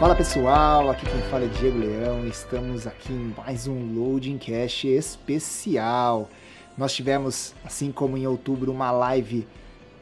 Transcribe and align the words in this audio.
Fala 0.00 0.14
pessoal, 0.14 0.88
aqui 0.88 1.04
quem 1.04 1.20
fala 1.24 1.44
é 1.44 1.48
Diego 1.48 1.76
Leão. 1.76 2.26
Estamos 2.26 2.86
aqui 2.86 3.12
em 3.12 3.34
mais 3.36 3.66
um 3.66 3.92
Loading 3.94 4.38
Cash 4.38 4.86
especial. 4.86 6.26
Nós 6.74 6.94
tivemos, 6.94 7.54
assim 7.62 7.92
como 7.92 8.16
em 8.16 8.26
outubro, 8.26 8.72
uma 8.72 8.90
live 8.90 9.46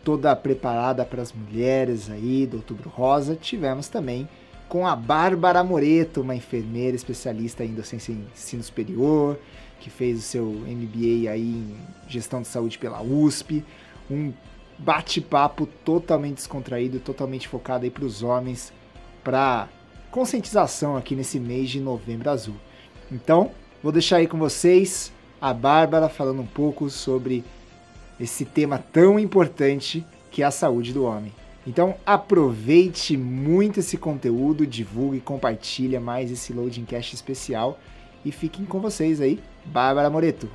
toda 0.05 0.37
preparada 0.37 1.05
para 1.05 1.21
as 1.21 1.33
mulheres 1.33 2.09
aí 2.09 2.47
do 2.47 2.59
Outubro 2.59 2.89
Rosa. 2.89 3.35
Tivemos 3.35 3.89
também 3.89 4.29
com 4.69 4.87
a 4.87 4.95
Bárbara 4.95 5.65
Moreto, 5.65 6.21
uma 6.21 6.37
enfermeira 6.37 6.95
especialista 6.95 7.65
em 7.65 7.75
docência 7.75 8.13
em 8.13 8.25
ensino 8.33 8.63
superior, 8.63 9.37
que 9.81 9.91
fez 9.91 10.21
o 10.21 10.23
seu 10.23 10.45
MBA 10.45 11.29
aí 11.29 11.41
em 11.41 11.77
gestão 12.07 12.41
de 12.41 12.47
saúde 12.47 12.79
pela 12.79 13.03
USP. 13.03 13.65
Um 14.09 14.33
bate-papo 14.79 15.67
totalmente 15.85 16.37
descontraído, 16.37 17.01
totalmente 17.01 17.49
focado 17.49 17.83
aí 17.83 17.91
para 17.91 18.05
os 18.05 18.23
homens, 18.23 18.73
para 19.25 19.69
conscientização 20.11 20.97
aqui 20.97 21.15
nesse 21.15 21.39
mês 21.39 21.71
de 21.71 21.81
novembro 21.81 22.31
azul. 22.31 22.57
Então, 23.11 23.51
vou 23.83 23.93
deixar 23.93 24.17
aí 24.17 24.27
com 24.27 24.39
vocês 24.39 25.13
a 25.41 25.55
Bárbara 25.55 26.09
falando 26.09 26.43
um 26.43 26.47
pouco 26.47 26.91
sobre 26.91 27.45
esse 28.19 28.45
tema 28.45 28.79
tão 28.93 29.19
importante 29.19 30.05
que 30.31 30.43
é 30.43 30.47
a 30.47 30.51
saúde 30.51 30.93
do 30.93 31.05
homem. 31.05 31.33
Então 31.67 31.97
aproveite 32.07 33.17
muito 33.17 33.81
esse 33.81 33.97
conteúdo, 33.97 34.67
divulgue, 34.67 35.21
compartilha 35.21 36.01
mais 36.01 36.31
esse 36.31 36.53
Loading 36.53 36.85
Cast 36.85 37.15
especial 37.15 37.79
e 38.25 38.33
fiquem 38.33 38.65
com 38.65 38.81
vocês 38.81 39.21
aí, 39.21 39.39
Bárbara 39.67 40.11
Moreto. 40.11 40.49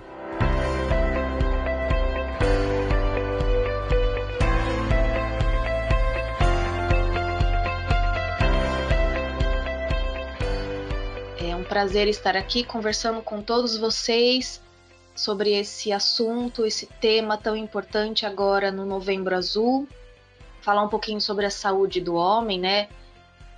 Prazer 11.73 12.07
estar 12.07 12.37
aqui 12.37 12.63
conversando 12.63 13.19
com 13.23 13.41
todos 13.41 13.75
vocês 13.75 14.61
sobre 15.15 15.53
esse 15.53 15.91
assunto, 15.91 16.67
esse 16.67 16.85
tema 16.85 17.35
tão 17.35 17.55
importante 17.55 18.27
agora 18.27 18.71
no 18.71 18.85
Novembro 18.85 19.35
Azul. 19.35 19.87
Falar 20.61 20.83
um 20.83 20.87
pouquinho 20.87 21.19
sobre 21.19 21.47
a 21.47 21.49
saúde 21.49 21.99
do 21.99 22.13
homem, 22.13 22.59
né? 22.59 22.89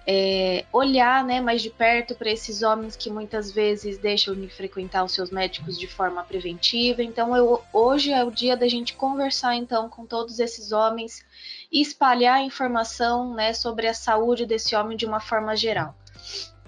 É, 0.08 0.64
olhar 0.72 1.26
né, 1.26 1.42
mais 1.42 1.62
de 1.62 1.70
perto 1.70 2.16
para 2.16 2.32
esses 2.32 2.62
homens 2.62 2.96
que 2.96 3.10
muitas 3.10 3.52
vezes 3.52 3.98
deixam 3.98 4.34
de 4.34 4.48
frequentar 4.48 5.04
os 5.04 5.12
seus 5.12 5.30
médicos 5.30 5.78
de 5.78 5.86
forma 5.86 6.24
preventiva. 6.24 7.04
Então, 7.04 7.36
eu, 7.36 7.62
hoje 7.74 8.14
é 8.14 8.24
o 8.24 8.32
dia 8.32 8.56
da 8.56 8.70
gente 8.70 8.94
conversar 8.94 9.56
então 9.56 9.90
com 9.90 10.06
todos 10.06 10.40
esses 10.40 10.72
homens 10.72 11.22
e 11.70 11.82
espalhar 11.82 12.42
informação 12.42 13.34
né, 13.34 13.52
sobre 13.52 13.88
a 13.90 13.94
saúde 13.94 14.46
desse 14.46 14.74
homem 14.74 14.96
de 14.96 15.06
uma 15.06 15.20
forma 15.20 15.54
geral. 15.54 15.94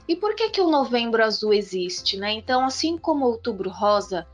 E 0.08 0.16
por 0.16 0.36
que, 0.36 0.50
que 0.50 0.62
o 0.62 0.70
Novembro 0.70 1.24
Azul 1.24 1.54
existe? 1.54 2.18
Né? 2.18 2.32
Então, 2.32 2.66
assim 2.66 2.98
como 2.98 3.26
o 3.26 3.30
Outubro 3.30 3.70
Rosa 3.70 4.26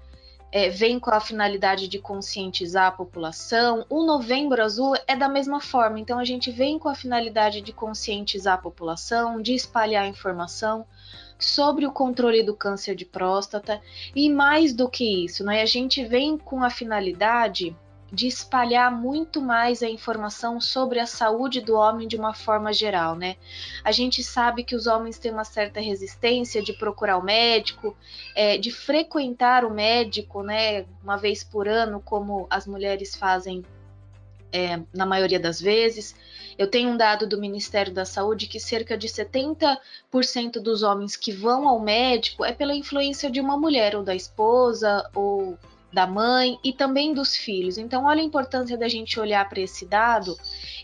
é, 0.51 0.69
vem 0.69 0.99
com 0.99 1.09
a 1.09 1.19
finalidade 1.19 1.87
de 1.87 1.97
conscientizar 1.97 2.87
a 2.87 2.91
população, 2.91 3.85
o 3.89 4.03
Novembro 4.03 4.63
Azul 4.63 4.93
é 5.07 5.15
da 5.15 5.27
mesma 5.27 5.59
forma. 5.59 5.99
Então, 5.99 6.19
a 6.19 6.23
gente 6.23 6.51
vem 6.51 6.77
com 6.77 6.89
a 6.89 6.95
finalidade 6.95 7.61
de 7.61 7.73
conscientizar 7.73 8.55
a 8.55 8.61
população, 8.61 9.41
de 9.41 9.55
espalhar 9.55 10.07
informação 10.07 10.85
sobre 11.39 11.85
o 11.85 11.91
controle 11.91 12.43
do 12.43 12.55
câncer 12.55 12.95
de 12.95 13.05
próstata 13.05 13.81
e 14.15 14.29
mais 14.29 14.73
do 14.73 14.87
que 14.87 15.25
isso, 15.25 15.43
né? 15.43 15.61
A 15.61 15.65
gente 15.65 16.05
vem 16.05 16.37
com 16.37 16.63
a 16.63 16.69
finalidade 16.69 17.75
de 18.13 18.27
espalhar 18.27 18.91
muito 18.91 19.41
mais 19.41 19.81
a 19.81 19.89
informação 19.89 20.61
sobre 20.61 20.99
a 20.99 21.07
saúde 21.07 21.59
do 21.59 21.73
homem 21.73 22.07
de 22.07 22.15
uma 22.15 22.31
forma 22.31 22.71
geral, 22.71 23.15
né? 23.15 23.37
A 23.83 23.91
gente 23.91 24.23
sabe 24.23 24.63
que 24.63 24.75
os 24.75 24.85
homens 24.85 25.17
têm 25.17 25.31
uma 25.31 25.43
certa 25.43 25.79
resistência 25.79 26.61
de 26.61 26.73
procurar 26.73 27.17
o 27.17 27.23
médico, 27.23 27.97
é, 28.35 28.55
de 28.55 28.69
frequentar 28.69 29.65
o 29.65 29.73
médico, 29.73 30.43
né? 30.43 30.85
Uma 31.03 31.17
vez 31.17 31.43
por 31.43 31.67
ano, 31.67 31.99
como 31.99 32.45
as 32.51 32.67
mulheres 32.67 33.15
fazem 33.15 33.65
é, 34.51 34.79
na 34.93 35.07
maioria 35.07 35.39
das 35.39 35.59
vezes. 35.59 36.15
Eu 36.55 36.67
tenho 36.67 36.89
um 36.89 36.97
dado 36.97 37.25
do 37.25 37.39
Ministério 37.39 37.91
da 37.91 38.05
Saúde 38.05 38.45
que 38.45 38.59
cerca 38.59 38.95
de 38.95 39.07
70% 39.07 39.79
dos 40.61 40.83
homens 40.83 41.15
que 41.15 41.31
vão 41.31 41.67
ao 41.67 41.79
médico 41.79 42.45
é 42.45 42.53
pela 42.53 42.75
influência 42.75 43.31
de 43.31 43.41
uma 43.41 43.57
mulher, 43.57 43.95
ou 43.95 44.03
da 44.03 44.13
esposa, 44.13 45.09
ou 45.15 45.57
da 45.93 46.07
mãe 46.07 46.59
e 46.63 46.73
também 46.73 47.13
dos 47.13 47.35
filhos. 47.35 47.77
Então, 47.77 48.05
olha 48.05 48.21
a 48.21 48.25
importância 48.25 48.77
da 48.77 48.87
gente 48.87 49.19
olhar 49.19 49.47
para 49.47 49.61
esse 49.61 49.85
dado 49.85 50.35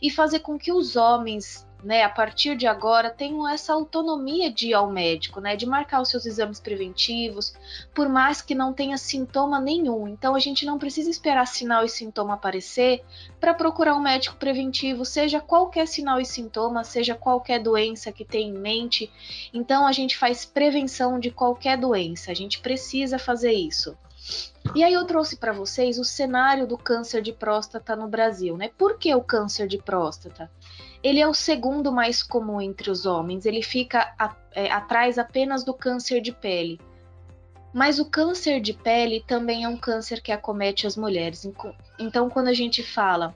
e 0.02 0.12
fazer 0.12 0.40
com 0.40 0.58
que 0.58 0.72
os 0.72 0.96
homens, 0.96 1.68
né, 1.84 2.04
a 2.04 2.10
partir 2.10 2.56
de 2.56 2.68
agora, 2.68 3.10
tenham 3.10 3.48
essa 3.48 3.74
autonomia 3.74 4.52
de 4.52 4.68
ir 4.68 4.74
ao 4.76 4.92
médico, 4.92 5.42
né, 5.42 5.56
de 5.56 5.66
marcar 5.66 6.02
os 6.02 6.10
seus 6.10 6.28
exames 6.28 6.60
preventivos, 6.60 7.56
por 7.94 8.08
mais 8.08 8.42
que 8.42 8.54
não 8.54 8.72
tenha 8.72 8.98
sintoma 8.98 9.60
nenhum. 9.60 10.08
Então, 10.08 10.36
a 10.36 10.40
gente 10.40 10.64
não 10.64 10.78
precisa 10.78 11.10
esperar 11.10 11.48
sinal 11.48 11.84
e 11.84 11.90
sintoma 11.90 12.36
aparecer 12.36 13.04
para 13.40 13.54
procurar 13.54 13.96
um 13.96 14.02
médico 14.02 14.36
preventivo, 14.36 15.04
seja 15.06 15.42
qualquer 15.42 15.88
sinal 15.88 16.22
e 16.22 16.26
sintoma, 16.26 16.84
seja 16.84 17.16
qualquer 17.16 17.60
doença 17.60 18.12
que 18.12 18.24
tenha 18.24 18.50
em 18.50 18.60
mente. 18.60 19.12
Então, 19.52 19.88
a 19.88 19.92
gente 19.92 20.16
faz 20.16 20.46
prevenção 20.46 21.20
de 21.20 21.32
qualquer 21.32 21.78
doença. 21.78 22.30
A 22.30 22.36
gente 22.36 22.60
precisa 22.60 23.18
fazer 23.18 23.54
isso. 23.54 23.98
E 24.76 24.84
aí 24.84 24.94
eu 24.94 25.06
trouxe 25.06 25.38
para 25.38 25.52
vocês 25.52 25.98
o 25.98 26.04
cenário 26.04 26.68
do 26.68 26.78
câncer 26.78 27.22
de 27.22 27.34
próstata 27.34 27.96
no 27.96 28.08
Brasil, 28.08 28.56
né? 28.56 28.70
Por 28.78 28.98
que 28.98 29.14
o 29.16 29.22
câncer 29.22 29.68
de 29.68 29.78
próstata? 29.78 30.50
Ele 31.02 31.20
é 31.20 31.28
o 31.28 31.34
segundo 31.34 31.92
mais 31.92 32.22
comum 32.22 32.62
entre 32.62 32.92
os 32.92 33.06
homens, 33.06 33.46
ele 33.46 33.64
fica 33.64 34.14
a, 34.20 34.36
é, 34.52 34.72
atrás 34.72 35.18
apenas 35.18 35.64
do 35.64 35.74
câncer 35.74 36.22
de 36.22 36.32
pele. 36.32 36.80
Mas 37.74 38.00
o 38.00 38.06
câncer 38.06 38.60
de 38.60 38.74
pele 38.74 39.24
também 39.26 39.64
é 39.64 39.70
um 39.70 39.78
câncer 39.78 40.22
que 40.22 40.32
acomete 40.32 40.86
as 40.86 40.96
mulheres. 40.96 41.48
Então, 41.98 42.30
quando 42.30 42.48
a 42.48 42.54
gente 42.54 42.84
fala 42.84 43.36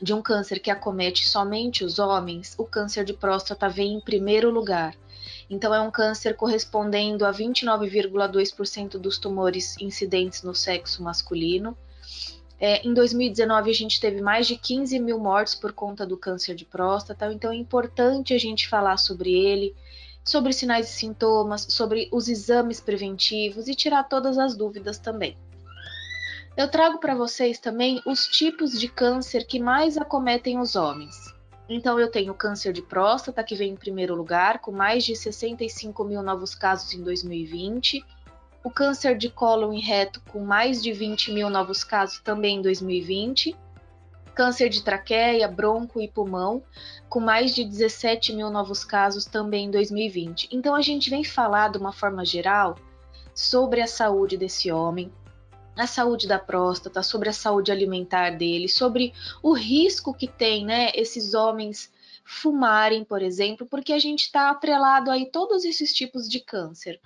de 0.00 0.12
um 0.12 0.22
câncer 0.22 0.60
que 0.60 0.70
acomete 0.70 1.28
somente 1.28 1.84
os 1.84 1.98
homens, 1.98 2.54
o 2.58 2.64
câncer 2.64 3.04
de 3.04 3.12
próstata 3.12 3.68
vem 3.68 3.94
em 3.94 4.00
primeiro 4.00 4.50
lugar. 4.50 4.94
Então, 5.48 5.74
é 5.74 5.80
um 5.80 5.90
câncer 5.90 6.34
correspondendo 6.34 7.24
a 7.24 7.32
29,2% 7.32 8.98
dos 8.98 9.18
tumores 9.18 9.76
incidentes 9.80 10.42
no 10.42 10.54
sexo 10.54 11.02
masculino. 11.02 11.76
É, 12.58 12.86
em 12.86 12.94
2019, 12.94 13.70
a 13.70 13.74
gente 13.74 14.00
teve 14.00 14.20
mais 14.20 14.46
de 14.46 14.56
15 14.56 14.98
mil 14.98 15.18
mortes 15.18 15.54
por 15.54 15.72
conta 15.72 16.06
do 16.06 16.16
câncer 16.16 16.54
de 16.54 16.64
próstata, 16.64 17.30
então 17.32 17.52
é 17.52 17.56
importante 17.56 18.32
a 18.32 18.38
gente 18.38 18.66
falar 18.66 18.96
sobre 18.96 19.32
ele, 19.32 19.74
sobre 20.24 20.52
sinais 20.52 20.88
e 20.88 20.92
sintomas, 20.92 21.66
sobre 21.68 22.08
os 22.10 22.28
exames 22.28 22.80
preventivos 22.80 23.68
e 23.68 23.74
tirar 23.74 24.04
todas 24.04 24.38
as 24.38 24.56
dúvidas 24.56 24.98
também. 24.98 25.36
Eu 26.56 26.68
trago 26.68 26.98
para 26.98 27.14
vocês 27.14 27.58
também 27.58 28.00
os 28.06 28.26
tipos 28.26 28.80
de 28.80 28.88
câncer 28.88 29.46
que 29.46 29.60
mais 29.60 29.98
acometem 29.98 30.58
os 30.58 30.74
homens. 30.74 31.35
Então, 31.68 31.98
eu 31.98 32.10
tenho 32.10 32.32
câncer 32.32 32.72
de 32.72 32.80
próstata, 32.80 33.42
que 33.42 33.56
vem 33.56 33.72
em 33.72 33.76
primeiro 33.76 34.14
lugar, 34.14 34.60
com 34.60 34.70
mais 34.70 35.04
de 35.04 35.16
65 35.16 36.04
mil 36.04 36.22
novos 36.22 36.54
casos 36.54 36.94
em 36.94 37.02
2020. 37.02 38.04
O 38.62 38.70
câncer 38.70 39.16
de 39.16 39.28
cólon 39.28 39.72
e 39.72 39.80
reto, 39.80 40.20
com 40.30 40.44
mais 40.44 40.82
de 40.82 40.92
20 40.92 41.32
mil 41.32 41.50
novos 41.50 41.82
casos 41.82 42.20
também 42.20 42.58
em 42.58 42.62
2020. 42.62 43.56
Câncer 44.34 44.68
de 44.68 44.82
traqueia, 44.82 45.48
bronco 45.48 46.00
e 46.00 46.06
pulmão, 46.06 46.62
com 47.08 47.18
mais 47.18 47.54
de 47.54 47.64
17 47.64 48.32
mil 48.32 48.50
novos 48.50 48.84
casos 48.84 49.24
também 49.24 49.66
em 49.66 49.70
2020. 49.70 50.48
Então, 50.52 50.74
a 50.74 50.82
gente 50.82 51.10
vem 51.10 51.24
falar 51.24 51.70
de 51.70 51.78
uma 51.78 51.92
forma 51.92 52.24
geral 52.24 52.76
sobre 53.34 53.80
a 53.80 53.86
saúde 53.86 54.36
desse 54.36 54.70
homem, 54.70 55.12
a 55.76 55.86
saúde 55.86 56.26
da 56.26 56.38
próstata, 56.38 57.02
sobre 57.02 57.28
a 57.28 57.32
saúde 57.32 57.70
alimentar 57.70 58.30
dele, 58.30 58.68
sobre 58.68 59.12
o 59.42 59.52
risco 59.52 60.14
que 60.14 60.26
tem, 60.26 60.64
né, 60.64 60.90
esses 60.94 61.34
homens 61.34 61.92
fumarem, 62.24 63.04
por 63.04 63.22
exemplo, 63.22 63.66
porque 63.66 63.92
a 63.92 63.98
gente 63.98 64.22
está 64.22 64.50
atrelado 64.50 65.10
aí 65.10 65.30
todos 65.30 65.64
esses 65.64 65.92
tipos 65.92 66.28
de 66.28 66.40
câncer. 66.40 67.00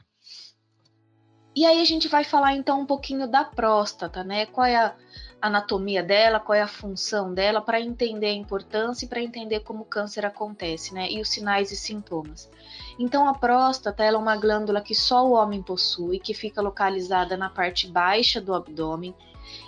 E 1.54 1.66
aí 1.66 1.80
a 1.80 1.84
gente 1.84 2.08
vai 2.08 2.24
falar 2.24 2.54
então 2.54 2.80
um 2.80 2.86
pouquinho 2.86 3.26
da 3.28 3.44
próstata, 3.44 4.22
né? 4.22 4.46
Qual 4.46 4.64
é 4.64 4.76
a 4.76 4.96
anatomia 5.40 6.02
dela, 6.02 6.40
qual 6.40 6.56
é 6.56 6.62
a 6.62 6.68
função 6.68 7.32
dela, 7.32 7.60
para 7.60 7.80
entender 7.80 8.26
a 8.26 8.34
importância 8.34 9.04
e 9.04 9.08
para 9.08 9.22
entender 9.22 9.60
como 9.60 9.82
o 9.82 9.86
câncer 9.86 10.24
acontece, 10.26 10.92
né? 10.92 11.10
E 11.10 11.20
os 11.20 11.28
sinais 11.28 11.72
e 11.72 11.76
sintomas. 11.76 12.50
Então, 12.98 13.26
a 13.26 13.34
próstata 13.34 14.04
é 14.04 14.16
uma 14.16 14.36
glândula 14.36 14.80
que 14.80 14.94
só 14.94 15.26
o 15.26 15.32
homem 15.32 15.62
possui, 15.62 16.18
que 16.18 16.34
fica 16.34 16.60
localizada 16.60 17.36
na 17.36 17.48
parte 17.48 17.88
baixa 17.88 18.40
do 18.40 18.54
abdômen. 18.54 19.14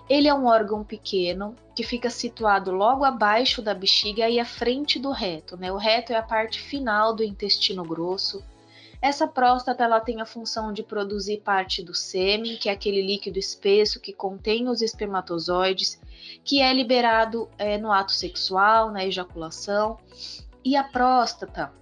Ele 0.08 0.28
é 0.28 0.34
um 0.34 0.46
órgão 0.46 0.84
pequeno 0.84 1.56
que 1.74 1.82
fica 1.82 2.10
situado 2.10 2.70
logo 2.70 3.04
abaixo 3.04 3.62
da 3.62 3.74
bexiga 3.74 4.28
e 4.28 4.38
à 4.38 4.44
frente 4.44 4.98
do 4.98 5.10
reto. 5.10 5.56
Né? 5.56 5.72
O 5.72 5.76
reto 5.76 6.12
é 6.12 6.16
a 6.16 6.22
parte 6.22 6.60
final 6.60 7.14
do 7.14 7.24
intestino 7.24 7.82
grosso. 7.82 8.44
Essa 9.02 9.26
próstata 9.26 9.82
ela 9.82 9.98
tem 9.98 10.20
a 10.20 10.24
função 10.24 10.72
de 10.72 10.84
produzir 10.84 11.38
parte 11.38 11.82
do 11.82 11.92
sêmen, 11.92 12.56
que 12.56 12.68
é 12.68 12.72
aquele 12.72 13.02
líquido 13.02 13.36
espesso 13.36 14.00
que 14.00 14.12
contém 14.12 14.68
os 14.68 14.80
espermatozoides, 14.80 16.00
que 16.44 16.62
é 16.62 16.72
liberado 16.72 17.50
é, 17.58 17.76
no 17.76 17.90
ato 17.90 18.12
sexual, 18.12 18.92
na 18.92 19.04
ejaculação. 19.04 19.98
E 20.64 20.76
a 20.76 20.84
próstata 20.84 21.72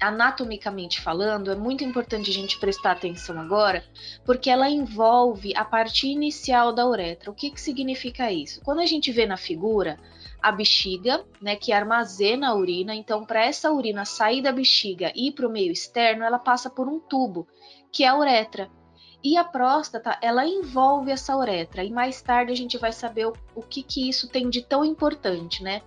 anatomicamente 0.00 1.00
falando, 1.00 1.50
é 1.50 1.54
muito 1.54 1.84
importante 1.84 2.30
a 2.30 2.34
gente 2.34 2.58
prestar 2.58 2.92
atenção 2.92 3.40
agora, 3.40 3.84
porque 4.24 4.50
ela 4.50 4.68
envolve 4.68 5.54
a 5.56 5.64
parte 5.64 6.08
inicial 6.08 6.72
da 6.72 6.86
uretra. 6.86 7.30
O 7.30 7.34
que, 7.34 7.50
que 7.50 7.60
significa 7.60 8.30
isso? 8.30 8.60
Quando 8.62 8.80
a 8.80 8.86
gente 8.86 9.10
vê 9.12 9.24
na 9.24 9.36
figura 9.36 9.98
a 10.44 10.52
bexiga, 10.52 11.24
né, 11.40 11.56
que 11.56 11.72
armazena 11.72 12.50
a 12.50 12.54
urina, 12.54 12.94
então 12.94 13.24
para 13.24 13.42
essa 13.42 13.72
urina 13.72 14.04
sair 14.04 14.42
da 14.42 14.52
bexiga 14.52 15.10
e 15.14 15.28
ir 15.28 15.32
para 15.32 15.48
o 15.48 15.50
meio 15.50 15.72
externo, 15.72 16.22
ela 16.22 16.38
passa 16.38 16.68
por 16.68 16.86
um 16.86 17.00
tubo, 17.00 17.48
que 17.90 18.04
é 18.04 18.08
a 18.08 18.18
uretra. 18.18 18.70
E 19.22 19.38
a 19.38 19.42
próstata, 19.42 20.18
ela 20.20 20.46
envolve 20.46 21.10
essa 21.10 21.34
uretra, 21.34 21.82
e 21.82 21.90
mais 21.90 22.20
tarde 22.20 22.52
a 22.52 22.54
gente 22.54 22.76
vai 22.76 22.92
saber 22.92 23.26
o, 23.26 23.32
o 23.54 23.62
que, 23.62 23.82
que 23.82 24.06
isso 24.06 24.28
tem 24.28 24.50
de 24.50 24.60
tão 24.60 24.84
importante, 24.84 25.62
né? 25.62 25.80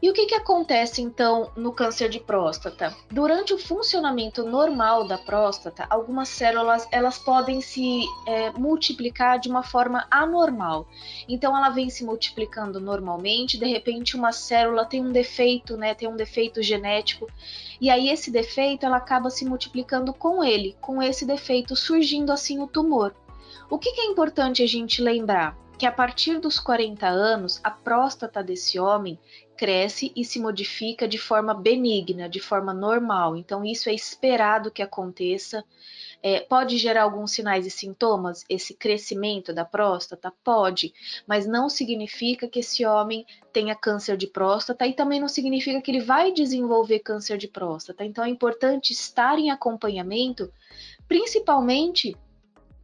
E 0.00 0.10
o 0.10 0.12
que, 0.12 0.26
que 0.26 0.34
acontece 0.34 1.00
então 1.00 1.50
no 1.56 1.72
câncer 1.72 2.10
de 2.10 2.20
próstata? 2.20 2.94
Durante 3.10 3.54
o 3.54 3.58
funcionamento 3.58 4.44
normal 4.44 5.06
da 5.06 5.16
próstata, 5.16 5.86
algumas 5.88 6.28
células 6.28 6.86
elas 6.92 7.18
podem 7.18 7.62
se 7.62 8.04
é, 8.26 8.50
multiplicar 8.50 9.38
de 9.38 9.48
uma 9.48 9.62
forma 9.62 10.06
anormal. 10.10 10.86
Então 11.26 11.56
ela 11.56 11.70
vem 11.70 11.88
se 11.88 12.04
multiplicando 12.04 12.78
normalmente, 12.78 13.58
de 13.58 13.66
repente 13.66 14.16
uma 14.16 14.32
célula 14.32 14.84
tem 14.84 15.00
um 15.00 15.12
defeito, 15.12 15.76
né? 15.78 15.94
Tem 15.94 16.08
um 16.08 16.16
defeito 16.16 16.62
genético 16.62 17.26
e 17.80 17.88
aí 17.88 18.10
esse 18.10 18.30
defeito 18.30 18.84
ela 18.84 18.98
acaba 18.98 19.30
se 19.30 19.46
multiplicando 19.46 20.12
com 20.12 20.44
ele, 20.44 20.76
com 20.80 21.02
esse 21.02 21.24
defeito 21.24 21.74
surgindo 21.74 22.32
assim 22.32 22.60
o 22.60 22.66
tumor. 22.66 23.14
O 23.70 23.78
que, 23.78 23.92
que 23.92 24.00
é 24.00 24.06
importante 24.06 24.62
a 24.62 24.66
gente 24.66 25.02
lembrar? 25.02 25.56
Que 25.78 25.84
a 25.84 25.92
partir 25.92 26.40
dos 26.40 26.58
40 26.58 27.06
anos, 27.06 27.60
a 27.62 27.70
próstata 27.70 28.42
desse 28.42 28.78
homem 28.78 29.18
cresce 29.56 30.12
e 30.14 30.24
se 30.24 30.38
modifica 30.38 31.08
de 31.08 31.18
forma 31.18 31.54
benigna, 31.54 32.28
de 32.28 32.40
forma 32.40 32.72
normal. 32.72 33.36
Então, 33.36 33.64
isso 33.64 33.88
é 33.88 33.94
esperado 33.94 34.70
que 34.70 34.82
aconteça. 34.82 35.64
É, 36.22 36.40
pode 36.40 36.78
gerar 36.78 37.02
alguns 37.02 37.32
sinais 37.32 37.66
e 37.66 37.70
sintomas, 37.70 38.44
esse 38.48 38.74
crescimento 38.74 39.52
da 39.52 39.64
próstata? 39.64 40.32
Pode, 40.42 40.92
mas 41.26 41.46
não 41.46 41.68
significa 41.68 42.48
que 42.48 42.60
esse 42.60 42.84
homem 42.84 43.24
tenha 43.52 43.74
câncer 43.74 44.16
de 44.16 44.26
próstata 44.26 44.86
e 44.86 44.94
também 44.94 45.20
não 45.20 45.28
significa 45.28 45.80
que 45.80 45.90
ele 45.90 46.00
vai 46.00 46.32
desenvolver 46.32 47.00
câncer 47.00 47.36
de 47.36 47.48
próstata. 47.48 48.04
Então, 48.04 48.24
é 48.24 48.28
importante 48.28 48.92
estar 48.92 49.38
em 49.38 49.50
acompanhamento, 49.50 50.50
principalmente 51.06 52.16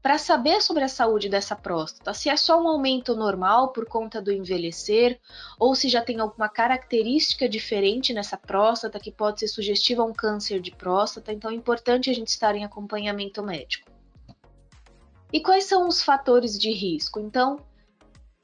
para 0.03 0.19
saber 0.19 0.61
sobre 0.61 0.83
a 0.83 0.89
saúde 0.89 1.29
dessa 1.29 1.55
próstata, 1.55 2.13
se 2.13 2.29
é 2.29 2.37
só 2.37 2.61
um 2.61 2.67
aumento 2.67 3.15
normal 3.15 3.69
por 3.69 3.87
conta 3.87 4.21
do 4.21 4.33
envelhecer, 4.33 5.21
ou 5.59 5.77
se 5.77 5.89
já 5.89 6.03
tem 6.03 6.19
alguma 6.19 6.49
característica 6.49 7.49
diferente 7.49 8.13
nessa 8.13 8.37
próstata 8.37 8.99
que 8.99 9.13
pode 9.13 9.39
ser 9.39 9.47
sugestiva 9.47 10.03
a 10.03 10.05
um 10.05 10.13
câncer 10.13 10.61
de 10.61 10.73
próstata, 10.73 11.33
então 11.33 11.53
é 11.53 11.55
importante 11.55 12.11
a 12.11 12.15
gente 12.15 12.29
estar 12.29 12.57
em 12.57 12.65
acompanhamento 12.65 13.45
médico. 13.45 13.93
E 15.33 15.41
quais 15.41 15.65
são 15.65 15.87
os 15.87 16.03
fatores 16.03 16.59
de 16.59 16.73
risco? 16.73 17.21
Então, 17.21 17.61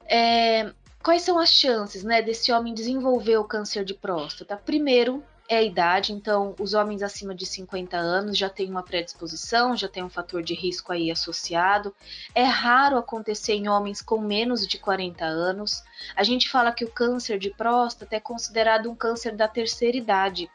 é, 0.05 0.73
quais 1.03 1.23
são 1.23 1.37
as 1.37 1.49
chances 1.49 2.05
né, 2.05 2.21
desse 2.21 2.53
homem 2.53 2.73
desenvolver 2.73 3.37
o 3.37 3.43
câncer 3.43 3.83
de 3.83 3.93
próstata? 3.93 4.55
Primeiro, 4.55 5.23
é 5.49 5.57
a 5.57 5.63
idade, 5.63 6.13
então 6.13 6.53
os 6.59 6.75
homens 6.75 7.01
acima 7.01 7.33
de 7.33 7.43
50 7.43 7.97
anos 7.97 8.37
já 8.37 8.47
têm 8.47 8.69
uma 8.69 8.83
predisposição, 8.83 9.75
já 9.75 9.87
tem 9.87 10.03
um 10.03 10.09
fator 10.09 10.43
de 10.43 10.53
risco 10.53 10.93
aí 10.93 11.09
associado. 11.09 11.93
É 12.35 12.43
raro 12.43 12.99
acontecer 12.99 13.53
em 13.53 13.67
homens 13.67 13.99
com 13.99 14.21
menos 14.21 14.67
de 14.67 14.77
40 14.77 15.25
anos. 15.25 15.83
A 16.15 16.23
gente 16.23 16.47
fala 16.47 16.71
que 16.71 16.85
o 16.85 16.91
câncer 16.91 17.39
de 17.39 17.49
próstata 17.49 18.15
é 18.15 18.19
considerado 18.19 18.91
um 18.91 18.95
câncer 18.95 19.35
da 19.35 19.47
terceira 19.47 19.97
idade, 19.97 20.51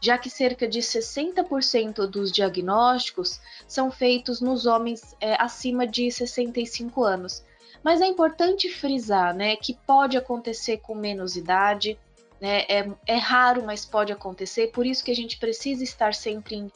já 0.00 0.18
que 0.18 0.28
cerca 0.28 0.66
de 0.66 0.80
60% 0.80 2.04
dos 2.08 2.32
diagnósticos 2.32 3.40
são 3.68 3.92
feitos 3.92 4.40
nos 4.40 4.66
homens 4.66 5.14
é, 5.20 5.40
acima 5.40 5.86
de 5.86 6.10
65 6.10 7.04
anos. 7.04 7.44
Mas 7.80 8.00
é 8.00 8.06
importante 8.06 8.68
frisar 8.68 9.32
né, 9.32 9.54
que 9.54 9.72
pode 9.86 10.16
acontecer 10.16 10.78
com 10.78 10.96
menos 10.96 11.36
idade, 11.36 11.96
né? 12.44 12.66
É, 12.68 12.86
é 13.06 13.16
raro, 13.16 13.64
mas 13.64 13.86
pode 13.86 14.12
acontecer, 14.12 14.66
por 14.66 14.84
isso 14.84 15.02
que 15.02 15.10
a 15.10 15.16
gente 15.16 15.38
precisa 15.38 15.82
estar 15.82 16.12
sempre 16.12 16.56
em, 16.56 16.70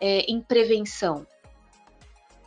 é, 0.00 0.22
em 0.22 0.40
prevenção. 0.40 1.24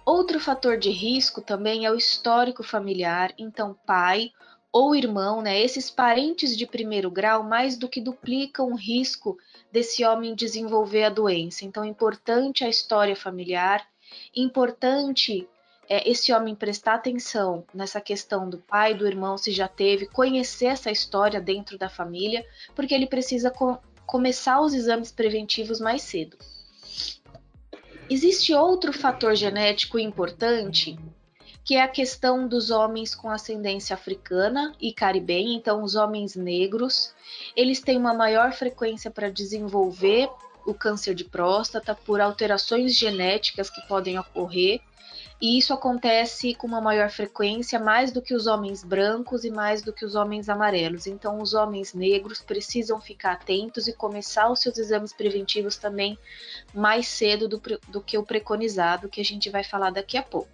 Outro 0.05 0.37
fator 0.37 0.77
de 0.77 0.89
risco 0.89 1.41
também 1.41 1.85
é 1.85 1.91
o 1.91 1.95
histórico 1.95 2.63
familiar, 2.63 3.33
então 3.37 3.73
pai 3.85 4.31
ou 4.69 4.93
irmão, 4.93 5.41
né, 5.41 5.57
esses 5.57 5.89
parentes 5.89 6.57
de 6.57 6.67
primeiro 6.67 7.09
grau 7.09 7.41
mais 7.41 7.77
do 7.77 7.87
que 7.87 8.01
duplicam 8.01 8.73
o 8.73 8.75
risco 8.75 9.37
desse 9.71 10.03
homem 10.03 10.35
desenvolver 10.35 11.05
a 11.05 11.09
doença. 11.09 11.63
Então 11.63 11.85
é 11.85 11.87
importante 11.87 12.65
a 12.65 12.69
história 12.69 13.15
familiar, 13.15 13.87
importante 14.35 15.47
é, 15.89 16.09
esse 16.09 16.33
homem 16.33 16.53
prestar 16.53 16.95
atenção 16.95 17.63
nessa 17.73 18.01
questão 18.01 18.49
do 18.49 18.57
pai, 18.57 18.93
do 18.93 19.07
irmão, 19.07 19.37
se 19.37 19.51
já 19.51 19.67
teve, 19.67 20.05
conhecer 20.05 20.65
essa 20.65 20.91
história 20.91 21.39
dentro 21.39 21.77
da 21.77 21.89
família, 21.89 22.45
porque 22.75 22.93
ele 22.93 23.07
precisa 23.07 23.49
co 23.49 23.77
começar 24.05 24.61
os 24.61 24.73
exames 24.73 25.11
preventivos 25.11 25.81
mais 25.81 26.01
cedo. 26.01 26.37
Existe 28.09 28.53
outro 28.53 28.93
fator 28.93 29.35
genético 29.35 29.99
importante, 29.99 30.97
que 31.65 31.75
é 31.75 31.81
a 31.81 31.89
questão 31.89 32.47
dos 32.47 32.71
homens 32.71 33.13
com 33.13 33.29
ascendência 33.29 33.93
africana 33.93 34.73
e 34.79 34.93
caribenha, 34.93 35.57
então 35.57 35.83
os 35.83 35.95
homens 35.95 36.37
negros, 36.37 37.13
eles 37.53 37.81
têm 37.81 37.97
uma 37.97 38.13
maior 38.13 38.53
frequência 38.53 39.11
para 39.11 39.29
desenvolver 39.29 40.29
o 40.65 40.73
câncer 40.73 41.13
de 41.13 41.25
próstata 41.25 41.93
por 41.93 42.21
alterações 42.21 42.95
genéticas 42.95 43.69
que 43.69 43.85
podem 43.87 44.17
ocorrer 44.17 44.79
e 45.39 45.57
isso 45.57 45.73
acontece 45.73 46.55
com 46.55 46.65
uma 46.65 46.81
maior 46.81 47.09
frequência, 47.11 47.79
mais 47.79 48.11
do 48.11 48.21
que 48.21 48.33
os 48.33 48.47
homens 48.47 48.83
brancos 48.83 49.43
e 49.43 49.51
mais 49.51 49.83
do 49.83 49.93
que 49.93 50.03
os 50.03 50.15
homens 50.15 50.49
amarelos. 50.49 51.05
Então, 51.05 51.39
os 51.39 51.53
homens 51.53 51.93
negros 51.93 52.41
precisam 52.41 52.99
ficar 52.99 53.33
atentos 53.33 53.87
e 53.87 53.93
começar 53.93 54.49
os 54.51 54.59
seus 54.59 54.77
exames 54.77 55.13
preventivos 55.13 55.77
também 55.77 56.17
mais 56.73 57.07
cedo 57.07 57.47
do, 57.47 57.61
do 57.87 58.01
que 58.01 58.17
o 58.17 58.23
preconizado, 58.23 59.09
que 59.09 59.21
a 59.21 59.25
gente 59.25 59.49
vai 59.49 59.63
falar 59.63 59.91
daqui 59.91 60.17
a 60.17 60.23
pouco 60.23 60.49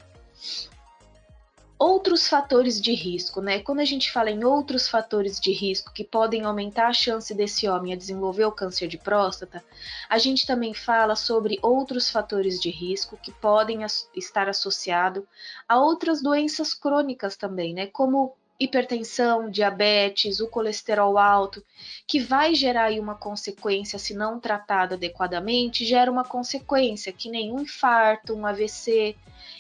outros 1.84 2.30
fatores 2.30 2.80
de 2.80 2.94
risco, 2.94 3.42
né? 3.42 3.60
Quando 3.60 3.82
a 3.82 3.86
gente 3.86 4.10
fala 4.10 4.32
em 4.32 4.46
outros 4.46 4.88
fatores 4.88 5.38
de 5.38 5.52
risco 5.52 5.92
que 5.92 6.06
podem 6.06 6.44
aumentar 6.44 6.88
a 6.88 6.94
chance 6.94 7.34
desse 7.34 7.68
homem 7.68 7.92
a 7.92 7.98
desenvolver 7.98 8.46
o 8.46 8.54
câncer 8.54 8.88
de 8.88 8.98
próstata, 8.98 9.62
a 10.10 10.18
gente 10.18 10.48
também 10.48 10.74
fala 10.74 11.14
sobre 11.14 11.60
outros 11.62 12.10
fatores 12.10 12.62
de 12.62 12.70
risco 12.70 13.20
que 13.22 13.34
podem 13.34 13.80
estar 14.16 14.48
associados 14.48 15.26
a 15.68 15.78
outras 15.78 16.24
doenças 16.24 16.74
crônicas 16.74 17.36
também, 17.36 17.74
né? 17.74 17.88
Como 17.88 18.34
hipertensão, 18.60 19.50
diabetes, 19.50 20.40
o 20.40 20.48
colesterol 20.48 21.18
alto, 21.18 21.64
que 22.08 22.20
vai 22.20 22.56
gerar 22.56 22.86
aí 22.86 23.00
uma 23.00 23.16
consequência, 23.16 24.00
se 24.00 24.14
não 24.14 24.40
tratado 24.40 24.94
adequadamente, 24.94 25.86
gera 25.86 26.12
uma 26.12 26.24
consequência, 26.24 27.12
que 27.12 27.30
nem 27.30 27.52
um 27.52 27.62
infarto, 27.62 28.34
um 28.34 28.46
AVC, 28.46 29.16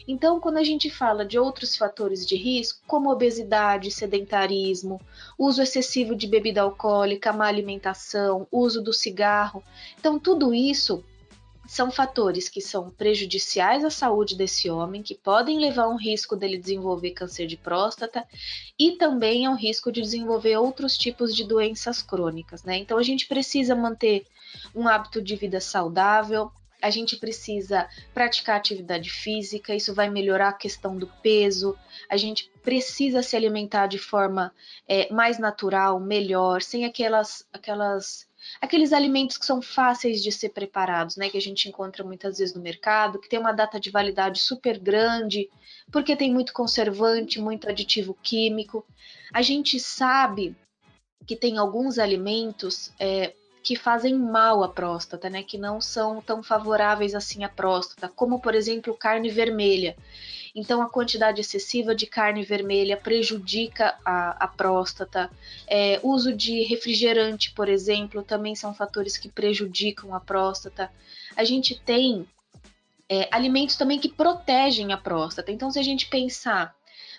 então, 0.07 0.39
quando 0.39 0.57
a 0.57 0.63
gente 0.63 0.89
fala 0.89 1.25
de 1.25 1.39
outros 1.39 1.75
fatores 1.75 2.25
de 2.25 2.35
risco, 2.35 2.81
como 2.85 3.09
obesidade, 3.09 3.91
sedentarismo, 3.91 4.99
uso 5.37 5.61
excessivo 5.61 6.15
de 6.15 6.27
bebida 6.27 6.61
alcoólica, 6.61 7.31
má 7.31 7.47
alimentação, 7.47 8.47
uso 8.51 8.81
do 8.81 8.93
cigarro, 8.93 9.63
então 9.97 10.19
tudo 10.19 10.53
isso 10.53 11.03
são 11.65 11.89
fatores 11.89 12.49
que 12.49 12.61
são 12.61 12.89
prejudiciais 12.89 13.85
à 13.85 13.89
saúde 13.89 14.35
desse 14.35 14.69
homem, 14.69 15.01
que 15.01 15.15
podem 15.15 15.59
levar 15.59 15.83
a 15.83 15.89
um 15.89 15.97
risco 15.97 16.35
dele 16.35 16.57
desenvolver 16.57 17.11
câncer 17.11 17.47
de 17.47 17.57
próstata 17.57 18.27
e 18.77 18.97
também 18.97 19.45
ao 19.45 19.55
risco 19.55 19.91
de 19.91 20.01
desenvolver 20.01 20.57
outros 20.57 20.97
tipos 20.97 21.35
de 21.35 21.45
doenças 21.45 22.01
crônicas, 22.01 22.63
né? 22.63 22.77
Então 22.77 22.97
a 22.97 23.03
gente 23.03 23.27
precisa 23.27 23.75
manter 23.75 24.25
um 24.75 24.87
hábito 24.87 25.21
de 25.21 25.35
vida 25.35 25.59
saudável, 25.59 26.51
a 26.81 26.89
gente 26.89 27.15
precisa 27.15 27.87
praticar 28.13 28.57
atividade 28.57 29.09
física, 29.09 29.73
isso 29.73 29.93
vai 29.93 30.09
melhorar 30.09 30.49
a 30.49 30.53
questão 30.53 30.97
do 30.97 31.07
peso, 31.21 31.77
a 32.09 32.17
gente 32.17 32.51
precisa 32.61 33.23
se 33.23 33.37
alimentar 33.37 33.87
de 33.87 33.97
forma 33.97 34.53
é, 34.85 35.11
mais 35.11 35.39
natural, 35.39 35.97
melhor, 35.97 36.61
sem 36.61 36.83
aquelas, 36.83 37.47
aquelas 37.53 38.27
aqueles 38.61 38.93
alimentos 38.93 39.37
que 39.37 39.45
são 39.45 39.61
fáceis 39.61 40.21
de 40.21 40.31
ser 40.31 40.49
preparados, 40.49 41.15
né, 41.15 41.29
que 41.29 41.37
a 41.37 41.41
gente 41.41 41.67
encontra 41.67 42.03
muitas 42.03 42.37
vezes 42.37 42.53
no 42.55 42.61
mercado, 42.61 43.19
que 43.19 43.29
tem 43.29 43.39
uma 43.39 43.51
data 43.51 43.79
de 43.79 43.89
validade 43.89 44.39
super 44.39 44.79
grande, 44.79 45.49
porque 45.91 46.15
tem 46.15 46.33
muito 46.33 46.53
conservante, 46.53 47.39
muito 47.39 47.69
aditivo 47.69 48.17
químico. 48.21 48.85
A 49.33 49.41
gente 49.41 49.79
sabe 49.79 50.55
que 51.25 51.35
tem 51.35 51.57
alguns 51.57 51.97
alimentos 51.97 52.91
é, 52.99 53.33
que 53.63 53.75
fazem 53.75 54.13
mal 54.13 54.63
à 54.63 54.69
próstata, 54.69 55.29
né, 55.29 55.41
que 55.41 55.57
não 55.57 55.79
são 55.79 56.21
tão 56.21 56.43
favoráveis 56.43 57.15
assim 57.15 57.43
à 57.43 57.49
próstata, 57.49 58.09
como 58.09 58.39
por 58.39 58.53
exemplo 58.53 58.95
carne 58.95 59.29
vermelha. 59.29 59.95
Então, 60.55 60.83
a 60.83 60.89
quantidade 60.89 61.41
excessiva 61.41 61.95
de 61.95 62.05
carne 62.05 62.43
vermelha 62.43 62.95
prejudica 62.95 63.97
a, 64.05 64.43
a 64.43 64.47
próstata. 64.47 65.31
É, 65.67 65.99
uso 66.03 66.31
de 66.31 66.61
refrigerante, 66.63 67.51
por 67.51 67.67
exemplo, 67.67 68.21
também 68.21 68.53
são 68.55 68.73
fatores 68.73 69.17
que 69.17 69.29
prejudicam 69.29 70.13
a 70.13 70.19
próstata. 70.19 70.91
A 71.35 71.43
gente 71.43 71.79
tem 71.79 72.27
é, 73.09 73.27
alimentos 73.31 73.75
também 73.75 73.99
que 73.99 74.09
protegem 74.09 74.93
a 74.93 74.97
próstata. 74.97 75.51
Então, 75.51 75.71
se 75.71 75.79
a 75.79 75.83
gente 75.83 76.07
pensar 76.07 76.75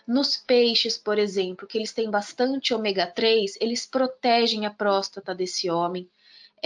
nos 0.07 0.37
peixes, 0.37 0.97
por 0.97 1.19
exemplo, 1.19 1.67
que 1.67 1.79
eles 1.79 1.93
têm 1.93 2.11
bastante 2.11 2.73
ômega 2.73 3.07
3, 3.07 3.57
eles 3.61 3.87
protegem 3.87 4.67
a 4.67 4.71
próstata 4.71 5.35
desse 5.35 5.71
homem. 5.71 6.09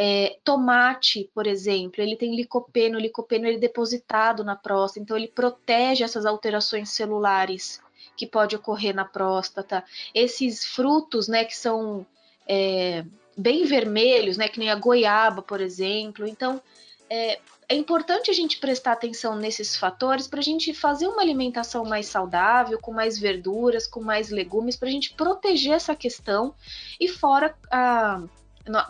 É, 0.01 0.39
tomate, 0.45 1.29
por 1.35 1.45
exemplo, 1.45 2.01
ele 2.01 2.15
tem 2.15 2.37
licopeno, 2.37 2.99
o 2.99 3.01
licopeno 3.01 3.49
ele 3.49 3.57
é 3.57 3.61
depositado 3.61 4.45
na 4.45 4.55
próstata, 4.55 5.01
então 5.01 5.17
ele 5.17 5.27
protege 5.27 6.05
essas 6.05 6.25
alterações 6.25 6.91
celulares 6.91 7.81
que 8.17 8.25
pode 8.25 8.55
ocorrer 8.55 8.95
na 8.95 9.05
próstata. 9.05 9.83
Esses 10.15 10.65
frutos, 10.65 11.27
né, 11.27 11.45
que 11.45 11.57
são 11.57 12.07
é, 12.47 13.05
bem 13.37 13.65
vermelhos, 13.65 14.37
né, 14.37 14.49
que 14.49 14.61
nem 14.61 14.71
a 14.71 14.77
goiaba, 14.77 15.43
por 15.43 15.61
exemplo. 15.61 16.29
Então, 16.29 16.63
é, 17.11 17.41
é 17.69 17.75
importante 17.75 18.31
a 18.31 18.35
gente 18.35 18.61
prestar 18.61 18.93
atenção 18.93 19.35
nesses 19.35 19.77
fatores 19.77 20.29
para 20.29 20.39
a 20.39 20.45
gente 20.45 20.73
fazer 20.73 21.09
uma 21.09 21.23
alimentação 21.23 21.85
mais 21.85 22.07
saudável, 22.07 22.79
com 22.81 22.93
mais 22.93 23.19
verduras, 23.19 23.85
com 23.85 24.01
mais 24.01 24.31
legumes, 24.31 24.77
para 24.77 24.89
a 24.89 24.93
gente 24.93 25.13
proteger 25.15 25.73
essa 25.73 25.97
questão 25.97 26.55
e 27.01 27.09
fora 27.09 27.53
a 27.69 28.23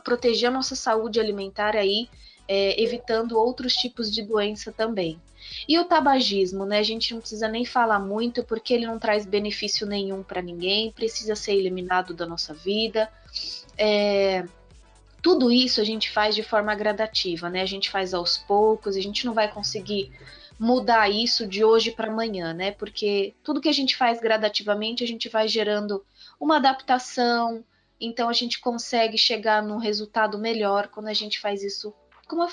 proteger 0.04 0.49
a 0.49 0.52
nossa 0.52 0.75
saúde 0.75 1.20
alimentar 1.20 1.76
aí, 1.76 2.08
é, 2.47 2.80
evitando 2.82 3.38
outros 3.38 3.75
tipos 3.75 4.12
de 4.12 4.23
doença 4.23 4.73
também. 4.73 5.20
E 5.68 5.78
o 5.78 5.85
tabagismo, 5.85 6.64
né? 6.64 6.78
A 6.78 6.82
gente 6.82 7.12
não 7.12 7.20
precisa 7.20 7.49
nem 7.49 7.64
falar 7.64 7.99
muito 7.99 8.42
porque 8.42 8.75
ele 8.75 8.87
não 8.87 8.99
traz 8.99 9.25
benefício 9.25 9.87
nenhum 9.87 10.23
para 10.23 10.42
ninguém, 10.42 10.92
precisa 10.92 11.35
ser 11.35 11.54
eliminado 11.54 12.14
da 12.14 12.26
nossa 12.26 12.54
vida. 12.54 13.11
É, 13.76 14.44
tudo 15.23 15.50
isso 15.50 15.80
a 15.80 15.85
gente 15.85 16.11
faz 16.11 16.35
de 16.35 16.42
forma 16.42 16.75
gradativa, 16.75 17.49
né? 17.50 17.62
A 17.62 17.66
gente 17.66 17.90
faz 17.90 18.14
aos 18.14 18.38
poucos, 18.38 18.97
a 18.97 19.00
gente 19.00 19.26
não 19.26 19.35
vai 19.35 19.50
conseguir 19.50 20.12
mudar 20.58 21.08
isso 21.08 21.47
de 21.47 21.64
hoje 21.64 21.92
para 21.92 22.11
amanhã, 22.11 22.52
né? 22.52 22.73
Porque 22.73 23.35
tudo 23.44 23.61
que 23.61 23.68
a 23.68 23.73
gente 23.73 23.97
faz 23.97 24.20
gradativamente, 24.20 25.04
a 25.04 25.06
gente 25.06 25.28
vai 25.28 25.47
gerando 25.47 26.04
uma 26.40 26.56
adaptação, 26.56 27.64
então 28.00 28.28
a 28.28 28.33
gente 28.33 28.61
consegue 28.61 29.19
chegar 29.19 29.62
num 29.62 29.78
resultado 29.78 30.38
melhor 30.38 30.88
quando 30.88 31.09
a 31.09 31.14
gente 31.14 31.40
faz 31.40 31.62
isso 31.62 31.95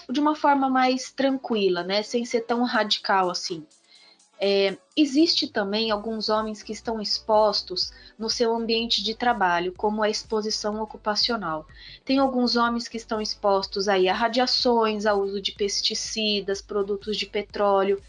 de 0.10 0.20
uma 0.20 0.36
forma 0.36 0.70
mais 0.70 1.12
tranquila, 1.12 1.84
né? 1.84 2.02
Sem 2.02 2.24
ser 2.24 2.42
tão 2.42 2.64
radical 2.64 3.30
assim. 3.30 3.66
É, 4.40 4.78
existe 4.96 5.48
também 5.48 5.92
alguns 5.92 6.28
homens 6.28 6.62
que 6.62 6.74
estão 6.74 7.02
expostos 7.02 7.94
no 8.20 8.30
seu 8.30 8.54
ambiente 8.54 9.02
de 9.02 9.16
trabalho, 9.16 9.74
como 9.74 10.04
a 10.04 10.10
exposição 10.10 10.82
ocupacional. 10.82 11.66
Tem 12.04 12.20
alguns 12.20 12.56
homens 12.56 12.88
que 12.88 12.98
estão 12.98 13.22
expostos 13.22 13.88
aí 13.88 14.10
a 14.10 14.14
radiações, 14.14 15.06
ao 15.06 15.22
uso 15.22 15.42
de 15.42 15.54
pesticidas, 15.54 16.62
produtos 16.62 17.18
de 17.18 17.26
petróleo. 17.26 18.02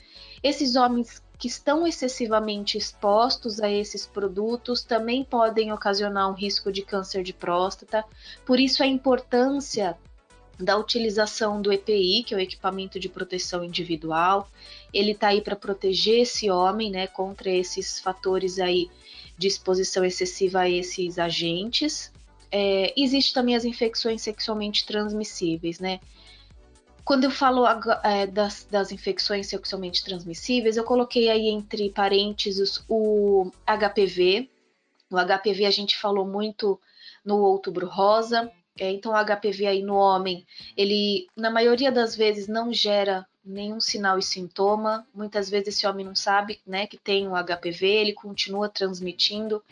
Esses 0.42 0.74
homens 0.74 1.22
que 1.38 1.48
estão 1.48 1.86
excessivamente 1.86 2.78
expostos 2.78 3.60
a 3.60 3.70
esses 3.70 4.06
produtos 4.06 4.82
também 4.82 5.22
podem 5.22 5.72
ocasionar 5.72 6.30
um 6.30 6.34
risco 6.34 6.72
de 6.72 6.82
câncer 6.82 7.22
de 7.22 7.32
próstata. 7.32 8.04
Por 8.44 8.58
isso, 8.58 8.82
a 8.82 8.86
importância 8.86 9.96
da 10.58 10.76
utilização 10.76 11.60
do 11.60 11.70
EPI, 11.70 12.22
que 12.22 12.34
é 12.34 12.36
o 12.36 12.40
equipamento 12.40 12.98
de 12.98 13.08
proteção 13.08 13.62
individual. 13.62 14.48
Ele 14.92 15.12
está 15.12 15.28
aí 15.28 15.40
para 15.40 15.54
proteger 15.54 16.22
esse 16.22 16.50
homem, 16.50 16.90
né, 16.90 17.06
contra 17.06 17.50
esses 17.50 18.00
fatores 18.00 18.58
aí 18.58 18.90
de 19.36 19.46
exposição 19.46 20.04
excessiva 20.04 20.60
a 20.60 20.70
esses 20.70 21.18
agentes. 21.18 22.10
É, 22.50 22.94
existe 22.96 23.34
também 23.34 23.54
as 23.54 23.64
infecções 23.64 24.22
sexualmente 24.22 24.86
transmissíveis, 24.86 25.78
né? 25.78 26.00
Quando 27.06 27.22
eu 27.22 27.30
falo 27.30 27.64
é, 28.02 28.26
das, 28.26 28.66
das, 28.68 28.90
infecções 28.90 29.46
sexualmente 29.46 30.02
transmissíveis, 30.02 30.76
eu 30.76 30.82
coloquei 30.82 31.30
aí 31.30 31.46
entre 31.46 31.88
parênteses 31.90 32.84
o 32.88 33.48
HPV. 33.64 34.50
O 35.08 35.16
HPV 35.16 35.66
a 35.66 35.70
gente 35.70 35.96
falou 35.96 36.26
muito 36.26 36.80
no 37.24 37.36
Outubro 37.36 37.86
Rosa. 37.86 38.50
É, 38.76 38.90
então, 38.90 39.12
o 39.12 39.24
HPV 39.24 39.68
aí 39.68 39.82
no 39.84 39.94
homem, 39.94 40.44
ele 40.76 41.28
na 41.36 41.48
maioria 41.48 41.92
das 41.92 42.16
vezes 42.16 42.48
não 42.48 42.72
gera 42.72 43.24
nenhum 43.44 43.80
sinal 43.80 44.18
e 44.18 44.22
sintoma. 44.22 45.06
Muitas 45.14 45.48
vezes 45.48 45.76
esse 45.76 45.86
homem 45.86 46.04
não 46.04 46.16
sabe, 46.16 46.60
né, 46.66 46.88
que 46.88 46.96
tem 46.96 47.28
o 47.28 47.36
HPV, 47.36 47.86
ele 47.86 48.12
continua 48.14 48.68
transmitindo. 48.68 49.62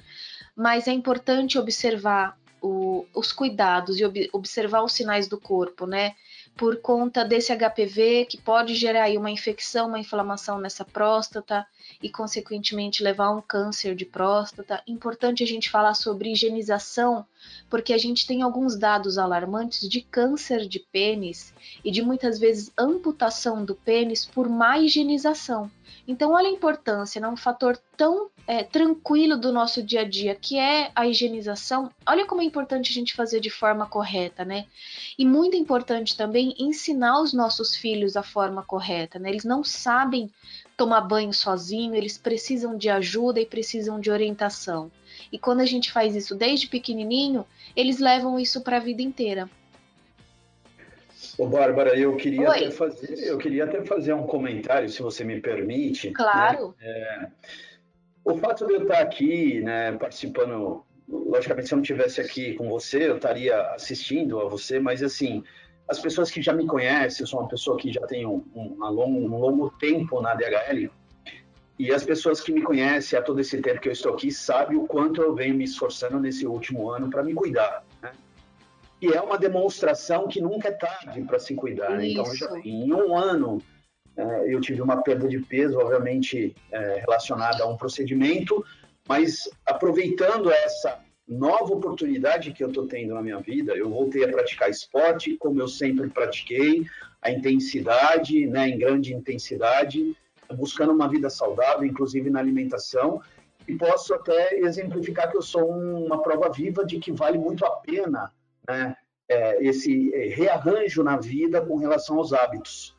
Mas 0.55 0.87
é 0.87 0.93
importante 0.93 1.59
observar 1.59 2.38
o, 2.62 3.05
os 3.12 3.33
cuidados 3.33 3.99
e 3.99 4.05
ob, 4.05 4.31
observar 4.33 4.85
os 4.85 4.93
sinais 4.93 5.26
do 5.26 5.41
corpo, 5.41 5.85
né? 5.85 6.14
Por 6.56 6.80
conta 6.80 7.25
desse 7.25 7.52
HPV 7.54 8.26
que 8.26 8.38
pode 8.38 8.75
gerar 8.75 9.04
aí 9.04 9.18
uma 9.18 9.30
infecção, 9.30 9.88
uma 9.88 9.99
inflamação 9.99 10.58
nessa 10.58 10.84
próstata 10.84 11.66
e 12.02 12.08
consequentemente 12.08 13.02
levar 13.02 13.26
a 13.26 13.30
um 13.32 13.40
câncer 13.40 13.94
de 13.94 14.04
próstata. 14.04 14.82
Importante 14.86 15.42
a 15.42 15.46
gente 15.46 15.70
falar 15.70 15.94
sobre 15.94 16.32
higienização, 16.32 17.26
porque 17.68 17.92
a 17.92 17.98
gente 17.98 18.26
tem 18.26 18.42
alguns 18.42 18.76
dados 18.76 19.18
alarmantes 19.18 19.88
de 19.88 20.00
câncer 20.00 20.66
de 20.66 20.78
pênis 20.78 21.52
e 21.84 21.90
de 21.90 22.02
muitas 22.02 22.38
vezes 22.38 22.72
amputação 22.78 23.64
do 23.64 23.74
pênis 23.74 24.24
por 24.24 24.48
má 24.48 24.78
higienização. 24.78 25.70
Então, 26.06 26.32
olha 26.32 26.48
a 26.48 26.52
importância, 26.52 27.20
né? 27.20 27.26
um 27.28 27.36
fator 27.36 27.78
tão 27.96 28.28
é, 28.46 28.62
tranquilo 28.62 29.38
do 29.38 29.52
nosso 29.52 29.82
dia 29.82 30.02
a 30.02 30.04
dia, 30.04 30.34
que 30.34 30.58
é 30.58 30.90
a 30.94 31.06
higienização. 31.06 31.90
Olha 32.06 32.26
como 32.26 32.42
é 32.42 32.44
importante 32.44 32.90
a 32.90 32.94
gente 32.94 33.14
fazer 33.14 33.40
de 33.40 33.48
forma 33.48 33.86
correta, 33.86 34.44
né? 34.44 34.66
E 35.18 35.24
muito 35.24 35.56
importante 35.56 36.16
também 36.16 36.54
ensinar 36.58 37.20
os 37.22 37.32
nossos 37.32 37.74
filhos 37.74 38.16
a 38.16 38.22
forma 38.22 38.62
correta, 38.62 39.18
né? 39.18 39.30
Eles 39.30 39.44
não 39.44 39.64
sabem 39.64 40.30
tomar 40.76 41.02
banho 41.02 41.33
sozinho, 41.33 41.95
eles 41.95 42.19
precisam 42.19 42.76
de 42.76 42.88
ajuda 42.88 43.40
e 43.40 43.47
precisam 43.47 44.00
de 44.00 44.11
orientação. 44.11 44.90
E 45.31 45.38
quando 45.38 45.61
a 45.61 45.66
gente 45.66 45.93
faz 45.93 46.14
isso 46.14 46.35
desde 46.35 46.66
pequenininho, 46.66 47.47
eles 47.75 47.99
levam 47.99 48.38
isso 48.38 48.62
para 48.62 48.76
a 48.76 48.81
vida 48.81 49.02
inteira. 49.02 49.49
Ô, 51.38 51.47
Bárbara, 51.47 51.99
eu 51.99 52.16
queria, 52.16 52.49
até 52.49 52.71
fazer, 52.71 53.19
eu 53.25 53.38
queria 53.38 53.64
até 53.64 53.85
fazer 53.85 54.12
um 54.12 54.26
comentário, 54.26 54.88
se 54.88 55.02
você 55.02 55.25
me 55.25 55.40
permite. 55.40 56.09
Né? 56.09 56.14
Claro. 56.14 56.75
Né? 56.81 56.87
É, 56.87 57.28
o 58.25 58.37
fato 58.38 58.66
de 58.66 58.75
eu 58.75 58.83
estar 58.83 59.00
aqui, 59.00 59.61
né, 59.61 59.93
participando, 59.93 60.85
logicamente, 61.09 61.69
se 61.69 61.75
eu 61.75 61.76
não 61.76 61.83
estivesse 61.83 62.21
aqui 62.21 62.54
com 62.54 62.69
você, 62.69 63.09
eu 63.09 63.16
estaria 63.16 63.61
assistindo 63.73 64.40
a 64.40 64.49
você, 64.49 64.78
mas 64.78 65.02
assim, 65.02 65.43
as 65.88 65.99
pessoas 65.99 66.31
que 66.31 66.41
já 66.41 66.53
me 66.53 66.67
conhecem, 66.67 67.23
eu 67.23 67.26
sou 67.26 67.41
uma 67.41 67.49
pessoa 67.49 67.76
que 67.76 67.93
já 67.93 68.00
tem 68.07 68.26
um, 68.26 68.45
um, 68.55 68.76
um, 68.81 68.91
longo, 68.91 69.19
um 69.19 69.38
longo 69.38 69.71
tempo 69.79 70.21
na 70.21 70.35
DHL, 70.35 70.91
e 71.79 71.93
as 71.93 72.05
pessoas 72.05 72.41
que 72.41 72.53
me 72.53 72.62
conhecem 72.62 73.19
há 73.19 73.23
todo 73.23 73.41
esse 73.41 73.61
tempo 73.61 73.81
que 73.81 73.88
eu 73.88 73.93
estou 73.93 74.14
aqui 74.14 74.31
sabem 74.31 74.79
o 74.79 74.87
quanto 74.87 75.21
eu 75.21 75.35
venho 75.35 75.55
me 75.55 75.64
esforçando 75.64 76.21
nesse 76.21 76.47
último 76.47 76.88
ano 76.88 77.11
para 77.11 77.23
me 77.23 77.35
cuidar. 77.35 77.85
Né? 78.00 78.12
E 79.03 79.09
é 79.09 79.21
uma 79.21 79.37
demonstração 79.37 80.29
que 80.29 80.41
nunca 80.41 80.69
é 80.69 80.73
tarde 80.73 81.21
para 81.23 81.38
se 81.38 81.55
cuidar. 81.55 81.91
Né? 81.91 82.11
Então, 82.11 82.33
já, 82.35 82.49
em 82.61 82.93
um 82.93 83.17
ano, 83.17 83.61
é, 84.17 84.55
eu 84.55 84.61
tive 84.61 84.81
uma 84.81 85.03
perda 85.03 85.29
de 85.29 85.41
peso, 85.41 85.79
obviamente 85.79 86.55
é, 86.71 87.00
relacionada 87.00 87.64
a 87.64 87.67
um 87.67 87.76
procedimento, 87.76 88.64
mas 89.09 89.50
aproveitando 89.67 90.50
essa 90.53 91.00
nova 91.26 91.73
oportunidade 91.73 92.52
que 92.52 92.62
eu 92.62 92.69
estou 92.69 92.87
tendo 92.87 93.14
na 93.14 93.23
minha 93.23 93.38
vida, 93.38 93.75
eu 93.75 93.88
voltei 93.88 94.25
a 94.25 94.28
praticar 94.28 94.71
esporte, 94.71 95.37
como 95.38 95.61
eu 95.61 95.69
sempre 95.69 96.09
pratiquei, 96.09 96.85
a 97.23 97.31
intensidade, 97.31 98.47
né, 98.47 98.69
em 98.69 98.78
grande 98.78 99.14
intensidade, 99.14 100.16
buscando 100.54 100.93
uma 100.93 101.09
vida 101.09 101.31
saudável, 101.31 101.85
inclusive 101.85 102.28
na 102.28 102.38
alimentação, 102.38 103.23
e 103.66 103.75
posso 103.75 104.12
até 104.12 104.59
exemplificar 104.59 105.31
que 105.31 105.37
eu 105.37 105.43
sou 105.43 105.71
uma 105.71 106.23
prova 106.23 106.50
viva 106.50 106.85
de 106.85 106.99
que 106.99 107.11
vale 107.11 107.38
muito 107.38 107.64
a 107.64 107.71
pena 107.71 108.31
né, 108.69 108.95
é, 109.26 109.64
esse 109.64 110.11
rearranjo 110.35 111.02
na 111.02 111.16
vida 111.16 111.62
com 111.62 111.76
relação 111.76 112.19
aos 112.19 112.35
hábitos, 112.35 112.95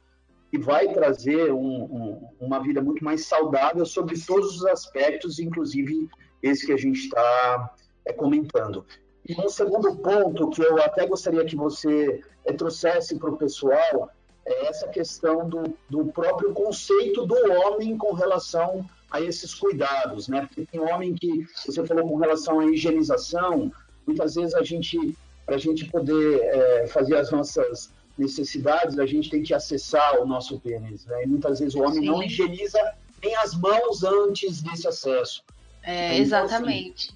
e 0.51 0.58
vai 0.58 0.88
trazer 0.94 1.51
um, 1.51 1.84
um, 1.84 2.29
uma 2.39 2.60
vida 2.60 2.82
muito 2.82 3.03
mais 3.03 3.25
saudável 3.25 3.86
sobre 3.86 4.20
todos 4.20 4.55
os 4.55 4.65
aspectos, 4.65 5.38
inclusive 5.38 6.08
esse 6.41 6.65
que 6.65 6.72
a 6.72 6.77
gente 6.77 7.00
está 7.00 7.75
é, 8.05 8.13
comentando. 8.13 8.85
E 9.27 9.33
um 9.41 9.50
segundo 9.50 9.95
ponto 9.95 10.50
que 10.50 10.62
eu 10.62 10.81
até 10.81 11.05
gostaria 11.07 11.43
que 11.43 11.55
você 11.55 12.21
é, 12.45 12.53
trouxesse 12.53 13.17
para 13.17 13.31
o 13.31 13.38
pessoal 13.38 14.12
é 14.45 14.67
essa 14.67 14.88
questão 14.88 15.50
do, 15.50 15.74
do 15.89 16.05
próprio 16.05 16.53
conceito 16.53 17.25
do 17.25 17.35
homem 17.51 17.97
com 17.97 18.13
relação 18.13 18.88
a 19.09 19.19
esses 19.19 19.55
cuidados, 19.55 20.27
né? 20.27 20.45
Porque 20.45 20.65
tem 20.71 20.79
homem 20.79 21.15
que, 21.15 21.47
você 21.65 21.83
falou 21.85 22.07
com 22.07 22.17
relação 22.17 22.59
à 22.59 22.65
higienização, 22.65 23.71
muitas 24.05 24.35
vezes 24.35 24.53
a 24.53 24.62
gente, 24.62 25.17
para 25.45 25.55
a 25.55 25.57
gente 25.57 25.85
poder 25.85 26.41
é, 26.41 26.88
fazer 26.88 27.17
as 27.17 27.31
nossas 27.31 27.91
necessidades, 28.17 29.00
a 29.00 29.05
gente 29.05 29.29
tem 29.29 29.41
que 29.41 29.53
acessar 29.53 30.21
o 30.21 30.25
nosso 30.25 30.59
pênis, 30.59 31.05
né? 31.05 31.24
E 31.24 31.27
muitas 31.27 31.59
vezes 31.59 31.74
o 31.74 31.81
homem 31.81 32.01
Sim. 32.01 32.05
não 32.05 32.21
higieniza 32.21 32.79
nem 33.24 33.35
as 33.38 33.55
mãos 33.55 34.03
antes 34.03 34.62
desse 34.62 34.88
acesso. 34.88 35.43
É, 35.81 36.13
então, 36.13 36.21
exatamente. 36.21 37.09
Assim, 37.09 37.14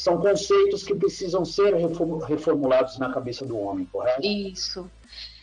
são 0.00 0.18
conceitos 0.18 0.82
que 0.82 0.94
precisam 0.94 1.44
ser 1.44 1.74
reformulados 2.26 2.96
na 2.96 3.12
cabeça 3.12 3.44
do 3.44 3.58
homem, 3.58 3.84
correto? 3.84 4.26
Isso. 4.26 4.90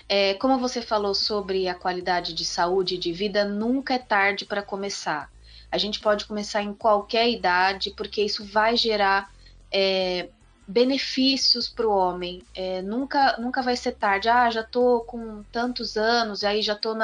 É, 0.09 0.33
como 0.35 0.57
você 0.57 0.81
falou 0.81 1.13
sobre 1.13 1.67
a 1.67 1.75
qualidade 1.75 2.33
de 2.33 2.43
saúde 2.43 2.95
e 2.95 2.97
de 2.97 3.11
vida, 3.11 3.45
nunca 3.45 3.93
é 3.93 3.99
tarde 3.99 4.45
para 4.45 4.63
começar. 4.63 5.29
A 5.71 5.77
gente 5.77 5.99
pode 5.99 6.25
começar 6.25 6.63
em 6.63 6.73
qualquer 6.73 7.29
idade, 7.29 7.93
porque 7.95 8.23
isso 8.23 8.43
vai 8.45 8.75
gerar 8.75 9.31
é, 9.71 10.29
benefícios 10.67 11.69
para 11.69 11.87
o 11.87 11.91
homem. 11.91 12.43
É, 12.53 12.81
nunca, 12.81 13.37
nunca 13.37 13.61
vai 13.61 13.77
ser 13.77 13.93
tarde. 13.93 14.27
Ah, 14.27 14.49
já 14.49 14.61
estou 14.61 15.01
com 15.01 15.41
tantos 15.51 15.95
anos, 15.95 16.43
aí 16.43 16.61
já 16.61 16.73
estou 16.73 16.95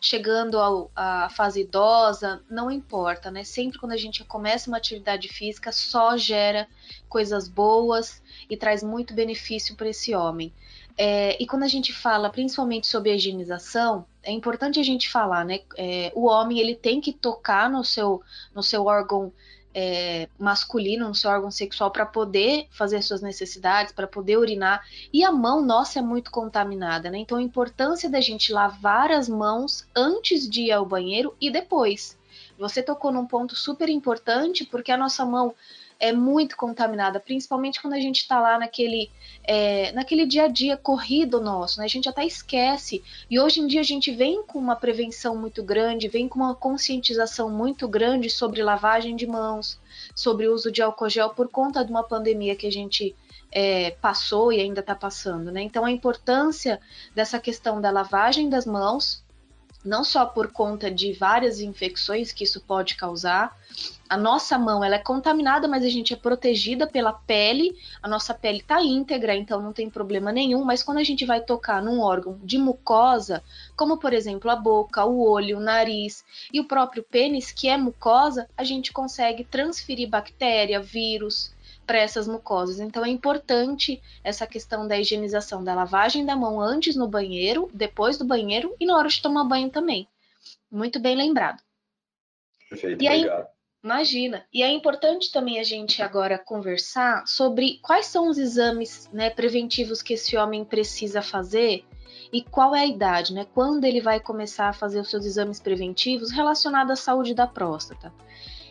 chegando 0.00 0.58
ao, 0.58 0.90
à 0.94 1.30
fase 1.30 1.62
idosa. 1.62 2.42
Não 2.50 2.70
importa, 2.70 3.30
né? 3.30 3.42
Sempre 3.42 3.78
quando 3.78 3.92
a 3.92 3.96
gente 3.96 4.22
começa 4.24 4.68
uma 4.68 4.76
atividade 4.76 5.28
física, 5.28 5.72
só 5.72 6.16
gera 6.16 6.68
coisas 7.08 7.48
boas 7.48 8.22
e 8.50 8.56
traz 8.56 8.82
muito 8.82 9.14
benefício 9.14 9.74
para 9.74 9.88
esse 9.88 10.14
homem. 10.14 10.52
É, 10.98 11.40
e 11.42 11.46
quando 11.46 11.62
a 11.62 11.68
gente 11.68 11.92
fala 11.92 12.30
principalmente 12.30 12.86
sobre 12.86 13.10
a 13.10 13.14
higienização, 13.14 14.06
é 14.22 14.32
importante 14.32 14.80
a 14.80 14.82
gente 14.82 15.10
falar, 15.10 15.44
né? 15.44 15.60
É, 15.76 16.10
o 16.14 16.26
homem 16.26 16.58
ele 16.58 16.74
tem 16.74 17.00
que 17.00 17.12
tocar 17.12 17.70
no 17.70 17.84
seu, 17.84 18.22
no 18.54 18.62
seu 18.62 18.84
órgão 18.86 19.32
é, 19.78 20.26
masculino, 20.38 21.06
no 21.06 21.14
seu 21.14 21.30
órgão 21.30 21.50
sexual, 21.50 21.90
para 21.90 22.06
poder 22.06 22.66
fazer 22.70 23.02
suas 23.02 23.20
necessidades, 23.20 23.92
para 23.92 24.06
poder 24.06 24.38
urinar. 24.38 24.82
E 25.12 25.22
a 25.22 25.30
mão 25.30 25.60
nossa 25.60 25.98
é 25.98 26.02
muito 26.02 26.30
contaminada, 26.30 27.10
né? 27.10 27.18
Então 27.18 27.36
a 27.36 27.42
importância 27.42 28.08
da 28.08 28.18
gente 28.18 28.54
lavar 28.54 29.10
as 29.10 29.28
mãos 29.28 29.86
antes 29.94 30.48
de 30.48 30.62
ir 30.62 30.72
ao 30.72 30.86
banheiro 30.86 31.36
e 31.38 31.50
depois. 31.50 32.18
Você 32.58 32.82
tocou 32.82 33.12
num 33.12 33.26
ponto 33.26 33.54
super 33.54 33.90
importante, 33.90 34.64
porque 34.64 34.90
a 34.90 34.96
nossa 34.96 35.26
mão 35.26 35.54
é 35.98 36.12
muito 36.12 36.56
contaminada, 36.56 37.18
principalmente 37.18 37.80
quando 37.80 37.94
a 37.94 38.00
gente 38.00 38.18
está 38.18 38.40
lá 38.40 38.58
naquele, 38.58 39.10
é, 39.42 39.92
naquele 39.92 40.26
dia 40.26 40.44
a 40.44 40.48
dia 40.48 40.76
corrido 40.76 41.40
nosso, 41.40 41.78
né? 41.78 41.86
A 41.86 41.88
gente 41.88 42.08
até 42.08 42.24
esquece. 42.24 43.02
E 43.30 43.40
hoje 43.40 43.60
em 43.60 43.66
dia 43.66 43.80
a 43.80 43.84
gente 43.84 44.10
vem 44.10 44.42
com 44.42 44.58
uma 44.58 44.76
prevenção 44.76 45.36
muito 45.36 45.62
grande, 45.62 46.08
vem 46.08 46.28
com 46.28 46.38
uma 46.38 46.54
conscientização 46.54 47.50
muito 47.50 47.88
grande 47.88 48.28
sobre 48.28 48.62
lavagem 48.62 49.16
de 49.16 49.26
mãos, 49.26 49.80
sobre 50.14 50.46
o 50.46 50.54
uso 50.54 50.70
de 50.70 50.82
álcool 50.82 51.08
gel 51.08 51.30
por 51.30 51.48
conta 51.48 51.84
de 51.84 51.90
uma 51.90 52.02
pandemia 52.02 52.54
que 52.54 52.66
a 52.66 52.72
gente 52.72 53.14
é, 53.50 53.92
passou 53.92 54.52
e 54.52 54.60
ainda 54.60 54.80
está 54.80 54.94
passando, 54.94 55.50
né? 55.50 55.62
Então 55.62 55.84
a 55.84 55.90
importância 55.90 56.80
dessa 57.14 57.38
questão 57.38 57.80
da 57.80 57.90
lavagem 57.90 58.48
das 58.50 58.66
mãos 58.66 59.24
não 59.86 60.04
só 60.04 60.26
por 60.26 60.50
conta 60.50 60.90
de 60.90 61.12
várias 61.12 61.60
infecções 61.60 62.32
que 62.32 62.44
isso 62.44 62.60
pode 62.60 62.96
causar. 62.96 63.56
A 64.08 64.16
nossa 64.16 64.56
mão 64.58 64.84
ela 64.84 64.96
é 64.96 65.00
contaminada, 65.00 65.66
mas 65.66 65.84
a 65.84 65.88
gente 65.88 66.12
é 66.12 66.16
protegida 66.16 66.86
pela 66.86 67.12
pele. 67.12 67.76
A 68.02 68.08
nossa 68.08 68.32
pele 68.32 68.58
está 68.58 68.82
íntegra, 68.82 69.34
então 69.34 69.60
não 69.60 69.72
tem 69.72 69.90
problema 69.90 70.30
nenhum. 70.30 70.64
Mas 70.64 70.82
quando 70.82 70.98
a 70.98 71.04
gente 71.04 71.24
vai 71.24 71.40
tocar 71.40 71.82
num 71.82 72.00
órgão 72.00 72.38
de 72.42 72.58
mucosa, 72.58 73.42
como 73.76 73.96
por 73.96 74.12
exemplo 74.12 74.50
a 74.50 74.56
boca, 74.56 75.04
o 75.04 75.28
olho, 75.28 75.58
o 75.58 75.60
nariz 75.60 76.24
e 76.52 76.60
o 76.60 76.68
próprio 76.68 77.02
pênis, 77.02 77.50
que 77.50 77.68
é 77.68 77.76
mucosa, 77.76 78.48
a 78.56 78.62
gente 78.64 78.92
consegue 78.92 79.44
transferir 79.44 80.08
bactéria, 80.08 80.80
vírus, 80.80 81.52
para 81.86 81.98
essas 81.98 82.26
mucosas. 82.26 82.80
Então 82.80 83.04
é 83.04 83.08
importante 83.08 84.02
essa 84.24 84.46
questão 84.46 84.86
da 84.86 84.98
higienização, 84.98 85.62
da 85.62 85.74
lavagem 85.74 86.26
da 86.26 86.34
mão 86.34 86.60
antes 86.60 86.96
no 86.96 87.06
banheiro, 87.06 87.70
depois 87.72 88.18
do 88.18 88.24
banheiro 88.24 88.74
e 88.80 88.86
na 88.86 88.96
hora 88.96 89.08
de 89.08 89.22
tomar 89.22 89.44
banho 89.44 89.70
também. 89.70 90.08
Muito 90.70 90.98
bem 90.98 91.16
lembrado. 91.16 91.62
Perfeito, 92.68 93.02
e 93.02 93.08
aí, 93.08 93.20
obrigado. 93.20 93.56
Imagina. 93.86 94.44
E 94.52 94.64
é 94.64 94.68
importante 94.68 95.30
também 95.30 95.60
a 95.60 95.62
gente 95.62 96.02
agora 96.02 96.36
conversar 96.36 97.24
sobre 97.24 97.78
quais 97.80 98.06
são 98.06 98.28
os 98.28 98.36
exames 98.36 99.08
né, 99.12 99.30
preventivos 99.30 100.02
que 100.02 100.14
esse 100.14 100.36
homem 100.36 100.64
precisa 100.64 101.22
fazer 101.22 101.84
e 102.32 102.42
qual 102.42 102.74
é 102.74 102.80
a 102.80 102.86
idade, 102.86 103.32
né? 103.32 103.46
Quando 103.54 103.84
ele 103.84 104.00
vai 104.00 104.18
começar 104.18 104.68
a 104.68 104.72
fazer 104.72 104.98
os 104.98 105.08
seus 105.08 105.24
exames 105.24 105.60
preventivos 105.60 106.32
relacionados 106.32 106.90
à 106.92 106.96
saúde 106.96 107.32
da 107.32 107.46
próstata. 107.46 108.12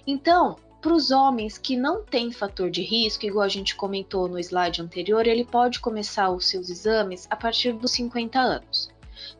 Então, 0.05 0.57
para 0.85 0.93
os 0.93 1.09
homens 1.09 1.57
que 1.57 1.75
não 1.75 2.03
têm 2.03 2.31
fator 2.31 2.69
de 2.69 2.83
risco, 2.83 3.25
igual 3.25 3.43
a 3.43 3.49
gente 3.49 3.75
comentou 3.75 4.27
no 4.27 4.37
slide 4.37 4.83
anterior, 4.83 5.25
ele 5.25 5.43
pode 5.43 5.79
começar 5.79 6.29
os 6.29 6.47
seus 6.47 6.69
exames 6.69 7.25
a 7.27 7.35
partir 7.35 7.73
dos 7.73 7.89
50 7.89 8.39
anos. 8.39 8.93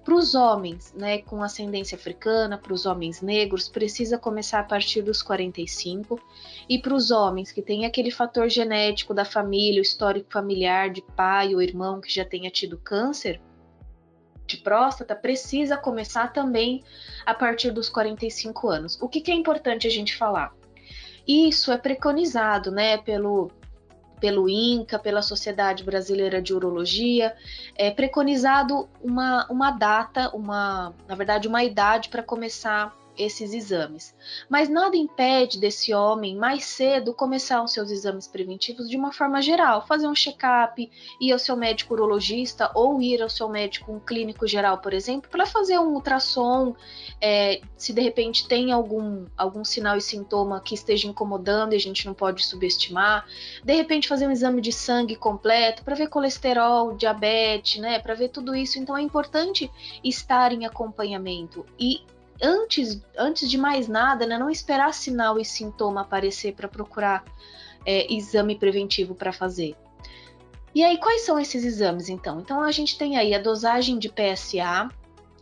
Para 0.04 0.16
os 0.16 0.34
homens 0.34 0.92
né, 0.98 1.20
com 1.20 1.44
ascendência 1.44 1.96
africana, 1.96 2.58
para 2.58 2.74
os 2.74 2.88
homens 2.88 3.22
negros, 3.22 3.70
precisa 3.70 4.18
começar 4.18 4.62
a 4.62 4.64
partir 4.64 5.04
dos 5.04 5.22
45. 5.22 6.20
E 6.68 6.80
para 6.80 6.96
os 6.96 7.12
homens 7.12 7.52
que 7.52 7.62
têm 7.62 7.86
aquele 7.86 8.10
fator 8.10 8.50
genético 8.50 9.14
da 9.14 9.24
família, 9.24 9.80
o 9.80 9.86
histórico 9.86 10.34
familiar 10.34 10.90
de 10.90 11.04
pai 11.16 11.54
ou 11.54 11.62
irmão 11.62 12.02
que 12.02 12.12
já 12.12 12.26
tenha 12.26 12.50
tido 12.50 12.76
câncer 12.76 13.40
de 14.48 14.58
próstata, 14.58 15.16
precisa 15.16 15.78
começar 15.78 16.34
também 16.34 16.84
a 17.24 17.36
partir 17.36 17.70
dos 17.70 17.88
45 17.88 18.68
anos. 18.68 19.00
O 19.00 19.08
que, 19.08 19.22
que 19.22 19.30
é 19.30 19.36
importante 19.36 19.86
a 19.86 19.92
gente 19.92 20.18
falar? 20.18 20.52
Isso 21.28 21.72
é 21.72 21.78
preconizado, 21.78 22.72
né, 22.72 22.98
pelo 22.98 23.52
pelo 24.20 24.48
INCA, 24.50 24.98
pela 24.98 25.22
Sociedade 25.22 25.84
Brasileira 25.84 26.42
de 26.42 26.54
Urologia, 26.54 27.36
é 27.76 27.92
preconizado 27.92 28.88
uma, 29.04 29.46
uma 29.50 29.72
data, 29.72 30.30
uma, 30.34 30.94
na 31.06 31.16
verdade, 31.16 31.48
uma 31.50 31.64
idade 31.64 32.08
para 32.08 32.24
começar 32.24 32.96
esses 33.18 33.54
exames. 33.54 34.16
Mas 34.50 34.70
nada 34.70 34.96
impede 34.96 35.60
desse 35.60 35.94
homem 35.94 36.36
mais 36.36 36.66
cedo 36.66 37.14
começar 37.14 37.64
os 37.64 37.72
seus 37.72 37.92
exames 37.92 38.28
preventivos 38.28 38.90
de 38.90 38.98
uma 38.98 39.12
forma 39.12 39.42
geral, 39.42 39.86
fazer 39.86 40.08
um 40.08 40.16
check-up, 40.16 40.90
ir 41.20 41.32
ao 41.32 41.40
seu 41.40 41.56
médico 41.56 41.94
urologista 41.94 42.72
ou 42.74 43.02
ir 43.02 43.22
ao 43.22 43.30
seu 43.30 43.48
médico 43.50 43.92
um 43.92 44.00
clínico 44.00 44.48
geral, 44.48 44.80
por 44.80 44.94
exemplo, 44.94 45.30
para 45.30 45.46
fazer 45.46 45.80
um 45.80 45.94
ultrassom, 45.94 46.76
é, 47.22 47.62
se 47.78 47.94
de 47.94 48.02
repente 48.02 48.48
tem 48.48 48.72
algum, 48.72 49.26
algum 49.38 49.64
sinal 49.64 49.98
e 49.98 50.02
sintoma 50.02 50.60
que 50.60 50.76
esteja 50.76 51.08
incomodando 51.08 51.74
e 51.74 51.76
a 51.76 51.80
gente 51.80 52.06
não 52.06 52.14
pode 52.14 52.46
subestimar, 52.46 53.26
de 53.64 53.74
repente 53.74 54.08
fazer 54.08 54.28
um 54.28 54.32
exame 54.32 54.62
de 54.62 54.72
sangue 54.72 55.16
completo 55.16 55.84
para 55.84 55.96
ver 55.96 56.08
colesterol, 56.08 56.96
diabetes, 56.96 57.82
né, 57.82 58.00
para 58.00 58.14
ver 58.14 58.30
tudo 58.30 58.56
isso. 58.56 58.80
Então 58.80 58.98
é 58.98 59.02
importante 59.02 59.72
estar 60.04 60.52
em 60.52 60.66
acompanhamento 60.66 61.66
e 61.80 62.02
antes, 62.42 63.02
antes 63.18 63.50
de 63.50 63.58
mais 63.58 63.88
nada, 63.88 64.26
né, 64.26 64.38
não 64.38 64.50
esperar 64.50 64.94
sinal 64.94 65.40
e 65.40 65.46
sintoma 65.46 66.02
aparecer 66.02 66.54
para 66.54 66.68
procurar 66.68 67.24
é, 67.86 68.12
exame 68.14 68.58
preventivo 68.58 69.16
para 69.16 69.32
fazer. 69.32 69.76
E 70.74 70.84
aí, 70.84 70.98
quais 70.98 71.22
são 71.22 71.40
esses 71.40 71.64
exames 71.64 72.10
então? 72.10 72.42
Então, 72.42 72.62
a 72.62 72.72
gente 72.72 72.98
tem 72.98 73.18
aí 73.18 73.34
a 73.34 73.40
dosagem 73.40 73.98
de 73.98 74.10
PSA. 74.10 74.90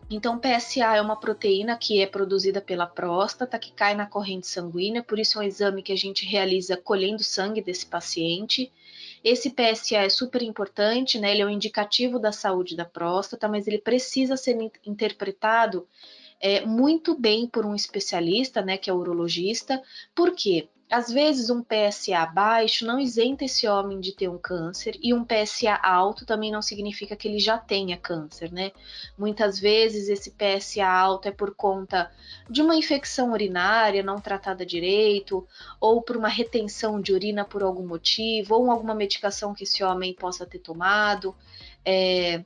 Então, 0.08 0.38
PSA 0.38 0.96
é 0.96 1.02
uma 1.02 1.16
proteína 1.16 1.76
que 1.76 2.02
é 2.04 2.06
produzida 2.06 2.62
pela 2.62 2.86
próstata, 2.86 3.58
que 3.58 3.72
cai 3.72 3.96
na 3.96 4.06
corrente 4.06 4.46
sanguínea, 4.46 5.02
por 5.02 5.18
isso 5.18 5.40
é 5.40 5.42
um 5.42 5.48
exame 5.48 5.82
que 5.82 5.92
a 5.92 5.98
gente 5.98 6.24
realiza 6.24 6.78
colhendo 6.78 7.24
sangue 7.24 7.64
desse 7.64 7.88
paciente. 7.88 8.72
Esse 9.24 9.50
PSA 9.50 10.00
é 10.00 10.10
super 10.10 10.44
importante, 10.44 11.18
né? 11.18 11.32
Ele 11.32 11.42
é 11.42 11.46
um 11.48 11.50
indicativo 11.50 12.20
da 12.20 12.32
saúde 12.32 12.76
da 12.76 12.86
próstata, 12.86 13.48
mas 13.48 13.66
ele 13.66 13.80
precisa 13.80 14.38
ser 14.38 14.56
interpretado 14.86 15.88
é, 16.44 16.66
muito 16.66 17.18
bem 17.18 17.48
por 17.48 17.66
um 17.66 17.74
especialista, 17.74 18.62
né, 18.62 18.76
que 18.78 18.90
é 18.90 18.94
urologista, 18.94 19.82
porque 20.14 20.68
às 20.92 21.10
vezes 21.10 21.50
um 21.50 21.64
PSA 21.64 22.26
baixo 22.26 22.86
não 22.86 23.00
isenta 23.00 23.46
esse 23.46 23.66
homem 23.66 24.02
de 24.02 24.12
ter 24.12 24.28
um 24.28 24.38
câncer 24.38 25.00
e 25.02 25.14
um 25.14 25.24
PSA 25.24 25.80
alto 25.82 26.26
também 26.26 26.52
não 26.52 26.62
significa 26.62 27.16
que 27.16 27.30
ele 27.30 27.40
já 27.40 27.58
tenha 27.58 27.98
câncer, 27.98 28.52
né? 28.52 28.74
Muitas 29.18 29.58
vezes 29.58 30.10
esse 30.10 30.32
PSA 30.32 30.86
alto 30.86 31.30
é 31.30 31.32
por 31.32 31.56
conta 31.56 32.12
de 32.50 32.62
uma 32.62 32.76
infecção 32.76 33.32
urinária 33.32 34.04
não 34.04 34.20
tratada 34.20 34.66
direito, 34.66 35.48
ou 35.80 36.02
por 36.02 36.18
uma 36.18 36.28
retenção 36.28 37.02
de 37.02 37.14
urina 37.14 37.46
por 37.46 37.64
algum 37.64 37.88
motivo, 37.88 38.54
ou 38.56 38.70
alguma 38.70 38.94
medicação 38.94 39.54
que 39.54 39.64
esse 39.64 39.82
homem 39.82 40.14
possa 40.14 40.46
ter 40.46 40.60
tomado. 40.60 41.34
É, 41.86 42.44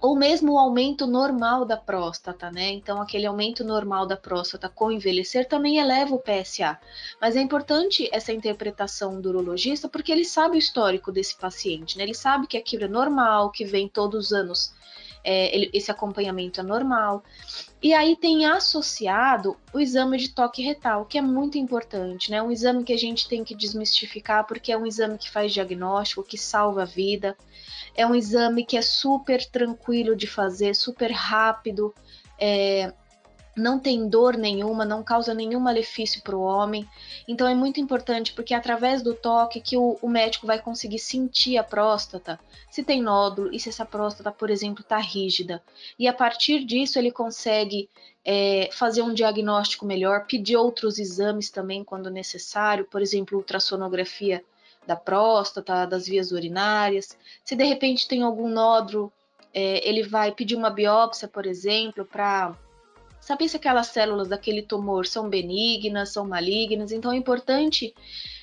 ou 0.00 0.14
mesmo 0.14 0.52
o 0.52 0.58
aumento 0.58 1.06
normal 1.06 1.64
da 1.64 1.76
próstata, 1.76 2.50
né? 2.50 2.70
Então, 2.70 3.00
aquele 3.00 3.26
aumento 3.26 3.64
normal 3.64 4.06
da 4.06 4.16
próstata 4.16 4.68
com 4.68 4.92
envelhecer 4.92 5.48
também 5.48 5.78
eleva 5.78 6.14
o 6.14 6.18
PSA. 6.18 6.78
Mas 7.20 7.36
é 7.36 7.40
importante 7.40 8.08
essa 8.12 8.32
interpretação 8.32 9.20
do 9.20 9.30
urologista 9.30 9.88
porque 9.88 10.12
ele 10.12 10.24
sabe 10.24 10.56
o 10.56 10.58
histórico 10.58 11.10
desse 11.10 11.36
paciente, 11.36 11.96
né? 11.96 12.04
Ele 12.04 12.14
sabe 12.14 12.46
que 12.46 12.56
aquilo 12.56 12.84
é 12.84 12.88
normal, 12.88 13.50
que 13.50 13.64
vem 13.64 13.88
todos 13.88 14.26
os 14.26 14.32
anos 14.32 14.74
é, 15.26 15.76
esse 15.76 15.90
acompanhamento 15.90 16.60
é 16.60 16.62
normal. 16.62 17.24
E 17.82 17.92
aí 17.92 18.16
tem 18.16 18.46
associado 18.46 19.56
o 19.72 19.80
exame 19.80 20.16
de 20.18 20.28
toque 20.28 20.62
retal, 20.62 21.04
que 21.04 21.18
é 21.18 21.20
muito 21.20 21.58
importante, 21.58 22.30
né? 22.30 22.40
Um 22.40 22.52
exame 22.52 22.84
que 22.84 22.92
a 22.92 22.98
gente 22.98 23.28
tem 23.28 23.42
que 23.42 23.54
desmistificar 23.54 24.46
porque 24.46 24.70
é 24.70 24.78
um 24.78 24.86
exame 24.86 25.18
que 25.18 25.28
faz 25.28 25.52
diagnóstico, 25.52 26.22
que 26.22 26.38
salva 26.38 26.82
a 26.82 26.86
vida. 26.86 27.36
É 27.94 28.06
um 28.06 28.14
exame 28.14 28.64
que 28.64 28.76
é 28.76 28.82
super 28.82 29.44
tranquilo 29.44 30.14
de 30.14 30.28
fazer, 30.28 30.74
super 30.74 31.10
rápido. 31.10 31.92
É, 32.38 32.92
não 33.56 33.78
tem 33.78 34.06
dor 34.06 34.36
nenhuma, 34.36 34.84
não 34.84 35.02
causa 35.02 35.32
nenhum 35.32 35.58
malefício 35.58 36.22
para 36.22 36.36
o 36.36 36.42
homem. 36.42 36.86
Então 37.26 37.48
é 37.48 37.54
muito 37.54 37.80
importante 37.80 38.34
porque 38.34 38.52
é 38.52 38.56
através 38.56 39.02
do 39.02 39.14
toque 39.14 39.60
que 39.60 39.78
o, 39.78 39.98
o, 40.02 40.08
médico 40.08 40.46
vai 40.46 40.60
conseguir 40.60 40.98
sentir 40.98 41.56
a 41.56 41.64
próstata, 41.64 42.38
se 42.70 42.84
tem 42.84 43.00
nódulo 43.00 43.52
e 43.52 43.58
se 43.58 43.70
essa 43.70 43.86
próstata, 43.86 44.30
por 44.30 44.50
exemplo, 44.50 44.82
está 44.82 44.98
rígida. 44.98 45.62
E 45.98 46.06
a 46.06 46.12
partir 46.12 46.64
disso 46.64 46.98
ele 46.98 47.10
consegue 47.10 47.88
é, 48.22 48.68
fazer 48.72 49.00
um 49.00 49.14
diagnóstico 49.14 49.86
melhor, 49.86 50.26
pedir 50.26 50.56
outros 50.56 50.98
exames 50.98 51.48
também 51.48 51.82
quando 51.82 52.10
necessário, 52.10 52.84
por 52.84 53.00
exemplo, 53.00 53.38
ultrassonografia 53.38 54.44
da 54.86 54.96
próstata, 54.96 55.86
das 55.86 56.06
vias 56.06 56.30
urinárias. 56.30 57.16
Se 57.42 57.56
de 57.56 57.64
repente 57.64 58.06
tem 58.06 58.22
algum 58.22 58.48
nódulo, 58.48 59.10
é, 59.54 59.88
ele 59.88 60.02
vai 60.02 60.30
pedir 60.30 60.54
uma 60.56 60.68
biópsia, 60.68 61.26
por 61.26 61.46
exemplo, 61.46 62.04
para 62.04 62.54
saber 63.26 63.48
se 63.48 63.56
aquelas 63.56 63.88
células 63.88 64.28
daquele 64.28 64.62
tumor 64.62 65.04
são 65.04 65.28
benignas, 65.28 66.10
são 66.10 66.24
malignas. 66.24 66.92
Então 66.92 67.10
é 67.10 67.16
importante 67.16 67.92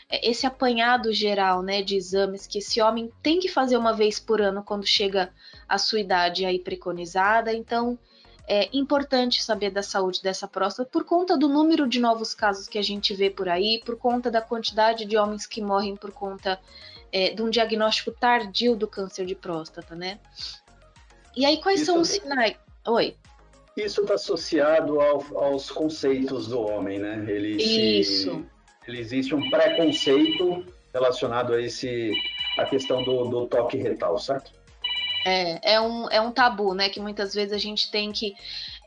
é, 0.10 0.30
esse 0.30 0.46
apanhado 0.46 1.14
geral 1.14 1.64
né, 1.64 1.82
de 1.82 1.96
exames 1.96 2.46
que 2.46 2.58
esse 2.58 2.82
homem 2.82 3.10
tem 3.24 3.40
que 3.40 3.48
fazer 3.48 3.78
uma 3.78 3.94
vez 3.94 4.20
por 4.20 4.42
ano 4.42 4.62
quando 4.62 4.86
chega 4.86 5.32
à 5.70 5.78
sua 5.78 6.02
idade 6.02 6.46
aí 6.46 6.60
preconizada. 6.60 7.54
Então 7.54 7.98
é 8.46 8.68
importante 8.74 9.42
saber 9.42 9.72
da 9.72 9.82
saúde 9.82 10.22
dessa 10.22 10.50
próstata 10.50 10.90
por 10.92 11.06
conta 11.06 11.38
do 11.38 11.48
número 11.48 11.88
de 11.88 12.02
novos 12.02 12.34
casos 12.34 12.68
que 12.68 12.78
a 12.78 12.84
gente 12.84 13.14
vê 13.14 13.30
por 13.30 13.48
aí, 13.48 13.82
por 13.86 13.96
conta 13.96 14.30
da 14.30 14.42
quantidade 14.42 15.06
de 15.06 15.16
homens 15.16 15.46
que 15.46 15.62
morrem 15.62 15.96
por 15.96 16.12
conta 16.12 16.60
é, 17.10 17.30
de 17.30 17.42
um 17.42 17.50
diagnóstico 17.50 18.12
tardio 18.12 18.76
do 18.76 18.86
câncer 18.86 19.26
de 19.26 19.34
próstata, 19.34 19.96
né? 19.96 20.20
E 21.38 21.46
aí, 21.46 21.62
quais 21.62 21.80
Isso 21.80 21.86
são 21.94 22.02
os 22.02 22.10
sinais? 22.10 22.58
Oi. 22.86 23.16
Isso 23.76 24.02
está 24.02 24.14
associado 24.16 25.00
ao, 25.00 25.24
aos 25.38 25.72
conceitos 25.72 26.48
do 26.48 26.62
homem, 26.62 27.00
né? 27.00 27.26
Ele 27.28 27.56
Isso. 27.56 28.32
Se, 28.32 28.46
ele 28.88 29.00
existe 29.00 29.34
um 29.34 29.50
preconceito 29.50 30.66
relacionado 30.94 31.54
a 31.54 31.62
esse 31.62 32.12
a 32.58 32.66
questão 32.66 33.04
do, 33.04 33.26
do 33.26 33.48
toque 33.48 33.78
retal, 33.78 34.18
certo? 34.20 34.52
É, 35.26 35.76
é 35.76 35.82
um, 35.82 36.10
é 36.10 36.22
um 36.22 36.32
tabu, 36.32 36.74
né? 36.74 36.90
Que 36.90 37.00
muitas 37.00 37.34
vezes 37.34 37.54
a 37.54 37.58
gente 37.58 37.90
tem 37.90 38.12
que 38.12 38.36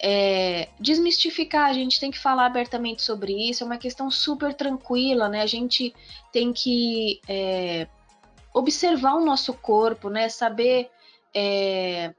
é, 0.01 0.69
desmistificar, 0.79 1.69
a 1.69 1.73
gente 1.73 1.99
tem 1.99 2.11
que 2.11 2.19
falar 2.19 2.47
abertamente 2.47 3.03
sobre 3.03 3.33
isso. 3.33 3.63
É 3.63 3.67
uma 3.67 3.79
questão 3.79 4.11
super 4.11 4.55
tranquila, 4.55 5.29
né? 5.29 5.43
A 5.43 5.47
gente 5.47 5.95
tem 6.33 6.53
que 6.53 7.21
é, 7.29 7.89
observar 8.55 9.15
o 9.15 9.25
nosso 9.25 9.53
corpo, 9.55 10.11
né? 10.11 10.29
Saber 10.29 10.91
é, 11.35 12.15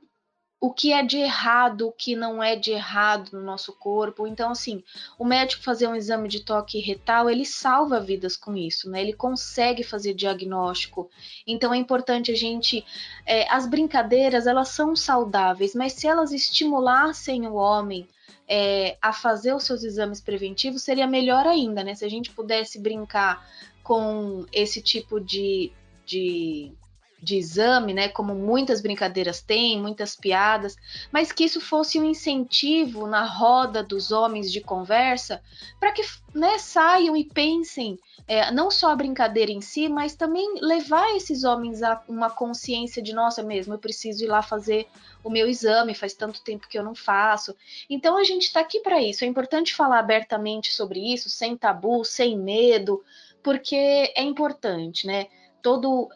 o 0.68 0.74
que 0.74 0.92
é 0.92 1.02
de 1.02 1.18
errado, 1.18 1.88
o 1.88 1.94
que 1.94 2.14
não 2.14 2.44
é 2.44 2.54
de 2.54 2.72
errado 2.72 3.32
no 3.32 3.42
nosso 3.42 3.72
corpo. 3.72 4.28
Então, 4.28 4.52
assim, 4.52 4.84
o 5.18 5.24
médico 5.24 5.64
fazer 5.64 5.88
um 5.88 5.96
exame 5.96 6.28
de 6.28 6.42
toque 6.42 6.82
retal, 6.82 7.30
ele 7.30 7.46
salva 7.46 8.02
vidas 8.02 8.36
com 8.36 8.54
isso, 8.54 8.90
né? 8.90 9.02
Ele 9.02 9.14
consegue 9.14 9.82
fazer 9.82 10.14
diagnóstico. 10.14 11.10
Então, 11.48 11.74
é 11.74 11.78
importante 11.78 12.34
a 12.34 12.36
gente. 12.36 12.84
É, 13.26 13.50
as 13.50 13.66
brincadeiras, 13.66 14.46
elas 14.46 14.68
são 14.68 14.94
saudáveis, 14.94 15.74
mas 15.74 15.94
se 15.94 16.06
elas 16.06 16.34
estimulassem 16.34 17.48
o 17.48 17.54
homem 17.54 18.06
é, 18.46 18.98
a 19.02 19.14
fazer 19.14 19.56
os 19.56 19.64
seus 19.64 19.86
exames 19.86 20.20
preventivos, 20.20 20.84
seria 20.84 21.08
melhor 21.08 21.48
ainda, 21.48 21.82
né? 21.82 21.96
Se 21.96 22.04
a 22.04 22.10
gente 22.10 22.32
pudesse 22.32 22.78
brincar 22.78 23.48
com 23.82 24.46
esse 24.52 24.82
tipo 24.82 25.18
de. 25.18 25.72
de 26.06 26.74
de 27.22 27.38
exame, 27.38 27.94
né, 27.94 28.10
como 28.10 28.36
muitas 28.36 28.82
brincadeiras 28.82 29.42
têm, 29.42 29.82
muitas 29.82 30.16
piadas, 30.16 30.76
mas 31.12 31.32
que 31.32 31.44
isso 31.44 31.60
fosse 31.60 32.00
um 32.00 32.04
incentivo 32.04 33.08
na 33.08 33.26
roda 33.26 33.84
dos 33.84 34.12
homens 34.12 34.52
de 34.52 34.62
conversa 34.62 35.42
para 35.80 35.92
que 35.92 36.04
né, 36.34 36.58
saiam 36.58 37.16
e 37.16 37.24
pensem 37.24 37.98
é, 38.28 38.52
não 38.52 38.70
só 38.70 38.92
a 38.92 38.96
brincadeira 38.96 39.52
em 39.52 39.62
si, 39.62 39.88
mas 39.88 40.16
também 40.16 40.60
levar 40.62 41.16
esses 41.16 41.46
homens 41.46 41.82
a 41.82 42.04
uma 42.10 42.30
consciência 42.30 43.02
de 43.02 43.14
nossa 43.14 43.42
mesmo, 43.42 43.74
eu 43.74 43.80
preciso 43.80 44.24
ir 44.24 44.28
lá 44.28 44.42
fazer 44.42 44.86
o 45.24 45.30
meu 45.30 45.48
exame, 45.48 45.96
faz 45.96 46.14
tanto 46.14 46.44
tempo 46.44 46.68
que 46.68 46.78
eu 46.78 46.84
não 46.84 46.94
faço. 46.94 47.56
Então 47.90 48.18
a 48.18 48.24
gente 48.24 48.44
está 48.44 48.60
aqui 48.60 48.82
para 48.82 49.02
isso. 49.02 49.24
É 49.24 49.28
importante 49.28 49.74
falar 49.74 50.00
abertamente 50.00 50.74
sobre 50.74 51.14
isso, 51.14 51.30
sem 51.30 51.56
tabu, 51.56 52.04
sem 52.04 52.38
medo, 52.38 53.02
porque 53.42 54.12
é 54.16 54.24
importante, 54.24 55.08
né? 55.08 55.28
Todo 55.62 56.10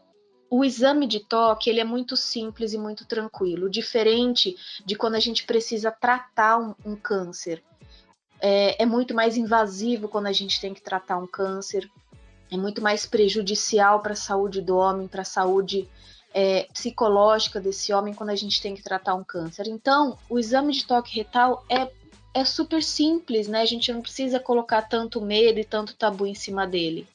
o 0.51 0.65
exame 0.65 1.07
de 1.07 1.21
toque 1.21 1.69
ele 1.69 1.79
é 1.79 1.83
muito 1.85 2.17
simples 2.17 2.73
e 2.73 2.77
muito 2.77 3.05
tranquilo, 3.05 3.69
diferente 3.69 4.57
de 4.85 4.95
quando 4.95 5.15
a 5.15 5.19
gente 5.19 5.45
precisa 5.45 5.89
tratar 5.89 6.59
um, 6.59 6.75
um 6.85 6.93
câncer. 6.93 7.63
É, 8.41 8.83
é, 8.83 8.85
muito 8.85 9.13
mais 9.13 9.37
invasivo 9.37 10.09
quando 10.09 10.27
a 10.27 10.33
gente 10.33 10.59
tem 10.59 10.73
que 10.73 10.81
tratar 10.81 11.17
um 11.17 11.25
câncer, 11.25 11.89
é 12.51 12.57
muito 12.57 12.81
mais 12.81 13.05
prejudicial 13.05 14.01
para 14.01 14.11
a 14.11 14.15
saúde 14.15 14.61
do 14.61 14.75
homem, 14.75 15.07
para 15.07 15.21
a 15.21 15.25
saúde 15.25 15.87
é, 16.33 16.63
psicológica 16.73 17.61
desse 17.61 17.93
homem 17.93 18.13
quando 18.13 18.31
a 18.31 18.35
gente 18.35 18.61
tem 18.61 18.75
que 18.75 18.83
tratar 18.83 19.15
um 19.15 19.23
câncer. 19.23 19.67
Então, 19.67 20.17
o 20.29 20.37
exame 20.37 20.73
de 20.73 20.85
toque 20.85 21.15
retal 21.15 21.63
é, 21.69 21.89
é 22.33 22.43
super 22.43 22.83
simples, 22.83 23.47
né? 23.47 23.61
A 23.61 23.65
gente 23.65 23.89
não 23.93 24.01
precisa 24.01 24.37
colocar 24.37 24.81
tanto 24.81 25.21
medo 25.21 25.59
e 25.59 25.63
tanto 25.63 25.95
tabu 25.95 26.25
em 26.25 26.35
cima 26.35 26.67
dele. 26.67 27.07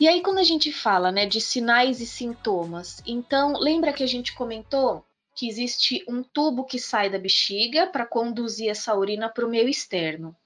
E 0.00 0.06
aí, 0.06 0.22
quando 0.22 0.38
a 0.38 0.44
gente 0.44 0.72
fala 0.72 1.10
né, 1.10 1.26
de 1.26 1.40
sinais 1.40 2.00
e 2.00 2.06
sintomas, 2.06 3.02
então 3.04 3.54
lembra 3.58 3.92
que 3.92 4.04
a 4.04 4.06
gente 4.06 4.32
comentou 4.32 5.04
que 5.34 5.48
existe 5.48 6.04
um 6.08 6.22
tubo 6.22 6.64
que 6.64 6.78
sai 6.78 7.10
da 7.10 7.18
bexiga 7.18 7.86
para 7.86 8.06
conduzir 8.06 8.68
essa 8.68 8.94
urina 8.94 9.28
para 9.28 9.46
o 9.46 9.48
meio 9.48 9.68
externo. 9.68 10.36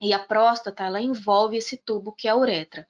E 0.00 0.12
a 0.12 0.18
próstata 0.18 0.84
ela 0.84 1.00
envolve 1.00 1.56
esse 1.56 1.76
tubo 1.76 2.12
que 2.12 2.26
é 2.26 2.30
a 2.30 2.36
uretra. 2.36 2.86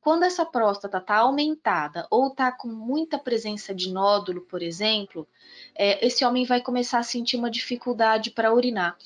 Quando 0.00 0.24
essa 0.24 0.46
próstata 0.46 0.98
está 0.98 1.16
aumentada 1.16 2.06
ou 2.10 2.28
está 2.28 2.50
com 2.50 2.68
muita 2.68 3.18
presença 3.18 3.74
de 3.74 3.92
nódulo, 3.92 4.42
por 4.42 4.62
exemplo, 4.62 5.28
é, 5.74 6.04
esse 6.06 6.24
homem 6.24 6.44
vai 6.44 6.60
começar 6.60 6.98
a 6.98 7.04
sentir 7.04 7.36
uma 7.36 7.50
dificuldade 7.50 8.30
para 8.30 8.52
urinar. 8.52 8.96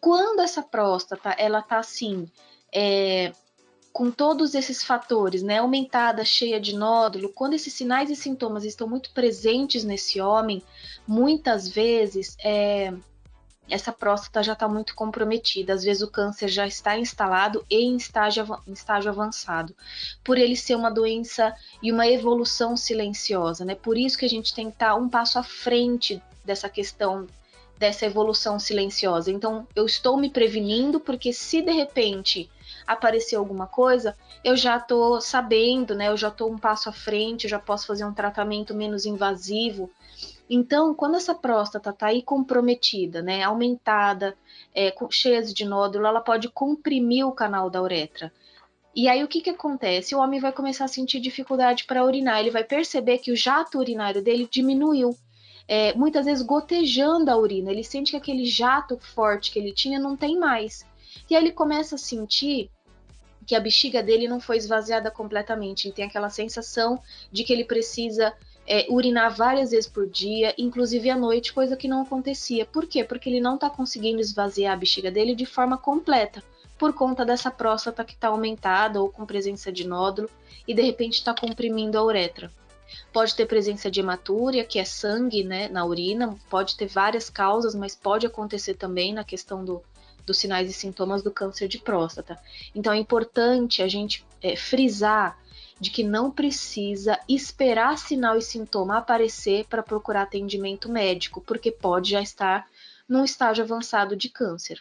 Quando 0.00 0.40
essa 0.40 0.62
próstata 0.62 1.30
ela 1.38 1.60
está 1.60 1.78
assim 1.78 2.26
é, 2.72 3.32
com 3.92 4.10
todos 4.10 4.54
esses 4.54 4.82
fatores, 4.82 5.42
né, 5.42 5.58
aumentada, 5.58 6.24
cheia 6.24 6.60
de 6.60 6.76
nódulo, 6.76 7.32
quando 7.32 7.54
esses 7.54 7.72
sinais 7.72 8.10
e 8.10 8.16
sintomas 8.16 8.64
estão 8.64 8.88
muito 8.88 9.10
presentes 9.12 9.84
nesse 9.84 10.20
homem, 10.20 10.62
muitas 11.06 11.68
vezes 11.68 12.36
é, 12.42 12.92
essa 13.68 13.92
próstata 13.92 14.42
já 14.42 14.52
está 14.52 14.68
muito 14.68 14.94
comprometida. 14.94 15.72
Às 15.72 15.84
vezes 15.84 16.02
o 16.02 16.10
câncer 16.10 16.48
já 16.48 16.66
está 16.66 16.98
instalado 16.98 17.64
e 17.70 17.76
em 17.76 17.96
estágio, 17.96 18.46
em 18.66 18.72
estágio 18.72 19.10
avançado, 19.10 19.74
por 20.24 20.36
ele 20.38 20.56
ser 20.56 20.74
uma 20.74 20.90
doença 20.90 21.54
e 21.82 21.92
uma 21.92 22.06
evolução 22.06 22.76
silenciosa, 22.76 23.64
né? 23.64 23.74
Por 23.74 23.96
isso 23.96 24.18
que 24.18 24.24
a 24.24 24.28
gente 24.28 24.54
tem 24.54 24.66
que 24.66 24.74
estar 24.74 24.90
tá 24.90 24.94
um 24.94 25.08
passo 25.08 25.38
à 25.38 25.42
frente 25.42 26.22
dessa 26.44 26.68
questão 26.68 27.26
dessa 27.78 28.04
evolução 28.04 28.58
silenciosa. 28.58 29.32
Então, 29.32 29.66
eu 29.74 29.86
estou 29.86 30.18
me 30.18 30.28
prevenindo 30.28 31.00
porque 31.00 31.32
se 31.32 31.62
de 31.62 31.72
repente 31.72 32.50
aparecer 32.92 33.36
alguma 33.36 33.66
coisa, 33.66 34.16
eu 34.44 34.56
já 34.56 34.76
estou 34.76 35.20
sabendo, 35.20 35.94
né? 35.94 36.08
Eu 36.08 36.16
já 36.16 36.28
estou 36.28 36.50
um 36.50 36.58
passo 36.58 36.88
à 36.88 36.92
frente, 36.92 37.44
eu 37.44 37.50
já 37.50 37.58
posso 37.58 37.86
fazer 37.86 38.04
um 38.04 38.12
tratamento 38.12 38.74
menos 38.74 39.06
invasivo. 39.06 39.90
Então, 40.48 40.92
quando 40.92 41.16
essa 41.16 41.32
próstata 41.32 41.90
está 41.90 42.06
aí 42.06 42.22
comprometida, 42.22 43.22
né, 43.22 43.44
aumentada, 43.44 44.36
é, 44.74 44.92
cheia 45.08 45.40
de 45.42 45.64
nódulo, 45.64 46.06
ela 46.06 46.20
pode 46.20 46.48
comprimir 46.48 47.24
o 47.24 47.30
canal 47.30 47.70
da 47.70 47.80
uretra. 47.80 48.32
E 48.94 49.08
aí 49.08 49.22
o 49.22 49.28
que, 49.28 49.40
que 49.40 49.50
acontece? 49.50 50.14
O 50.14 50.18
homem 50.18 50.40
vai 50.40 50.52
começar 50.52 50.86
a 50.86 50.88
sentir 50.88 51.20
dificuldade 51.20 51.84
para 51.84 52.04
urinar, 52.04 52.40
ele 52.40 52.50
vai 52.50 52.64
perceber 52.64 53.18
que 53.18 53.30
o 53.30 53.36
jato 53.36 53.78
urinário 53.78 54.22
dele 54.22 54.48
diminuiu. 54.50 55.16
É, 55.68 55.94
muitas 55.94 56.26
vezes 56.26 56.44
gotejando 56.44 57.30
a 57.30 57.36
urina, 57.36 57.70
ele 57.70 57.84
sente 57.84 58.10
que 58.10 58.16
aquele 58.16 58.44
jato 58.44 58.98
forte 58.98 59.52
que 59.52 59.58
ele 59.60 59.72
tinha 59.72 60.00
não 60.00 60.16
tem 60.16 60.36
mais. 60.36 60.84
E 61.28 61.36
aí 61.36 61.44
ele 61.44 61.52
começa 61.52 61.94
a 61.94 61.98
sentir 61.98 62.68
que 63.50 63.56
a 63.56 63.58
bexiga 63.58 64.00
dele 64.00 64.28
não 64.28 64.38
foi 64.38 64.58
esvaziada 64.58 65.10
completamente. 65.10 65.88
Ele 65.88 65.94
tem 65.94 66.04
aquela 66.04 66.30
sensação 66.30 67.02
de 67.32 67.42
que 67.42 67.52
ele 67.52 67.64
precisa 67.64 68.32
é, 68.64 68.86
urinar 68.88 69.34
várias 69.34 69.72
vezes 69.72 69.90
por 69.90 70.08
dia, 70.08 70.54
inclusive 70.56 71.10
à 71.10 71.16
noite, 71.16 71.52
coisa 71.52 71.76
que 71.76 71.88
não 71.88 72.02
acontecia. 72.02 72.64
Por 72.64 72.86
quê? 72.86 73.02
Porque 73.02 73.28
ele 73.28 73.40
não 73.40 73.56
está 73.56 73.68
conseguindo 73.68 74.20
esvaziar 74.20 74.72
a 74.72 74.76
bexiga 74.76 75.10
dele 75.10 75.34
de 75.34 75.44
forma 75.44 75.76
completa, 75.76 76.44
por 76.78 76.92
conta 76.92 77.24
dessa 77.24 77.50
próstata 77.50 78.04
que 78.04 78.12
está 78.12 78.28
aumentada 78.28 79.02
ou 79.02 79.10
com 79.10 79.26
presença 79.26 79.72
de 79.72 79.84
nódulo 79.84 80.30
e 80.68 80.72
de 80.72 80.82
repente 80.82 81.14
está 81.14 81.34
comprimindo 81.34 81.98
a 81.98 82.04
uretra. 82.04 82.52
Pode 83.12 83.34
ter 83.34 83.46
presença 83.46 83.90
de 83.90 83.98
hematúria, 83.98 84.64
que 84.64 84.78
é 84.78 84.84
sangue 84.84 85.42
né, 85.42 85.66
na 85.66 85.84
urina, 85.84 86.38
pode 86.48 86.76
ter 86.76 86.86
várias 86.86 87.28
causas, 87.28 87.74
mas 87.74 87.96
pode 87.96 88.28
acontecer 88.28 88.74
também 88.74 89.12
na 89.12 89.24
questão 89.24 89.64
do, 89.64 89.82
dos 90.26 90.38
sinais 90.38 90.70
e 90.70 90.72
sintomas 90.72 91.22
do 91.22 91.30
câncer 91.30 91.68
de 91.68 91.78
próstata. 91.78 92.38
Então 92.74 92.92
é 92.92 92.98
importante 92.98 93.82
a 93.82 93.88
gente 93.88 94.24
é, 94.42 94.56
frisar 94.56 95.38
de 95.80 95.90
que 95.90 96.04
não 96.04 96.30
precisa 96.30 97.18
esperar 97.28 97.96
sinal 97.96 98.36
e 98.36 98.42
sintoma 98.42 98.98
aparecer 98.98 99.64
para 99.66 99.82
procurar 99.82 100.22
atendimento 100.22 100.90
médico, 100.90 101.40
porque 101.40 101.72
pode 101.72 102.10
já 102.10 102.20
estar 102.20 102.68
num 103.08 103.24
estágio 103.24 103.64
avançado 103.64 104.14
de 104.14 104.28
câncer. 104.28 104.80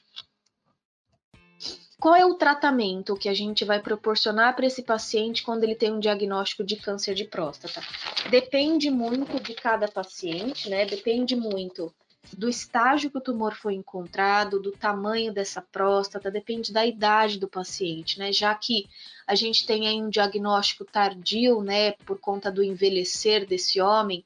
Qual 2.00 2.16
é 2.16 2.26
o 2.26 2.36
tratamento 2.36 3.18
que 3.18 3.28
a 3.28 3.34
gente 3.34 3.66
vai 3.66 3.82
proporcionar 3.82 4.56
para 4.56 4.66
esse 4.66 4.84
paciente 4.84 5.44
quando 5.44 5.64
ele 5.64 5.76
tem 5.76 5.92
um 5.92 6.00
diagnóstico 6.00 6.64
de 6.64 6.78
câncer 6.78 7.14
de 7.14 7.26
próstata? 7.26 7.82
Depende 8.30 8.90
muito 8.90 9.38
de 9.42 9.54
cada 9.54 9.86
paciente, 9.88 10.70
né? 10.70 10.86
Depende 10.86 11.36
muito 11.36 11.94
do 12.38 12.50
estágio 12.50 13.10
que 13.10 13.18
o 13.18 13.22
tumor 13.22 13.56
foi 13.56 13.74
encontrado, 13.74 14.60
do 14.60 14.72
tamanho 14.72 15.34
dessa 15.34 15.62
próstata, 15.62 16.32
depende 16.32 16.72
da 16.72 16.86
idade 16.86 17.40
do 17.40 17.48
paciente, 17.48 18.20
né? 18.20 18.32
Já 18.32 18.54
que 18.56 18.88
a 19.28 19.36
gente 19.36 19.66
tem 19.66 19.88
aí 19.88 20.02
um 20.02 20.10
diagnóstico 20.10 20.86
tardio, 20.86 21.62
né, 21.62 21.92
por 22.06 22.20
conta 22.20 22.52
do 22.52 22.64
envelhecer 22.64 23.46
desse 23.46 23.80
homem, 23.82 24.24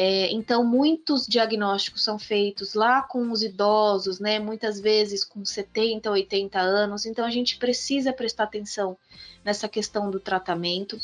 é, 0.00 0.30
então, 0.30 0.64
muitos 0.64 1.26
diagnósticos 1.26 2.04
são 2.04 2.20
feitos 2.20 2.74
lá 2.74 3.02
com 3.02 3.32
os 3.32 3.42
idosos, 3.42 4.20
né? 4.20 4.38
Muitas 4.38 4.78
vezes 4.78 5.24
com 5.24 5.44
70, 5.44 6.08
80 6.08 6.60
anos. 6.60 7.04
Então, 7.04 7.24
a 7.24 7.30
gente 7.30 7.58
precisa 7.58 8.12
prestar 8.12 8.44
atenção 8.44 8.96
nessa 9.44 9.68
questão 9.68 10.08
do 10.08 10.20
tratamento. 10.20 10.96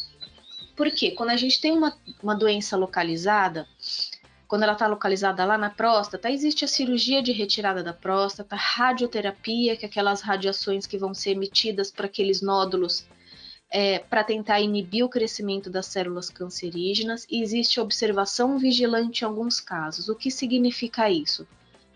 Porque 0.76 1.10
quando 1.10 1.30
a 1.30 1.36
gente 1.36 1.60
tem 1.60 1.72
uma, 1.72 1.92
uma 2.22 2.36
doença 2.36 2.76
localizada, 2.76 3.66
quando 4.46 4.62
ela 4.62 4.72
está 4.72 4.86
localizada 4.86 5.44
lá 5.44 5.56
na 5.56 5.70
próstata, 5.70 6.30
existe 6.30 6.64
a 6.64 6.68
cirurgia 6.68 7.22
de 7.22 7.32
retirada 7.32 7.82
da 7.82 7.92
próstata, 7.92 8.56
radioterapia, 8.56 9.76
que 9.76 9.84
é 9.84 9.88
aquelas 9.88 10.20
radiações 10.20 10.86
que 10.86 10.98
vão 10.98 11.14
ser 11.14 11.30
emitidas 11.30 11.90
para 11.90 12.06
aqueles 12.06 12.42
nódulos 12.42 13.06
é, 13.70 13.98
para 13.98 14.22
tentar 14.22 14.60
inibir 14.60 15.04
o 15.04 15.08
crescimento 15.08 15.68
das 15.68 15.86
células 15.86 16.30
cancerígenas 16.30 17.26
e 17.28 17.42
existe 17.42 17.80
observação 17.80 18.56
vigilante 18.56 19.22
em 19.22 19.24
alguns 19.24 19.58
casos. 19.60 20.08
O 20.08 20.14
que 20.14 20.30
significa 20.30 21.10
isso? 21.10 21.44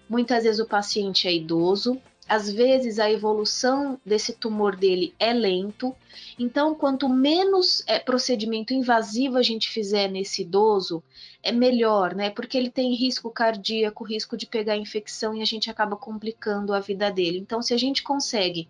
Muitas 0.08 0.42
vezes 0.42 0.58
o 0.58 0.66
paciente 0.66 1.28
é 1.28 1.32
idoso, 1.32 2.00
às 2.28 2.50
vezes 2.50 2.98
a 2.98 3.10
evolução 3.10 3.98
desse 4.04 4.34
tumor 4.34 4.76
dele 4.76 5.14
é 5.18 5.32
lento, 5.32 5.96
então 6.38 6.74
quanto 6.74 7.08
menos 7.08 7.82
é, 7.86 7.98
procedimento 7.98 8.74
invasivo 8.74 9.38
a 9.38 9.42
gente 9.42 9.68
fizer 9.68 10.08
nesse 10.08 10.42
idoso, 10.42 11.02
é 11.42 11.50
melhor, 11.50 12.14
né? 12.14 12.28
Porque 12.30 12.58
ele 12.58 12.70
tem 12.70 12.94
risco 12.94 13.30
cardíaco, 13.30 14.04
risco 14.04 14.36
de 14.36 14.46
pegar 14.46 14.76
infecção 14.76 15.34
e 15.34 15.40
a 15.40 15.46
gente 15.46 15.70
acaba 15.70 15.96
complicando 15.96 16.74
a 16.74 16.80
vida 16.80 17.10
dele. 17.10 17.38
Então, 17.38 17.62
se 17.62 17.72
a 17.72 17.78
gente 17.78 18.02
consegue 18.02 18.68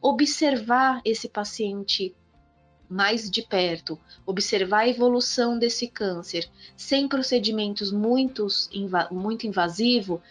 observar 0.00 1.00
esse 1.04 1.28
paciente 1.28 2.14
mais 2.88 3.30
de 3.30 3.42
perto, 3.42 3.98
observar 4.26 4.80
a 4.80 4.88
evolução 4.88 5.58
desse 5.58 5.88
câncer 5.88 6.48
sem 6.76 7.08
procedimentos 7.08 7.90
muito, 7.90 8.46
muito 9.10 9.46
invasivo, 9.46 10.22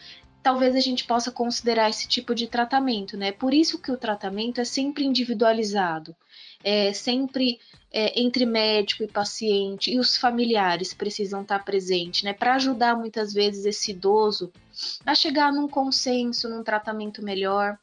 talvez 0.43 0.75
a 0.75 0.79
gente 0.82 1.06
possa 1.06 1.32
considerar 1.32 1.89
esse 1.89 2.06
tipo 2.08 2.36
de 2.36 2.47
tratamento, 2.47 3.15
né? 3.15 3.32
Por 3.32 3.53
isso 3.53 3.79
que 3.82 3.91
o 3.91 3.97
tratamento 3.97 4.60
é 4.60 4.65
sempre 4.65 5.06
individualizado, 5.06 6.13
é 6.62 6.91
sempre 6.91 7.60
é, 7.91 8.19
entre 8.21 8.45
médico 8.45 9.03
e 9.03 9.08
paciente 9.08 9.91
e 9.91 9.97
os 9.97 10.17
familiares 10.17 10.93
precisam 10.93 11.43
estar 11.43 11.63
presentes, 11.63 12.23
né? 12.23 12.34
Para 12.34 12.56
ajudar 12.56 12.95
muitas 12.97 13.34
vezes 13.34 13.65
esse 13.65 13.91
idoso 13.91 14.51
a 15.06 15.15
chegar 15.15 15.51
num 15.53 15.67
consenso, 15.67 16.49
num 16.49 16.63
tratamento 16.63 17.23
melhor. 17.23 17.79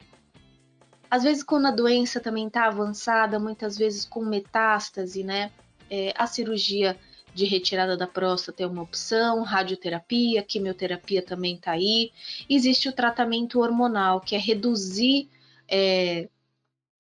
Às 1.11 1.23
vezes, 1.23 1.43
quando 1.43 1.67
a 1.67 1.73
doença 1.73 2.21
também 2.21 2.47
está 2.47 2.67
avançada, 2.67 3.39
muitas 3.41 3.77
vezes 3.77 4.05
com 4.05 4.25
metástase, 4.25 5.25
né? 5.25 5.51
É, 5.89 6.13
a 6.17 6.27
cirurgia 6.27 6.97
de 7.35 7.45
retirada 7.45 7.97
da 7.97 8.07
próstata 8.07 8.63
é 8.63 8.67
uma 8.67 8.83
opção, 8.83 9.43
radioterapia, 9.43 10.43
quimioterapia 10.43 11.23
também 11.23 11.55
está 11.55 11.73
aí. 11.73 12.13
Existe 12.49 12.89
o 12.89 12.93
tratamento 12.93 13.61
hormonal, 13.61 14.21
que 14.21 14.35
é 14.35 14.39
reduzir 14.39 15.29
é, 15.69 16.29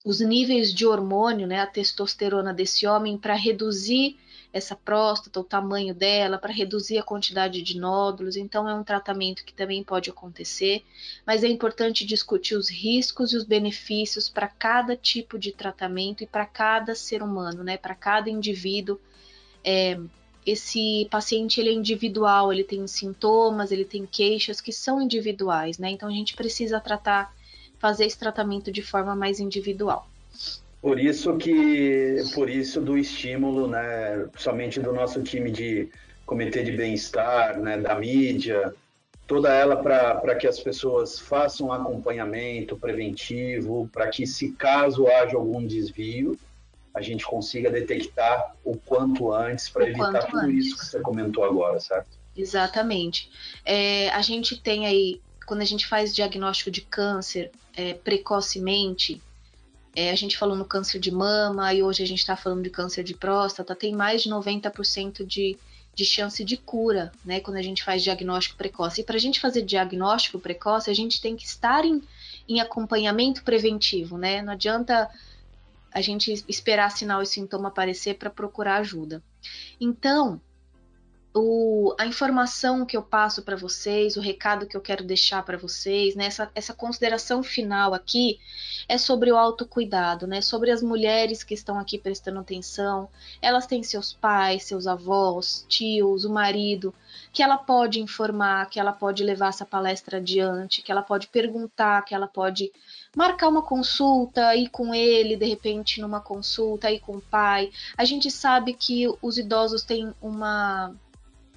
os 0.05 0.21
níveis 0.21 0.73
de 0.73 0.87
hormônio, 0.87 1.47
né, 1.47 1.61
a 1.61 1.67
testosterona 1.67 2.55
desse 2.55 2.87
homem, 2.87 3.19
para 3.19 3.35
reduzir 3.35 4.19
essa 4.53 4.75
próstata, 4.75 5.39
o 5.39 5.45
tamanho 5.45 5.95
dela, 5.95 6.37
para 6.37 6.53
reduzir 6.53 6.99
a 6.99 7.03
quantidade 7.03 7.63
de 7.63 7.79
nódulos. 7.79 8.37
Então, 8.37 8.69
é 8.69 8.75
um 8.75 8.83
tratamento 8.83 9.45
que 9.45 9.53
também 9.53 9.85
pode 9.85 10.11
acontecer, 10.11 10.85
mas 11.25 11.45
é 11.45 11.49
importante 11.49 12.05
discutir 12.05 12.57
os 12.57 12.69
riscos 12.69 13.33
e 13.33 13.37
os 13.37 13.45
benefícios 13.45 14.29
para 14.29 14.49
cada 14.49 14.97
tipo 14.97 15.39
de 15.39 15.53
tratamento 15.53 16.25
e 16.25 16.27
para 16.27 16.47
cada 16.47 16.95
ser 16.95 17.23
humano, 17.23 17.63
né? 17.63 17.77
Para 17.77 17.95
cada 17.95 18.29
indivíduo. 18.29 18.99
É, 19.63 20.01
esse 20.51 21.07
paciente 21.11 21.61
ele 21.61 21.71
é 21.71 21.73
individual, 21.73 22.53
ele 22.53 22.65
tem 22.65 22.87
sintomas, 22.87 23.71
ele 23.71 23.85
tem 23.85 24.07
queixas 24.07 24.61
que 24.61 24.73
são 24.73 25.01
individuais, 25.01 25.79
né? 25.79 25.91
Então 25.91 26.09
a 26.09 26.13
gente 26.13 26.35
precisa 26.35 26.81
tratar, 26.81 27.35
fazer 27.79 28.07
esse 28.07 28.19
tratamento 28.19 28.73
de 28.73 28.83
forma 28.83 29.15
mais 29.15 29.39
individual. 29.39 30.09
Por 30.83 30.99
isso 30.99 31.37
que, 31.37 32.23
por 32.35 32.49
isso 32.49 32.81
do 32.81 32.97
estímulo, 32.97 33.69
né, 33.69 34.27
somente 34.37 34.81
do 34.81 34.93
nosso 34.93 35.23
time 35.23 35.51
de 35.51 35.89
comitê 36.25 36.63
de 36.63 36.73
bem-estar, 36.73 37.61
né, 37.61 37.77
da 37.77 37.95
mídia, 37.95 38.75
toda 39.27 39.53
ela 39.53 39.77
para 39.77 40.35
que 40.37 40.47
as 40.47 40.59
pessoas 40.59 41.19
façam 41.19 41.73
acompanhamento 41.73 42.77
preventivo, 42.77 43.89
para 43.93 44.09
que 44.09 44.27
se 44.27 44.53
caso 44.53 45.07
haja 45.07 45.37
algum 45.37 45.65
desvio, 45.65 46.39
a 46.95 47.01
gente 47.01 47.25
consiga 47.25 47.71
detectar 47.71 48.57
o 48.65 48.77
quanto 48.77 49.33
antes 49.33 49.69
para 49.69 49.89
evitar 49.89 50.27
tudo 50.27 50.39
antes. 50.39 50.67
isso 50.67 50.79
que 50.79 50.87
você 50.87 51.01
comentou 51.01 51.45
agora, 51.45 51.79
certo? 51.79 52.19
Exatamente. 52.37 53.31
É, 53.65 54.11
a 54.11 54.23
gente 54.23 54.57
tem 54.57 54.87
aí, 54.87 55.21
quando 55.47 55.61
a 55.61 55.65
gente 55.65 55.87
faz 55.87 56.15
diagnóstico 56.15 56.71
de 56.71 56.81
câncer 56.81 57.51
é, 57.77 57.95
precocemente, 57.95 59.23
é, 59.95 60.11
a 60.11 60.15
gente 60.15 60.39
falou 60.39 60.57
no 60.57 60.65
câncer 60.65 60.99
de 60.99 61.11
mama 61.11 61.73
e 61.75 61.83
hoje 61.83 62.03
a 62.03 62.07
gente 62.07 62.21
está 62.21 62.37
falando 62.37 62.63
de 62.63 62.71
câncer 62.71 63.03
de 63.03 63.15
próstata, 63.15 63.75
tem 63.75 63.95
mais 63.95 64.23
de 64.23 64.31
90% 64.31 65.25
de, 65.25 65.57
de 65.95 66.05
chance 66.05 66.45
de 66.45 66.57
cura, 66.57 67.13
né? 67.25 67.41
Quando 67.41 67.57
a 67.57 67.63
gente 67.63 67.83
faz 67.83 68.03
diagnóstico 68.03 68.57
precoce. 68.57 69.01
E 69.01 69.05
para 69.05 69.17
a 69.17 69.21
gente 69.21 69.41
fazer 69.41 69.63
diagnóstico 69.63 70.39
precoce, 70.39 70.91
a 70.91 70.95
gente 70.95 71.21
tem 71.21 71.37
que 71.37 71.45
estar 71.45 71.85
em, 71.85 72.03
em 72.49 72.61
acompanhamento 72.61 73.43
preventivo, 73.43 74.17
né? 74.17 74.43
Não 74.43 74.53
adianta 74.53 75.11
a 75.93 76.01
gente 76.01 76.45
esperar 76.49 76.91
sinal 76.91 77.23
e 77.23 77.27
sintoma 77.27 77.69
aparecer 77.69 78.15
para 78.15 78.31
procurar 78.31 78.77
ajuda. 78.77 79.23
Então, 79.81 80.41
o, 81.33 81.95
a 81.99 82.07
informação 82.07 82.85
que 82.85 82.97
eu 82.97 83.03
passo 83.03 83.43
para 83.43 83.55
vocês, 83.57 84.17
o 84.17 84.21
recado 84.21 84.67
que 84.67 84.77
eu 84.77 84.81
quero 84.81 85.05
deixar 85.05 85.45
para 85.45 85.57
vocês, 85.57 86.17
né, 86.17 86.27
essa, 86.27 86.51
essa 86.55 86.75
consideração 86.75 87.43
final 87.43 87.95
aqui 87.95 88.41
é 88.89 88.99
sobre 88.99 89.31
o 89.31 89.37
autocuidado, 89.37 90.27
né, 90.27 90.41
sobre 90.41 90.73
as 90.73 90.83
mulheres 90.83 91.45
que 91.45 91.55
estão 91.55 91.79
aqui 91.79 91.99
prestando 91.99 92.41
atenção. 92.41 93.09
Elas 93.41 93.67
têm 93.67 93.83
seus 93.83 94.13
pais, 94.13 94.65
seus 94.65 94.87
avós, 94.89 95.65
tios, 95.69 96.25
o 96.25 96.33
marido, 96.33 96.93
que 97.33 97.43
ela 97.43 97.59
pode 97.59 98.01
informar, 98.01 98.69
que 98.69 98.81
ela 98.81 98.93
pode 98.93 99.23
levar 99.23 99.51
essa 99.51 99.65
palestra 99.65 100.17
adiante, 100.19 100.83
que 100.83 100.91
ela 100.91 101.03
pode 101.03 101.29
perguntar, 101.29 102.05
que 102.05 102.15
ela 102.15 102.27
pode 102.27 102.73
marcar 103.17 103.49
uma 103.49 103.63
consulta, 103.63 104.55
ir 104.55 104.69
com 104.69 104.95
ele, 104.95 105.37
de 105.37 105.47
repente, 105.47 106.01
numa 106.01 106.21
consulta, 106.21 106.91
ir 106.91 107.01
com 107.01 107.17
o 107.17 107.21
pai. 107.21 107.71
A 107.97 108.05
gente 108.05 108.31
sabe 108.31 108.75
que 108.75 109.07
os 109.21 109.39
idosos 109.39 109.83
têm 109.83 110.15
uma 110.21 110.95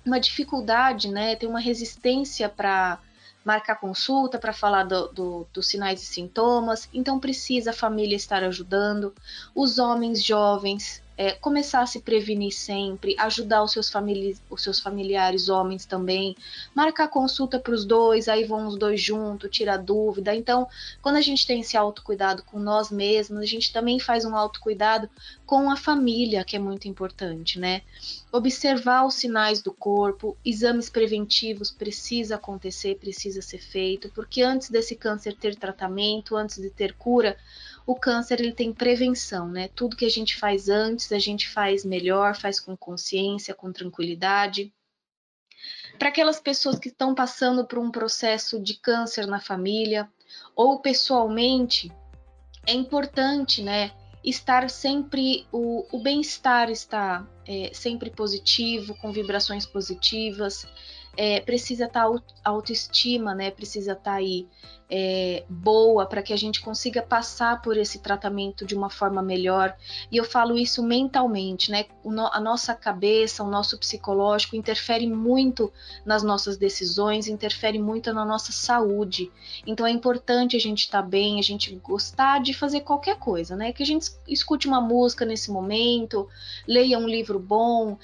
uma 0.06 0.20
dificuldade, 0.20 1.08
né? 1.10 1.36
Tem 1.36 1.48
uma 1.48 1.60
resistência 1.60 2.50
para 2.50 3.00
marcar 3.44 3.76
consulta, 3.76 4.40
para 4.40 4.54
falar 4.54 4.84
do, 4.84 5.08
do, 5.10 5.48
dos 5.54 5.68
sinais 5.68 6.02
e 6.02 6.06
sintomas. 6.06 6.90
Então 6.94 7.20
precisa 7.20 7.72
a 7.72 7.74
família 7.74 8.16
estar 8.16 8.44
ajudando. 8.44 9.14
Os 9.54 9.80
homens 9.80 10.24
jovens 10.24 11.03
é, 11.18 11.32
começar 11.34 11.82
a 11.82 11.86
se 11.86 12.02
prevenir 12.02 12.52
sempre, 12.52 13.16
ajudar 13.20 13.64
os 13.64 13.72
seus, 13.72 13.90
famili 13.90 14.36
os 14.50 14.64
seus 14.64 14.80
familiares 14.80 15.50
homens 15.50 15.86
também, 15.86 16.36
marcar 16.74 17.08
consulta 17.08 17.60
para 17.60 17.74
os 17.74 17.86
dois, 17.86 18.28
aí 18.28 18.44
vão 18.44 18.68
os 18.68 18.78
dois 18.78 19.02
juntos, 19.02 19.50
tirar 19.52 19.78
dúvida. 19.78 20.36
Então, 20.36 20.68
quando 21.02 21.18
a 21.18 21.22
gente 21.22 21.46
tem 21.46 21.62
esse 21.62 21.78
autocuidado 21.78 22.44
com 22.44 22.60
nós 22.60 22.90
mesmos, 22.90 23.42
a 23.42 23.46
gente 23.46 23.72
também 23.72 24.00
faz 24.00 24.26
um 24.26 24.36
autocuidado 24.36 25.10
com 25.46 25.70
a 25.70 25.76
família, 25.76 26.44
que 26.44 26.56
é 26.56 26.60
muito 26.60 26.88
importante, 26.88 27.60
né? 27.60 27.82
Observar 28.32 29.06
os 29.06 29.14
sinais 29.14 29.62
do 29.62 29.72
corpo, 29.72 30.36
exames 30.44 30.90
preventivos 30.90 31.70
precisa 31.70 32.36
acontecer, 32.36 32.96
precisa 32.96 33.42
ser 33.42 33.60
feito, 33.60 34.10
porque 34.10 34.42
antes 34.42 34.70
desse 34.70 34.96
câncer 34.96 35.36
ter 35.36 35.56
tratamento, 35.56 36.36
antes 36.36 36.58
de 36.60 36.70
ter 36.70 36.94
cura, 36.94 37.38
o 37.86 37.96
câncer 37.96 38.40
ele 38.40 38.54
tem 38.54 38.74
prevenção, 38.74 39.48
né? 39.50 39.68
Tudo 39.70 39.98
que 39.98 40.06
a 40.06 40.10
gente 40.10 40.38
faz 40.38 40.70
antes, 40.70 41.12
a 41.12 41.20
gente 41.20 41.50
faz 41.50 41.84
melhor, 41.84 42.36
faz 42.36 42.60
com 42.60 42.78
consciência, 42.78 43.54
com 43.54 43.72
tranquilidade. 43.72 44.74
Para 46.00 46.10
aquelas 46.10 46.40
pessoas 46.40 46.80
que 46.80 46.90
estão 46.90 47.14
passando 47.14 47.66
por 47.66 47.80
um 47.80 47.92
processo 47.92 48.60
de 48.60 48.76
câncer 48.76 49.28
na 49.28 49.40
família 49.40 50.10
ou 50.56 50.80
pessoalmente, 50.80 51.92
é 52.66 52.74
importante, 52.74 53.62
né? 53.62 53.92
Estar 54.24 54.70
sempre, 54.70 55.46
o, 55.52 55.86
o 55.92 56.00
bem-estar 56.00 56.70
está 56.70 57.28
é, 57.46 57.72
sempre 57.74 58.10
positivo, 58.10 58.96
com 58.96 59.12
vibrações 59.12 59.66
positivas, 59.66 60.66
é, 61.16 61.40
precisa 61.42 61.86
estar 61.86 62.10
tá 62.10 62.22
autoestima, 62.44 63.34
né? 63.34 63.52
Precisa 63.52 63.94
estar 63.94 64.12
tá 64.12 64.18
aí 64.18 64.48
é, 64.96 65.44
boa 65.50 66.06
para 66.06 66.22
que 66.22 66.32
a 66.32 66.38
gente 66.38 66.62
consiga 66.62 67.02
passar 67.02 67.64
por 67.64 67.78
esse 67.78 67.98
tratamento 68.00 68.64
de 68.64 68.76
uma 68.76 68.92
forma 68.92 69.24
melhor. 69.24 69.76
E 70.12 70.18
eu 70.18 70.24
falo 70.24 70.56
isso 70.56 70.84
mentalmente, 70.84 71.72
né? 71.72 71.86
a 72.32 72.40
nossa 72.40 72.76
cabeça, 72.76 73.44
o 73.44 73.50
nosso 73.50 73.78
psicológico 73.80 74.56
interfere 74.56 75.08
muito 75.08 75.72
nas 76.06 76.22
nossas 76.22 76.58
decisões, 76.58 77.28
interfere 77.28 77.80
muito 77.80 78.14
na 78.14 78.24
nossa 78.24 78.52
saúde. 78.52 79.32
Então 79.66 79.86
é 79.86 79.90
importante 79.92 80.56
a 80.56 80.60
gente 80.60 80.82
estar 80.82 81.02
tá 81.02 81.08
bem, 81.08 81.40
a 81.40 81.44
gente 81.44 81.74
gostar 81.78 82.42
de 82.42 82.54
fazer 82.54 82.82
qualquer 82.82 83.18
coisa, 83.18 83.56
né? 83.56 83.74
Que 83.74 83.82
a 83.82 83.86
gente 83.86 84.12
escute 84.28 84.68
uma 84.68 84.82
música 84.82 85.26
nesse 85.26 85.50
momento, 85.50 86.28
leia 86.68 87.00
um 87.00 87.08
livro 87.08 87.40
bom, 87.40 87.98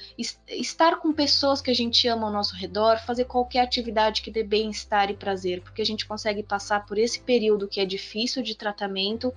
estar 0.48 0.98
com 0.98 1.13
pessoas 1.13 1.62
que 1.62 1.69
a 1.69 1.76
gente 1.76 2.08
ama 2.08 2.28
ao 2.28 2.34
nosso 2.34 2.56
redor, 2.56 2.99
fazer 3.06 3.26
qualquer 3.26 3.62
atividade 3.62 4.22
que 4.22 4.32
dê 4.32 4.44
bem-estar 4.44 5.10
e 5.10 5.16
prazer, 5.16 5.62
porque 5.62 5.82
a 5.82 5.86
gente 5.86 6.06
consegue 6.06 6.44
passar 6.44 6.86
por 6.86 6.98
esse 6.98 7.20
período 7.22 7.68
que 7.68 7.80
é 7.80 7.86
difícil 7.86 8.44
de 8.44 8.56
tratamento 8.56 9.34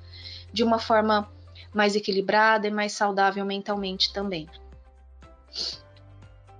de 0.52 0.62
uma 0.62 0.78
forma 0.78 1.30
mais 1.72 1.96
equilibrada 1.96 2.66
e 2.66 2.70
mais 2.70 2.92
saudável 2.92 3.44
mentalmente 3.44 4.12
também. 4.12 4.48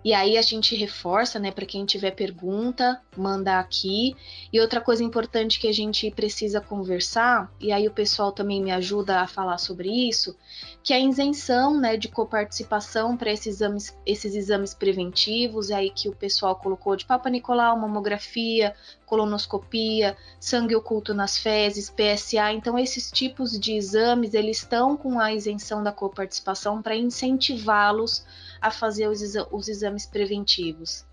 E 0.04 0.12
aí 0.12 0.36
a 0.36 0.42
gente 0.42 0.74
reforça, 0.74 1.38
né, 1.38 1.50
para 1.50 1.66
quem 1.66 1.84
tiver 1.84 2.10
pergunta, 2.10 3.00
mandar 3.16 3.60
aqui. 3.60 4.16
E 4.52 4.60
outra 4.60 4.80
coisa 4.80 5.04
importante 5.04 5.60
que 5.60 5.68
a 5.68 5.72
gente 5.72 6.10
precisa 6.10 6.60
conversar, 6.60 7.52
e 7.60 7.70
aí 7.70 7.86
o 7.86 7.92
pessoal 7.92 8.32
também 8.32 8.60
me 8.60 8.72
ajuda 8.72 9.20
a 9.20 9.26
falar 9.26 9.58
sobre 9.58 9.88
isso, 9.88 10.36
que 10.82 10.92
é 10.92 10.96
a 10.96 11.00
isenção, 11.00 11.78
né, 11.78 11.96
de 11.96 12.08
coparticipação 12.08 13.16
para 13.16 13.30
esses 13.30 13.54
exames, 13.56 13.96
esses 14.04 14.34
exames 14.34 14.74
preventivos, 14.74 15.70
aí 15.70 15.90
que 15.90 16.08
o 16.08 16.16
pessoal 16.16 16.56
colocou 16.56 16.96
de 16.96 17.04
Papa 17.04 17.30
Nicolau, 17.30 17.78
mamografia, 17.78 18.74
colonoscopia, 19.06 20.16
sangue 20.40 20.74
oculto 20.74 21.12
nas 21.14 21.38
fezes, 21.38 21.90
PSA. 21.90 22.52
Então 22.54 22.78
esses 22.78 23.10
tipos 23.10 23.58
de 23.60 23.74
exames, 23.74 24.34
eles 24.34 24.56
estão 24.58 24.96
com 24.96 25.20
a 25.20 25.32
isenção 25.32 25.82
da 25.82 25.92
coparticipação 25.92 26.80
para 26.80 26.96
incentivá-los 26.96 28.24
a 28.62 28.70
fazer 28.70 29.08
os, 29.08 29.20
os 29.50 29.68
exames 29.68 30.06
preventivos. 30.06 31.04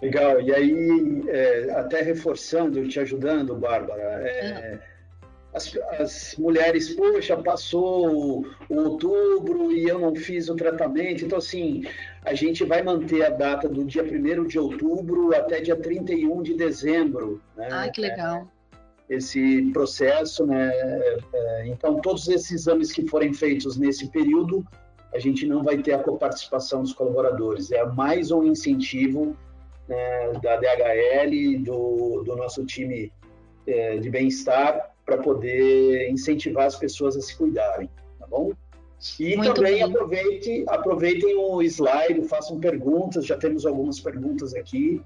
Legal, 0.00 0.40
e 0.40 0.52
aí, 0.52 1.22
é, 1.28 1.70
até 1.76 2.00
reforçando, 2.00 2.88
te 2.88 2.98
ajudando, 2.98 3.54
Bárbara, 3.54 4.02
é, 4.02 4.80
as, 5.52 5.76
as, 6.00 6.34
mulheres, 6.36 6.94
poxa, 6.94 7.36
passou 7.36 8.42
o, 8.68 8.76
outubro 8.76 9.70
e 9.70 9.86
eu 9.86 9.98
não 10.00 10.16
fiz 10.16 10.48
o 10.48 10.56
tratamento, 10.56 11.24
então 11.24 11.38
assim, 11.38 11.84
a 12.24 12.34
gente 12.34 12.64
vai 12.64 12.82
manter 12.82 13.24
a 13.24 13.30
data 13.30 13.68
do 13.68 13.84
dia 13.84 14.02
1 14.02 14.46
de 14.46 14.58
outubro 14.58 15.32
até 15.36 15.60
dia 15.60 15.76
31 15.76 16.42
de 16.42 16.54
dezembro. 16.54 17.40
Né? 17.56 17.68
Ah, 17.70 17.88
que 17.88 18.00
legal. 18.00 18.50
É, 19.08 19.14
esse 19.14 19.70
processo, 19.72 20.46
né? 20.46 20.72
É, 21.34 21.66
então, 21.66 22.00
todos 22.00 22.26
esses 22.28 22.50
exames 22.50 22.90
que 22.90 23.06
forem 23.06 23.32
feitos 23.34 23.76
nesse 23.76 24.08
período 24.08 24.66
a 25.14 25.18
gente 25.18 25.46
não 25.46 25.62
vai 25.62 25.78
ter 25.78 25.92
a 25.92 25.98
coparticipação 25.98 26.82
dos 26.82 26.92
colaboradores. 26.92 27.70
É 27.70 27.84
mais 27.84 28.30
um 28.30 28.44
incentivo 28.44 29.36
né, 29.88 30.32
da 30.42 30.56
DHL, 30.56 31.62
do, 31.62 32.22
do 32.24 32.36
nosso 32.36 32.64
time 32.64 33.12
é, 33.66 33.98
de 33.98 34.08
bem-estar, 34.08 34.94
para 35.04 35.18
poder 35.18 36.08
incentivar 36.10 36.66
as 36.66 36.76
pessoas 36.76 37.16
a 37.16 37.20
se 37.20 37.36
cuidarem, 37.36 37.90
tá 38.18 38.26
bom? 38.26 38.52
E 39.18 39.36
Muito 39.36 39.54
também 39.54 39.82
aproveite, 39.82 40.64
aproveitem 40.68 41.36
o 41.36 41.60
slide, 41.62 42.22
façam 42.28 42.60
perguntas, 42.60 43.26
já 43.26 43.36
temos 43.36 43.66
algumas 43.66 43.98
perguntas 43.98 44.54
aqui. 44.54 45.02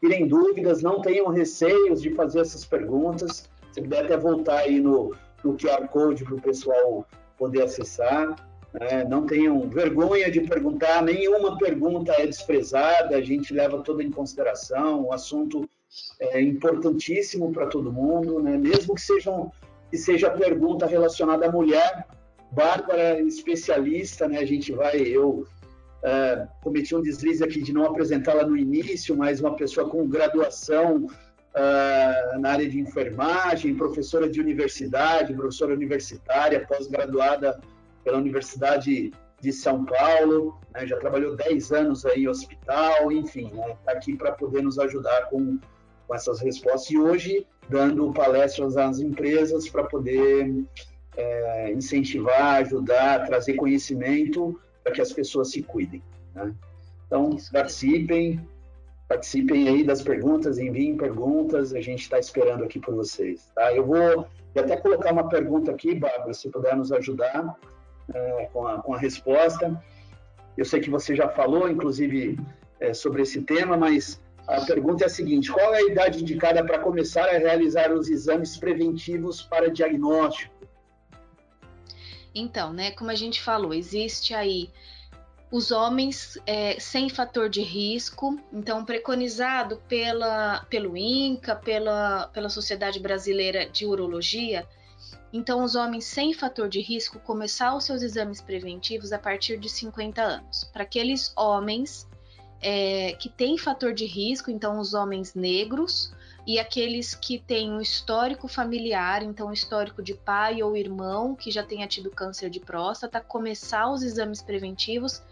Tirem 0.00 0.28
dúvidas, 0.28 0.80
não 0.80 1.00
tenham 1.00 1.26
receios 1.28 2.00
de 2.00 2.10
fazer 2.14 2.40
essas 2.40 2.64
perguntas. 2.64 3.50
Se 3.72 3.80
puder 3.80 4.04
até 4.04 4.16
voltar 4.16 4.58
aí 4.58 4.80
no, 4.80 5.14
no 5.42 5.56
QR 5.56 5.88
Code 5.88 6.24
para 6.24 6.34
o 6.36 6.40
pessoal 6.40 7.04
poder 7.36 7.62
acessar. 7.62 8.36
Né? 8.72 9.04
Não 9.04 9.26
tenham 9.26 9.68
vergonha 9.68 10.30
de 10.30 10.40
perguntar, 10.40 11.02
nenhuma 11.02 11.58
pergunta 11.58 12.12
é 12.12 12.26
desprezada, 12.26 13.16
a 13.16 13.20
gente 13.20 13.52
leva 13.52 13.82
tudo 13.82 14.02
em 14.02 14.10
consideração, 14.10 15.04
o 15.04 15.12
assunto 15.12 15.68
é 16.20 16.40
importantíssimo 16.40 17.52
para 17.52 17.66
todo 17.66 17.92
mundo, 17.92 18.42
né? 18.42 18.56
mesmo 18.56 18.94
que, 18.94 19.02
sejam, 19.02 19.52
que 19.90 19.98
seja 19.98 20.30
pergunta 20.30 20.86
relacionada 20.86 21.46
à 21.46 21.52
mulher, 21.52 22.06
Bárbara, 22.50 23.20
especialista, 23.20 24.26
né? 24.28 24.38
a 24.38 24.44
gente 24.44 24.72
vai, 24.72 25.00
eu 25.00 25.46
é, 26.02 26.46
cometi 26.62 26.94
um 26.94 27.02
deslize 27.02 27.44
aqui 27.44 27.62
de 27.62 27.72
não 27.72 27.84
apresentá-la 27.84 28.44
no 28.44 28.56
início, 28.56 29.16
mas 29.16 29.40
uma 29.40 29.54
pessoa 29.54 29.88
com 29.88 30.08
graduação 30.08 31.06
Uh, 31.54 32.40
na 32.40 32.52
área 32.52 32.66
de 32.66 32.80
enfermagem, 32.80 33.76
professora 33.76 34.26
de 34.26 34.40
universidade, 34.40 35.34
professora 35.34 35.74
universitária, 35.74 36.66
pós-graduada 36.66 37.60
pela 38.04 38.18
Universidade 38.18 39.12
de 39.42 39.52
São 39.52 39.84
Paulo, 39.84 40.60
né, 40.72 40.86
já 40.86 40.96
trabalhou 40.98 41.34
10 41.34 41.72
anos 41.72 42.06
aí 42.06 42.22
em 42.22 42.28
hospital, 42.28 43.10
enfim, 43.10 43.46
está 43.46 43.66
né, 43.66 43.76
aqui 43.88 44.16
para 44.16 44.30
poder 44.32 44.62
nos 44.62 44.78
ajudar 44.78 45.28
com, 45.28 45.58
com, 46.06 46.14
essas 46.14 46.40
respostas 46.40 46.90
e 46.90 46.98
hoje 46.98 47.46
dando 47.68 48.12
palestras 48.12 48.76
às 48.76 49.00
empresas 49.00 49.68
para 49.68 49.82
poder 49.82 50.64
é, 51.16 51.72
incentivar, 51.72 52.60
ajudar, 52.60 53.26
trazer 53.26 53.54
conhecimento 53.54 54.60
para 54.84 54.92
que 54.92 55.00
as 55.00 55.12
pessoas 55.12 55.50
se 55.50 55.60
cuidem. 55.62 56.02
Né? 56.34 56.54
Então, 57.06 57.36
participem, 57.52 58.40
participem 59.08 59.68
aí 59.68 59.82
das 59.82 60.02
perguntas, 60.02 60.56
enviem 60.56 60.96
perguntas, 60.96 61.74
a 61.74 61.80
gente 61.80 62.02
está 62.02 62.18
esperando 62.18 62.62
aqui 62.62 62.78
por 62.78 62.94
vocês. 62.94 63.50
Tá? 63.56 63.74
Eu 63.74 63.84
vou 63.84 64.26
até 64.56 64.76
colocar 64.76 65.12
uma 65.12 65.28
pergunta 65.28 65.72
aqui, 65.72 65.96
Bárbara, 65.96 66.32
se 66.32 66.48
puder 66.48 66.76
nos 66.76 66.92
ajudar 66.92 67.58
é, 68.14 68.48
com, 68.52 68.66
a, 68.66 68.82
com 68.82 68.94
a 68.94 68.98
resposta. 68.98 69.82
Eu 70.56 70.64
sei 70.64 70.80
que 70.80 70.90
você 70.90 71.16
já 71.16 71.28
falou, 71.28 71.68
inclusive, 71.68 72.38
é, 72.80 72.92
sobre 72.92 73.22
esse 73.22 73.42
tema, 73.42 73.76
mas 73.76 74.20
a 74.46 74.60
pergunta 74.62 75.04
é 75.04 75.06
a 75.06 75.10
seguinte: 75.10 75.50
qual 75.50 75.74
é 75.74 75.78
a 75.78 75.90
idade 75.90 76.22
indicada 76.22 76.64
para 76.64 76.78
começar 76.78 77.24
a 77.24 77.38
realizar 77.38 77.92
os 77.92 78.08
exames 78.08 78.56
preventivos 78.56 79.42
para 79.42 79.70
diagnóstico? 79.70 80.52
Então, 82.34 82.72
né, 82.72 82.90
como 82.92 83.10
a 83.10 83.14
gente 83.14 83.40
falou, 83.42 83.74
existe 83.74 84.34
aí 84.34 84.70
os 85.50 85.70
homens 85.70 86.38
é, 86.46 86.80
sem 86.80 87.10
fator 87.10 87.48
de 87.50 87.60
risco, 87.60 88.40
então 88.50 88.86
preconizado 88.86 89.76
pela, 89.86 90.64
pelo 90.70 90.96
INCA, 90.96 91.54
pela, 91.54 92.28
pela 92.28 92.48
Sociedade 92.48 92.98
Brasileira 92.98 93.68
de 93.68 93.84
Urologia, 93.84 94.66
então, 95.32 95.64
os 95.64 95.74
homens 95.74 96.04
sem 96.04 96.34
fator 96.34 96.68
de 96.68 96.80
risco 96.80 97.18
começar 97.18 97.74
os 97.74 97.84
seus 97.84 98.02
exames 98.02 98.42
preventivos 98.42 99.12
a 99.12 99.18
partir 99.18 99.58
de 99.58 99.68
50 99.68 100.20
anos. 100.20 100.64
Para 100.64 100.82
aqueles 100.82 101.32
homens 101.34 102.06
é, 102.60 103.12
que 103.14 103.30
têm 103.30 103.56
fator 103.56 103.94
de 103.94 104.04
risco, 104.04 104.50
então 104.50 104.78
os 104.78 104.92
homens 104.92 105.34
negros, 105.34 106.12
e 106.46 106.58
aqueles 106.58 107.14
que 107.14 107.38
têm 107.38 107.72
um 107.72 107.80
histórico 107.80 108.46
familiar, 108.46 109.22
então 109.22 109.52
histórico 109.52 110.02
de 110.02 110.12
pai 110.12 110.62
ou 110.62 110.76
irmão 110.76 111.34
que 111.34 111.50
já 111.50 111.62
tenha 111.62 111.86
tido 111.86 112.10
câncer 112.10 112.50
de 112.50 112.60
próstata, 112.60 113.20
começar 113.20 113.90
os 113.90 114.02
exames 114.02 114.42
preventivos 114.42 115.22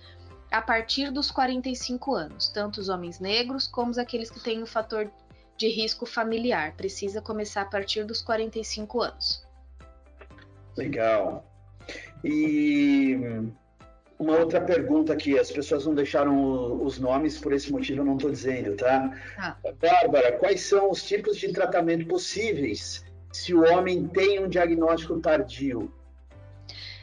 a 0.51 0.63
partir 0.63 1.11
dos 1.13 1.31
45 1.31 2.15
anos, 2.15 2.49
tanto 2.49 2.81
os 2.81 2.89
homens 2.89 3.21
negros 3.21 3.67
como 3.67 3.99
aqueles 4.01 4.31
que 4.31 4.41
têm 4.41 4.63
um 4.63 4.67
fator 4.67 5.11
de 5.57 5.69
risco 5.69 6.07
familiar, 6.07 6.75
precisa 6.75 7.21
começar 7.21 7.63
a 7.63 7.67
partir 7.67 8.05
dos 8.05 8.23
45 8.23 9.03
anos. 9.03 9.50
Legal. 10.77 11.45
E 12.25 13.19
uma 14.19 14.37
outra 14.37 14.61
pergunta 14.61 15.15
aqui, 15.15 15.39
as 15.39 15.51
pessoas 15.51 15.87
não 15.87 15.95
deixaram 15.95 16.85
os 16.85 16.99
nomes, 16.99 17.39
por 17.39 17.55
esse 17.55 17.73
motivo 17.73 18.01
eu 18.01 18.05
não 18.05 18.17
estou 18.17 18.31
dizendo, 18.31 18.77
tá? 18.77 19.11
Ah. 19.39 19.57
Bárbara, 19.81 20.33
quais 20.33 20.61
são 20.61 20.91
os 20.91 21.03
tipos 21.03 21.39
de 21.39 21.53
tratamento 21.53 22.07
possíveis 22.07 23.05
se 23.33 23.55
o 23.55 23.65
homem 23.65 24.07
tem 24.09 24.45
um 24.45 24.49
diagnóstico 24.49 25.19
tardio? 25.21 25.91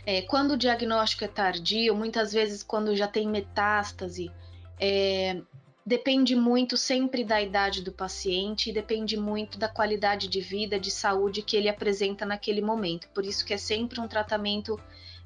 É, 0.05 0.21
quando 0.21 0.51
o 0.51 0.57
diagnóstico 0.57 1.25
é 1.25 1.27
tardio, 1.27 1.95
muitas 1.95 2.31
vezes 2.31 2.61
quando 2.61 2.95
já 2.95 3.07
tem 3.07 3.27
metástase, 3.27 4.31
é, 4.79 5.41
depende 5.87 6.35
muito 6.35 6.75
sempre 6.75 7.23
da 7.23 7.41
idade 7.41 7.81
do 7.81 7.93
paciente 7.93 8.73
depende 8.73 9.15
muito 9.15 9.57
da 9.57 9.69
qualidade 9.69 10.27
de 10.27 10.41
vida, 10.41 10.77
de 10.77 10.91
saúde 10.91 11.41
que 11.41 11.55
ele 11.55 11.69
apresenta 11.69 12.25
naquele 12.25 12.61
momento. 12.61 13.07
Por 13.13 13.23
isso 13.23 13.45
que 13.45 13.53
é 13.53 13.57
sempre 13.57 14.01
um 14.01 14.07
tratamento 14.07 14.77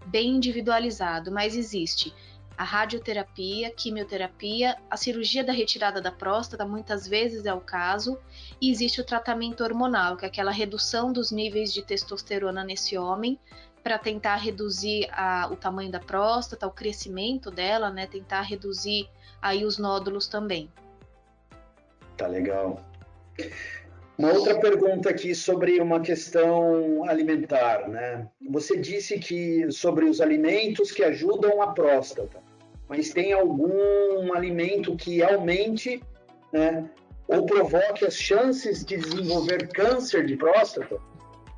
bem 0.06 0.36
individualizado, 0.36 1.32
mas 1.32 1.56
existe 1.56 2.14
a 2.56 2.64
radioterapia, 2.64 3.72
quimioterapia, 3.72 4.78
a 4.88 4.96
cirurgia 4.96 5.44
da 5.44 5.52
retirada 5.52 6.00
da 6.00 6.12
próstata, 6.12 6.64
muitas 6.64 7.08
vezes 7.08 7.48
é 7.48 7.54
o 7.56 7.60
caso, 7.60 8.20
e 8.62 8.70
existe 8.70 9.02
o 9.02 9.04
tratamento 9.04 9.64
hormonal, 9.64 10.16
que 10.16 10.26
é 10.26 10.28
aquela 10.28 10.52
redução 10.52 11.12
dos 11.12 11.32
níveis 11.32 11.74
de 11.74 11.82
testosterona 11.82 12.64
nesse 12.64 12.96
homem, 12.96 13.40
para 13.84 13.98
tentar 13.98 14.36
reduzir 14.36 15.08
a, 15.12 15.50
o 15.52 15.56
tamanho 15.56 15.92
da 15.92 16.00
próstata, 16.00 16.68
o 16.68 16.72
crescimento 16.72 17.50
dela, 17.50 17.90
né, 17.90 18.08
tentar 18.08 18.42
reduzir 18.42 19.10
aí 19.42 19.66
os 19.66 19.78
nódulos 19.78 20.28
também. 20.28 20.70
Tá 22.18 22.28
legal. 22.28 22.80
Uma 24.18 24.34
outra 24.34 24.60
pergunta 24.60 25.10
aqui 25.10 25.34
sobre 25.34 25.80
uma 25.82 26.00
questão 26.00 27.04
alimentar, 27.10 27.90
né? 27.90 28.28
Você 28.52 28.78
disse 28.78 29.18
que 29.18 29.72
sobre 29.72 30.06
os 30.06 30.22
alimentos 30.22 30.92
que 30.92 31.04
ajudam 31.04 31.60
a 31.62 31.74
próstata, 31.74 32.40
mas 32.88 33.10
tem 33.10 33.34
algum 33.34 34.32
alimento 34.34 34.96
que 34.96 35.24
aumente, 35.24 36.04
né, 36.54 36.88
ou 37.28 37.46
provoque 37.46 38.06
as 38.06 38.16
chances 38.16 38.86
de 38.86 38.98
desenvolver 38.98 39.70
câncer 39.70 40.26
de 40.26 40.36
próstata? 40.36 41.00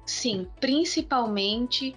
Sim, 0.05 0.47
principalmente 0.59 1.95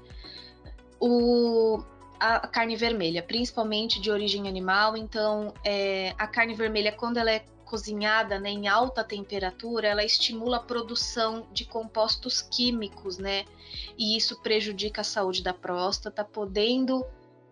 o, 1.01 1.83
a 2.19 2.47
carne 2.47 2.77
vermelha, 2.77 3.23
principalmente 3.23 4.01
de 4.01 4.11
origem 4.11 4.49
animal. 4.49 4.97
Então, 4.97 5.53
é, 5.65 6.15
a 6.19 6.27
carne 6.27 6.55
vermelha, 6.55 6.93
quando 6.93 7.19
ela 7.19 7.31
é 7.31 7.45
cozinhada 7.65 8.39
né, 8.39 8.49
em 8.49 8.69
alta 8.69 9.03
temperatura, 9.03 9.89
ela 9.89 10.05
estimula 10.05 10.59
a 10.59 10.61
produção 10.61 11.47
de 11.53 11.65
compostos 11.65 12.41
químicos, 12.41 13.19
né? 13.19 13.45
E 13.99 14.17
isso 14.17 14.41
prejudica 14.41 15.01
a 15.01 15.05
saúde 15.05 15.43
da 15.43 15.53
próstata, 15.53 16.25
podendo 16.25 17.05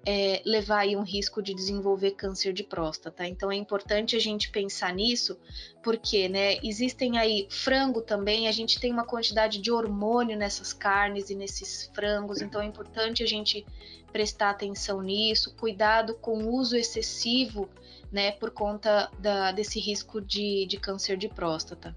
é, 0.06 0.42
levar 0.44 0.80
aí 0.80 0.96
um 0.96 1.02
risco 1.02 1.42
de 1.42 1.54
desenvolver 1.54 2.12
câncer 2.12 2.52
de 2.52 2.62
próstata. 2.62 3.26
Então 3.26 3.50
é 3.50 3.56
importante 3.56 4.14
a 4.16 4.18
gente 4.18 4.50
pensar 4.50 4.92
nisso, 4.92 5.38
porque 5.82 6.28
né, 6.28 6.58
existem 6.62 7.18
aí 7.18 7.46
frango 7.50 8.02
também, 8.02 8.46
a 8.46 8.52
gente 8.52 8.78
tem 8.78 8.92
uma 8.92 9.04
quantidade 9.04 9.58
de 9.58 9.70
hormônio 9.70 10.36
nessas 10.36 10.72
carnes 10.72 11.30
e 11.30 11.34
nesses 11.34 11.90
frangos, 11.94 12.42
então 12.42 12.60
é 12.60 12.66
importante 12.66 13.22
a 13.22 13.26
gente 13.26 13.64
prestar 14.12 14.50
atenção 14.50 15.00
nisso, 15.02 15.56
cuidado 15.56 16.14
com 16.14 16.44
o 16.44 16.54
uso 16.54 16.76
excessivo, 16.76 17.68
né, 18.12 18.30
por 18.30 18.50
conta 18.52 19.10
da, 19.18 19.50
desse 19.50 19.80
risco 19.80 20.20
de, 20.20 20.66
de 20.66 20.78
câncer 20.78 21.16
de 21.16 21.28
próstata. 21.28 21.96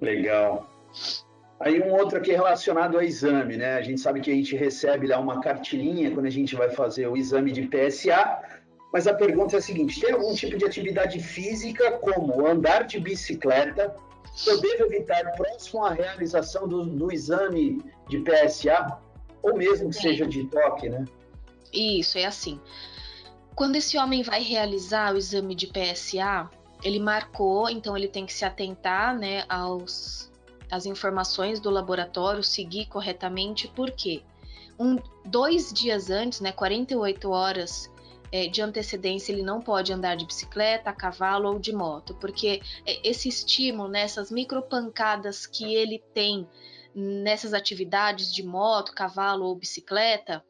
Legal. 0.00 0.70
Aí 1.58 1.82
um 1.82 1.92
outro 1.94 2.18
aqui 2.18 2.32
relacionado 2.32 2.96
ao 2.96 3.02
exame, 3.02 3.56
né? 3.56 3.76
A 3.76 3.82
gente 3.82 4.00
sabe 4.00 4.20
que 4.20 4.30
a 4.30 4.34
gente 4.34 4.54
recebe 4.54 5.06
lá 5.06 5.18
uma 5.18 5.40
cartilinha 5.40 6.10
quando 6.10 6.26
a 6.26 6.30
gente 6.30 6.54
vai 6.54 6.68
fazer 6.70 7.06
o 7.06 7.16
exame 7.16 7.50
de 7.50 7.62
PSA, 7.62 8.40
mas 8.92 9.06
a 9.06 9.14
pergunta 9.14 9.56
é 9.56 9.58
a 9.58 9.62
seguinte: 9.62 10.00
tem 10.00 10.12
algum 10.12 10.34
tipo 10.34 10.58
de 10.58 10.66
atividade 10.66 11.18
física, 11.18 11.92
como 11.92 12.46
andar 12.46 12.84
de 12.84 13.00
bicicleta, 13.00 13.94
que 14.36 14.50
eu 14.50 14.60
devo 14.60 14.84
evitar 14.84 15.32
próximo 15.32 15.84
à 15.84 15.92
realização 15.92 16.68
do, 16.68 16.84
do 16.84 17.10
exame 17.10 17.82
de 18.08 18.18
PSA, 18.18 18.98
ou 19.42 19.56
mesmo 19.56 19.88
que 19.88 19.96
seja 19.96 20.26
de 20.26 20.44
toque, 20.48 20.90
né? 20.90 21.06
Isso, 21.72 22.18
é 22.18 22.26
assim. 22.26 22.60
Quando 23.54 23.76
esse 23.76 23.96
homem 23.96 24.22
vai 24.22 24.42
realizar 24.42 25.14
o 25.14 25.16
exame 25.16 25.54
de 25.54 25.68
PSA, 25.68 26.50
ele 26.82 27.00
marcou, 27.00 27.70
então 27.70 27.96
ele 27.96 28.08
tem 28.08 28.26
que 28.26 28.32
se 28.32 28.44
atentar, 28.44 29.18
né, 29.18 29.44
aos 29.48 30.30
as 30.70 30.86
informações 30.86 31.60
do 31.60 31.70
laboratório, 31.70 32.42
seguir 32.42 32.86
corretamente, 32.86 33.68
porque 33.68 34.22
um, 34.78 34.98
dois 35.24 35.72
dias 35.72 36.10
antes, 36.10 36.40
né, 36.40 36.52
48 36.52 37.30
horas 37.30 37.90
é, 38.32 38.48
de 38.48 38.60
antecedência, 38.60 39.32
ele 39.32 39.42
não 39.42 39.60
pode 39.60 39.92
andar 39.92 40.16
de 40.16 40.26
bicicleta, 40.26 40.90
a 40.90 40.92
cavalo 40.92 41.48
ou 41.48 41.58
de 41.58 41.72
moto, 41.72 42.14
porque 42.14 42.60
é, 42.84 43.08
esse 43.08 43.28
estímulo, 43.28 43.88
né, 43.88 44.02
essas 44.02 44.30
micropancadas 44.30 45.46
que 45.46 45.74
ele 45.74 46.02
tem 46.12 46.46
nessas 46.94 47.52
atividades 47.52 48.32
de 48.32 48.42
moto, 48.42 48.92
cavalo 48.92 49.46
ou 49.46 49.54
bicicleta, 49.54 50.42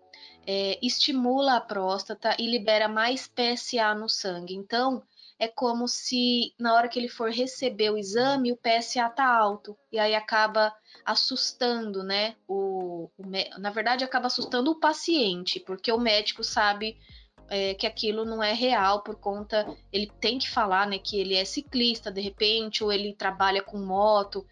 é, 0.47 0.79
estimula 0.81 1.57
a 1.57 1.61
próstata 1.61 2.37
e 2.39 2.49
libera 2.49 2.89
mais 2.89 3.27
PSA 3.29 3.95
no 3.95 4.09
sangue. 4.09 4.55
Então, 4.55 5.03
é 5.39 5.49
como 5.49 5.87
se 5.87 6.55
na 6.59 6.75
hora 6.75 6.89
que 6.89 6.99
ele 6.99 7.09
for 7.09 7.31
receber 7.31 7.91
o 7.91 7.99
exame, 7.99 8.53
o 8.53 8.57
PSA 8.57 9.09
tá 9.11 9.27
alto 9.27 9.77
e 9.93 9.99
aí 9.99 10.15
acaba 10.15 10.75
assustando, 11.05 12.03
né? 12.03 12.35
O, 12.49 13.11
o 13.17 13.23
na 13.59 13.71
verdade 13.71 14.03
acaba 14.05 14.27
assustando 14.27 14.71
o 14.71 14.81
paciente, 14.81 15.61
porque 15.61 15.93
o 15.93 15.99
médico 15.99 16.43
sabe 16.43 16.97
é, 17.49 17.75
que 17.75 17.87
aquilo 17.87 18.25
não 18.25 18.43
é 18.43 18.53
real 18.53 19.03
por 19.03 19.17
conta 19.17 19.67
ele 19.93 20.11
tem 20.21 20.39
que 20.39 20.51
falar, 20.51 20.87
né? 20.87 20.99
Que 20.99 21.21
ele 21.21 21.35
é 21.35 21.45
ciclista 21.45 22.11
de 22.11 22.21
repente 22.21 22.83
ou 22.83 22.93
ele 22.93 23.15
trabalha 23.15 23.63
com 23.63 23.79
moto. 23.79 24.47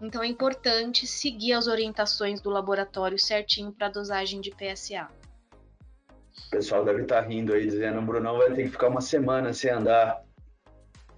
Então 0.00 0.22
é 0.22 0.26
importante 0.26 1.06
seguir 1.06 1.54
as 1.54 1.66
orientações 1.66 2.40
do 2.40 2.50
laboratório 2.50 3.18
certinho 3.18 3.72
para 3.72 3.88
dosagem 3.88 4.40
de 4.40 4.50
PSA. 4.50 5.08
O 6.46 6.50
pessoal 6.50 6.84
deve 6.84 7.02
estar 7.02 7.22
tá 7.22 7.28
rindo 7.28 7.52
aí, 7.52 7.66
dizendo: 7.66 8.00
Brunão 8.02 8.38
vai 8.38 8.52
ter 8.52 8.64
que 8.64 8.70
ficar 8.70 8.88
uma 8.88 9.00
semana 9.00 9.52
sem 9.52 9.70
andar. 9.70 10.25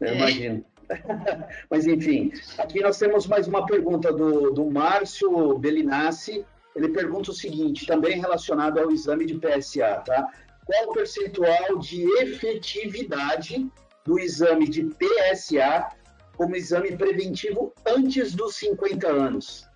Eu 0.01 0.09
é. 0.09 0.16
imagino. 0.16 0.64
Mas, 1.70 1.86
enfim, 1.86 2.32
aqui 2.57 2.80
nós 2.80 2.99
temos 2.99 3.26
mais 3.26 3.46
uma 3.46 3.66
pergunta 3.66 4.12
do, 4.12 4.53
do 4.53 4.70
Márcio 4.70 5.59
Belinassi. 5.59 6.44
Ele 6.74 6.88
pergunta 6.88 7.30
o 7.30 7.34
seguinte, 7.34 7.86
também 7.86 8.20
relacionado 8.20 8.78
ao 8.78 8.90
exame 8.90 9.26
de 9.26 9.34
PSA, 9.34 10.03
tá? 10.05 10.28
Qual 10.64 10.90
o 10.90 10.92
percentual 10.92 11.78
de 11.78 12.05
efetividade 12.20 13.66
do 14.05 14.18
exame 14.18 14.68
de 14.68 14.84
PSA 14.84 15.90
como 16.36 16.55
exame 16.55 16.96
preventivo 16.96 17.74
antes 17.86 18.34
dos 18.34 18.55
50 18.57 19.09
anos? 19.09 19.66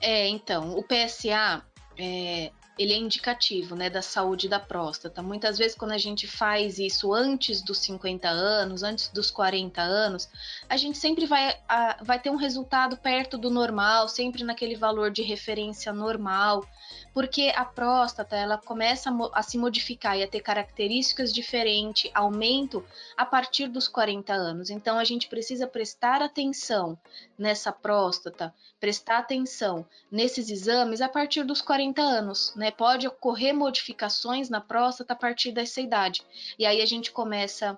É, 0.00 0.26
então, 0.28 0.76
o 0.76 0.82
PSA 0.82 1.62
é, 1.98 2.50
ele 2.78 2.92
é 2.92 2.96
indicativo, 2.96 3.76
né, 3.76 3.90
da 3.90 4.00
saúde 4.00 4.48
da 4.48 4.58
próstata. 4.58 5.22
Muitas 5.22 5.58
vezes 5.58 5.76
quando 5.76 5.92
a 5.92 5.98
gente 5.98 6.26
faz 6.26 6.78
isso 6.78 7.12
antes 7.12 7.62
dos 7.62 7.78
50 7.78 8.28
anos, 8.28 8.82
antes 8.82 9.08
dos 9.08 9.30
40 9.30 9.80
anos, 9.80 10.28
a 10.68 10.76
gente 10.76 10.96
sempre 10.96 11.26
vai, 11.26 11.58
a, 11.68 11.98
vai 12.02 12.18
ter 12.18 12.30
um 12.30 12.36
resultado 12.36 12.96
perto 12.96 13.36
do 13.36 13.50
normal, 13.50 14.08
sempre 14.08 14.42
naquele 14.42 14.74
valor 14.74 15.10
de 15.10 15.22
referência 15.22 15.92
normal, 15.92 16.66
porque 17.12 17.52
a 17.54 17.64
próstata 17.64 18.36
ela 18.36 18.56
começa 18.56 19.10
a, 19.10 19.40
a 19.40 19.42
se 19.42 19.58
modificar 19.58 20.16
e 20.16 20.22
a 20.22 20.28
ter 20.28 20.40
características 20.40 21.32
diferentes, 21.32 22.10
aumento 22.14 22.84
a 23.16 23.26
partir 23.26 23.68
dos 23.68 23.86
40 23.86 24.32
anos. 24.32 24.70
Então 24.70 24.98
a 24.98 25.04
gente 25.04 25.28
precisa 25.28 25.66
prestar 25.66 26.22
atenção 26.22 26.98
nessa 27.38 27.70
próstata, 27.70 28.54
prestar 28.80 29.18
atenção 29.18 29.84
nesses 30.10 30.48
exames 30.48 31.00
a 31.00 31.08
partir 31.08 31.44
dos 31.44 31.60
40 31.60 32.00
anos, 32.00 32.52
né? 32.62 32.70
Pode 32.70 33.08
ocorrer 33.08 33.52
modificações 33.52 34.48
na 34.48 34.60
próstata 34.60 35.14
a 35.14 35.16
partir 35.16 35.50
dessa 35.50 35.80
idade. 35.80 36.22
E 36.56 36.64
aí 36.64 36.80
a 36.80 36.86
gente 36.86 37.10
começa 37.10 37.76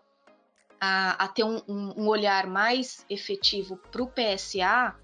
a, 0.78 1.24
a 1.24 1.26
ter 1.26 1.43
um, 1.43 1.62
um, 1.66 2.07
olhar 2.07 2.47
mais 2.47 3.07
efetivo 3.09 3.78
para 3.91 4.03
o 4.03 4.07
PSA 4.07 4.95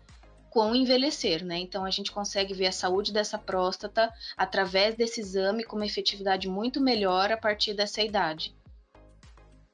com 0.51 0.75
envelhecer, 0.75 1.43
né? 1.43 1.57
Então 1.59 1.83
a 1.83 1.91
gente 1.91 2.13
consegue 2.13 2.53
ver 2.53 2.67
a 2.67 2.73
saúde 2.73 3.11
dessa 3.11 3.39
próstata 3.39 4.13
através 4.37 4.95
desse 4.97 5.23
exame 5.23 5.65
com 5.65 5.77
uma 5.77 5.87
efetividade 5.87 6.47
muito 6.47 6.79
melhor 6.79 7.33
a 7.33 7.39
partir 7.39 7.73
dessa 7.73 8.03
idade. 8.03 8.55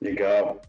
Legal. 0.01 0.61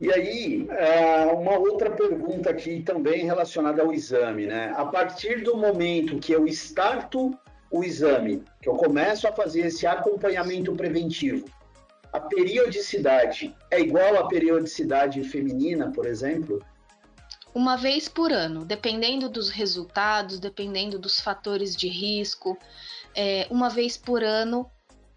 E 0.00 0.10
aí, 0.10 0.66
é, 0.70 1.26
uma 1.26 1.58
outra 1.58 1.90
pergunta 1.90 2.48
aqui 2.48 2.82
também 2.82 3.26
relacionada 3.26 3.82
ao 3.82 3.92
exame, 3.92 4.46
né? 4.46 4.72
A 4.74 4.86
partir 4.86 5.42
do 5.42 5.56
momento 5.56 6.18
que 6.18 6.32
eu 6.32 6.46
starto 6.48 7.38
o 7.72 7.82
exame, 7.82 8.44
que 8.60 8.68
eu 8.68 8.74
começo 8.74 9.26
a 9.26 9.32
fazer 9.32 9.66
esse 9.66 9.86
acompanhamento 9.86 10.74
preventivo, 10.74 11.48
a 12.12 12.20
periodicidade 12.20 13.56
é 13.70 13.80
igual 13.80 14.18
à 14.18 14.28
periodicidade 14.28 15.24
feminina, 15.24 15.90
por 15.90 16.04
exemplo? 16.04 16.62
Uma 17.54 17.76
vez 17.76 18.08
por 18.08 18.30
ano, 18.30 18.64
dependendo 18.64 19.28
dos 19.28 19.48
resultados, 19.48 20.38
dependendo 20.38 20.98
dos 20.98 21.18
fatores 21.18 21.74
de 21.74 21.88
risco, 21.88 22.58
é, 23.14 23.46
uma 23.50 23.70
vez 23.70 23.96
por 23.96 24.22
ano 24.22 24.70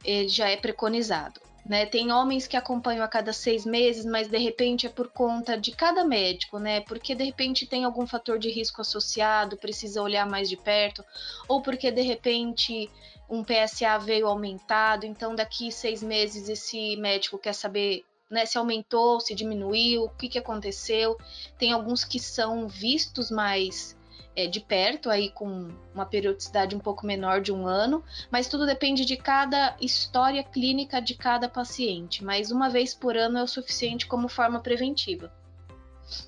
ele 0.03 0.29
já 0.29 0.49
é 0.49 0.55
preconizado. 0.55 1.41
Né? 1.65 1.85
Tem 1.85 2.11
homens 2.11 2.45
que 2.45 2.55
acompanham 2.55 3.03
a 3.03 3.07
cada 3.07 3.33
seis 3.33 3.65
meses, 3.65 4.05
mas 4.05 4.27
de 4.27 4.37
repente 4.37 4.85
é 4.85 4.89
por 4.89 5.09
conta 5.09 5.57
de 5.57 5.71
cada 5.71 6.03
médico, 6.03 6.59
né? 6.59 6.81
Porque 6.81 7.15
de 7.15 7.23
repente 7.23 7.65
tem 7.65 7.83
algum 7.83 8.05
fator 8.05 8.37
de 8.37 8.51
risco 8.51 8.81
associado, 8.81 9.57
precisa 9.57 10.01
olhar 10.01 10.27
mais 10.27 10.47
de 10.47 10.57
perto, 10.57 11.03
ou 11.47 11.63
porque 11.63 11.89
de 11.89 12.01
repente 12.01 12.87
um 13.27 13.43
PSA 13.43 13.97
veio 13.97 14.27
aumentado, 14.27 15.07
então 15.07 15.33
daqui 15.35 15.71
seis 15.71 16.03
meses 16.03 16.47
esse 16.47 16.95
médico 16.97 17.39
quer 17.39 17.53
saber 17.53 18.05
né, 18.29 18.45
se 18.45 18.57
aumentou, 18.57 19.19
se 19.19 19.33
diminuiu, 19.33 20.03
o 20.03 20.09
que, 20.09 20.29
que 20.29 20.37
aconteceu. 20.39 21.17
Tem 21.57 21.71
alguns 21.71 22.03
que 22.03 22.19
são 22.19 22.67
vistos 22.67 23.31
mais 23.31 23.95
é, 24.35 24.47
de 24.47 24.59
perto, 24.59 25.09
aí 25.09 25.29
com 25.29 25.69
uma 25.93 26.05
periodicidade 26.05 26.75
um 26.75 26.79
pouco 26.79 27.05
menor 27.05 27.41
de 27.41 27.51
um 27.51 27.65
ano, 27.65 28.03
mas 28.29 28.47
tudo 28.47 28.65
depende 28.65 29.05
de 29.05 29.15
cada 29.15 29.75
história 29.79 30.43
clínica 30.43 31.01
de 31.01 31.15
cada 31.15 31.47
paciente. 31.47 32.23
Mas 32.23 32.51
uma 32.51 32.69
vez 32.69 32.93
por 32.93 33.15
ano 33.15 33.37
é 33.37 33.43
o 33.43 33.47
suficiente 33.47 34.05
como 34.05 34.27
forma 34.27 34.59
preventiva. 34.59 35.31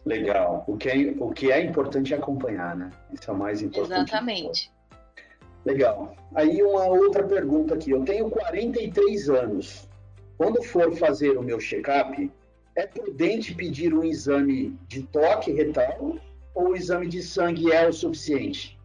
Legal. 0.05 0.64
O 0.68 0.78
que 0.78 0.89
é, 0.89 1.14
o 1.20 1.32
que 1.32 1.51
é 1.51 1.64
importante 1.64 2.14
é 2.14 2.18
acompanhar, 2.18 2.76
né? 2.76 2.91
Isso 3.14 3.30
é 3.30 3.34
o 3.34 3.38
mais 3.38 3.62
importante. 3.62 4.10
Exatamente. 4.10 4.72
Legal. 5.66 6.16
Aí 6.34 6.64
uma 6.64 6.86
outra 6.86 7.24
pergunta 7.24 7.76
aqui. 7.76 7.91
Eu 7.91 8.03
tenho 8.03 8.30
43 8.30 9.30
anos. 9.30 9.88
Quando 10.38 10.64
for 10.64 10.95
fazer 10.95 11.38
o 11.38 11.43
meu 11.43 11.60
check-up, 11.60 12.32
é 12.76 12.88
prudente 12.88 13.53
pedir 13.53 13.93
um 13.93 14.03
exame 14.03 14.78
de 14.88 15.03
toque 15.03 15.51
retal 15.51 16.18
ou 16.58 16.70
o 16.70 16.76
exame 16.76 17.08
de 17.08 17.22
sangue 17.22 17.72
é 17.72 17.88
o 17.88 17.93
suficiente? 17.93 18.77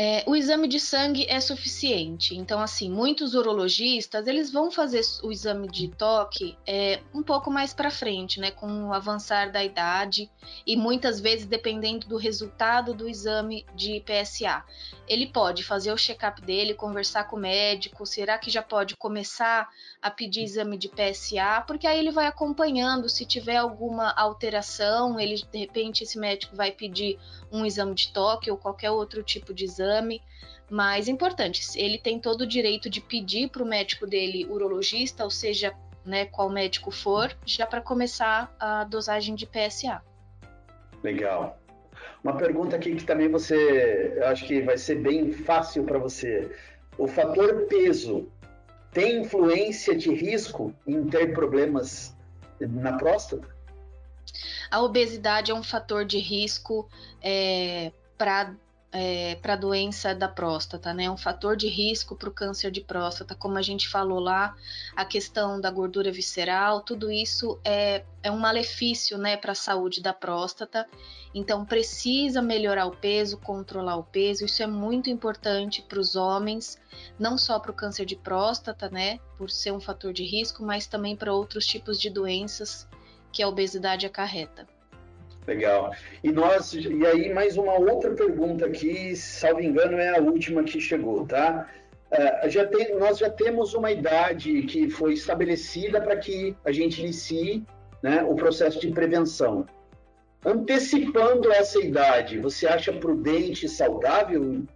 É, 0.00 0.22
o 0.28 0.36
exame 0.36 0.68
de 0.68 0.78
sangue 0.78 1.26
é 1.28 1.40
suficiente. 1.40 2.36
Então, 2.36 2.60
assim, 2.60 2.88
muitos 2.88 3.34
urologistas 3.34 4.28
eles 4.28 4.48
vão 4.48 4.70
fazer 4.70 5.00
o 5.24 5.32
exame 5.32 5.66
de 5.66 5.88
toque 5.88 6.56
é, 6.64 7.00
um 7.12 7.20
pouco 7.20 7.50
mais 7.50 7.74
para 7.74 7.90
frente, 7.90 8.38
né, 8.38 8.52
com 8.52 8.84
o 8.84 8.92
avançar 8.92 9.50
da 9.50 9.64
idade 9.64 10.30
e 10.64 10.76
muitas 10.76 11.18
vezes 11.18 11.46
dependendo 11.46 12.06
do 12.06 12.16
resultado 12.16 12.94
do 12.94 13.08
exame 13.08 13.66
de 13.74 14.00
PSA. 14.06 14.64
Ele 15.08 15.26
pode 15.26 15.64
fazer 15.64 15.90
o 15.90 15.96
check-up 15.96 16.40
dele, 16.42 16.74
conversar 16.74 17.24
com 17.24 17.34
o 17.34 17.40
médico. 17.40 18.06
Será 18.06 18.38
que 18.38 18.50
já 18.50 18.62
pode 18.62 18.94
começar 18.96 19.68
a 20.00 20.10
pedir 20.10 20.44
exame 20.44 20.78
de 20.78 20.88
PSA? 20.88 21.64
Porque 21.66 21.88
aí 21.88 21.98
ele 21.98 22.12
vai 22.12 22.26
acompanhando. 22.26 23.08
Se 23.08 23.24
tiver 23.24 23.56
alguma 23.56 24.12
alteração, 24.12 25.18
ele 25.18 25.42
de 25.50 25.58
repente 25.58 26.04
esse 26.04 26.18
médico 26.18 26.54
vai 26.54 26.70
pedir 26.70 27.18
um 27.50 27.64
exame 27.64 27.94
de 27.94 28.12
toque 28.12 28.50
ou 28.50 28.56
qualquer 28.56 28.90
outro 28.90 29.24
tipo 29.24 29.52
de 29.52 29.64
exame. 29.64 29.87
Mas 30.70 31.08
importante, 31.08 31.62
ele 31.76 31.98
tem 31.98 32.20
todo 32.20 32.42
o 32.42 32.46
direito 32.46 32.90
de 32.90 33.00
pedir 33.00 33.48
para 33.48 33.62
o 33.62 33.66
médico 33.66 34.06
dele, 34.06 34.44
urologista, 34.44 35.24
ou 35.24 35.30
seja, 35.30 35.74
né, 36.04 36.26
qual 36.26 36.50
médico 36.50 36.90
for, 36.90 37.34
já 37.44 37.66
para 37.66 37.80
começar 37.80 38.54
a 38.60 38.84
dosagem 38.84 39.34
de 39.34 39.46
PSA. 39.46 40.02
Legal. 41.02 41.58
Uma 42.22 42.36
pergunta 42.36 42.76
aqui 42.76 42.94
que 42.94 43.04
também 43.04 43.28
você, 43.28 44.14
eu 44.16 44.26
acho 44.26 44.46
que 44.46 44.60
vai 44.60 44.76
ser 44.76 44.96
bem 44.96 45.32
fácil 45.32 45.84
para 45.84 45.98
você. 45.98 46.50
O 46.98 47.06
fator 47.06 47.66
peso 47.66 48.28
tem 48.92 49.22
influência 49.22 49.96
de 49.96 50.12
risco 50.12 50.74
em 50.86 51.04
ter 51.04 51.32
problemas 51.32 52.16
na 52.60 52.96
próstata? 52.96 53.48
A 54.70 54.82
obesidade 54.82 55.50
é 55.50 55.54
um 55.54 55.62
fator 55.62 56.04
de 56.04 56.18
risco 56.18 56.88
é, 57.22 57.92
para 58.16 58.54
é, 58.90 59.34
para 59.36 59.52
a 59.52 59.56
doença 59.56 60.14
da 60.14 60.28
próstata, 60.28 60.94
né? 60.94 61.04
É 61.04 61.10
um 61.10 61.16
fator 61.16 61.56
de 61.56 61.68
risco 61.68 62.16
para 62.16 62.28
o 62.28 62.32
câncer 62.32 62.70
de 62.70 62.80
próstata, 62.80 63.34
como 63.34 63.58
a 63.58 63.62
gente 63.62 63.88
falou 63.88 64.18
lá, 64.18 64.56
a 64.96 65.04
questão 65.04 65.60
da 65.60 65.70
gordura 65.70 66.10
visceral, 66.10 66.80
tudo 66.80 67.10
isso 67.10 67.58
é, 67.62 68.04
é 68.22 68.30
um 68.30 68.38
malefício, 68.38 69.18
né, 69.18 69.36
para 69.36 69.52
a 69.52 69.54
saúde 69.54 70.00
da 70.00 70.12
próstata. 70.12 70.86
Então 71.34 71.64
precisa 71.64 72.40
melhorar 72.40 72.86
o 72.86 72.96
peso, 72.96 73.36
controlar 73.36 73.96
o 73.96 74.04
peso. 74.04 74.46
Isso 74.46 74.62
é 74.62 74.66
muito 74.66 75.10
importante 75.10 75.82
para 75.82 76.00
os 76.00 76.16
homens, 76.16 76.78
não 77.18 77.36
só 77.36 77.58
para 77.58 77.70
o 77.70 77.74
câncer 77.74 78.06
de 78.06 78.16
próstata, 78.16 78.88
né, 78.88 79.18
por 79.36 79.50
ser 79.50 79.72
um 79.72 79.80
fator 79.80 80.12
de 80.14 80.24
risco, 80.24 80.64
mas 80.64 80.86
também 80.86 81.14
para 81.14 81.32
outros 81.32 81.66
tipos 81.66 82.00
de 82.00 82.08
doenças 82.08 82.88
que 83.30 83.42
a 83.42 83.48
obesidade 83.48 84.06
acarreta. 84.06 84.66
Legal. 85.48 85.94
E 86.22 86.30
nós, 86.30 86.74
e 86.74 87.06
aí 87.06 87.32
mais 87.32 87.56
uma 87.56 87.72
outra 87.72 88.10
pergunta 88.10 88.66
aqui, 88.66 89.16
salvo 89.16 89.62
engano, 89.62 89.96
é 89.96 90.18
a 90.18 90.20
última 90.20 90.62
que 90.62 90.78
chegou, 90.78 91.26
tá? 91.26 91.66
Uh, 92.12 92.50
já 92.50 92.66
tem, 92.66 92.94
nós 92.98 93.16
já 93.16 93.30
temos 93.30 93.72
uma 93.72 93.90
idade 93.90 94.62
que 94.64 94.90
foi 94.90 95.14
estabelecida 95.14 96.02
para 96.02 96.18
que 96.18 96.54
a 96.66 96.70
gente 96.70 97.00
inicie 97.00 97.64
né, 98.02 98.22
o 98.22 98.34
processo 98.34 98.78
de 98.78 98.90
prevenção. 98.90 99.66
Antecipando 100.44 101.50
essa 101.50 101.80
idade, 101.80 102.38
você 102.38 102.66
acha 102.66 102.92
prudente 102.92 103.64
e 103.64 103.68
saudável 103.70 104.66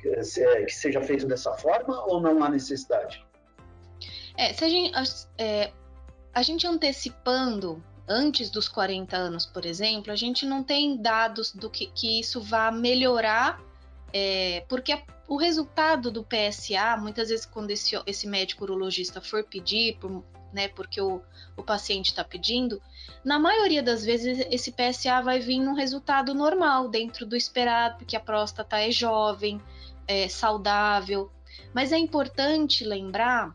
que 0.00 0.22
seja 0.68 1.00
feito 1.02 1.26
dessa 1.26 1.52
forma 1.54 2.04
ou 2.06 2.20
não 2.20 2.42
há 2.42 2.48
necessidade? 2.48 3.26
É, 4.36 4.52
se 4.52 4.64
a 4.64 4.68
gente, 4.68 4.92
é, 5.38 5.72
a 6.32 6.42
gente 6.42 6.66
antecipando 6.68 7.82
antes 8.08 8.50
dos 8.50 8.68
40 8.68 9.16
anos, 9.16 9.46
por 9.46 9.64
exemplo, 9.64 10.12
a 10.12 10.16
gente 10.16 10.44
não 10.44 10.62
tem 10.62 10.96
dados 10.96 11.52
do 11.52 11.70
que, 11.70 11.86
que 11.86 12.20
isso 12.20 12.40
vá 12.40 12.70
melhorar, 12.70 13.60
é, 14.12 14.64
porque 14.68 14.92
a, 14.92 15.02
o 15.26 15.36
resultado 15.36 16.10
do 16.10 16.24
PSA, 16.24 16.96
muitas 16.98 17.28
vezes 17.28 17.46
quando 17.46 17.70
esse, 17.70 18.00
esse 18.06 18.26
médico 18.26 18.64
urologista 18.64 19.20
for 19.20 19.42
pedir, 19.44 19.96
por, 19.98 20.22
né, 20.52 20.68
porque 20.68 21.00
o, 21.00 21.20
o 21.56 21.62
paciente 21.62 22.06
está 22.06 22.22
pedindo, 22.22 22.80
na 23.24 23.38
maioria 23.38 23.82
das 23.82 24.04
vezes 24.04 24.46
esse 24.50 24.72
PSA 24.72 25.20
vai 25.22 25.40
vir 25.40 25.58
num 25.58 25.74
resultado 25.74 26.34
normal, 26.34 26.88
dentro 26.88 27.26
do 27.26 27.34
esperado, 27.34 27.98
porque 27.98 28.16
a 28.16 28.20
próstata 28.20 28.78
é 28.78 28.90
jovem, 28.90 29.60
é 30.06 30.28
saudável. 30.28 31.30
Mas 31.72 31.90
é 31.92 31.98
importante 31.98 32.84
lembrar 32.84 33.54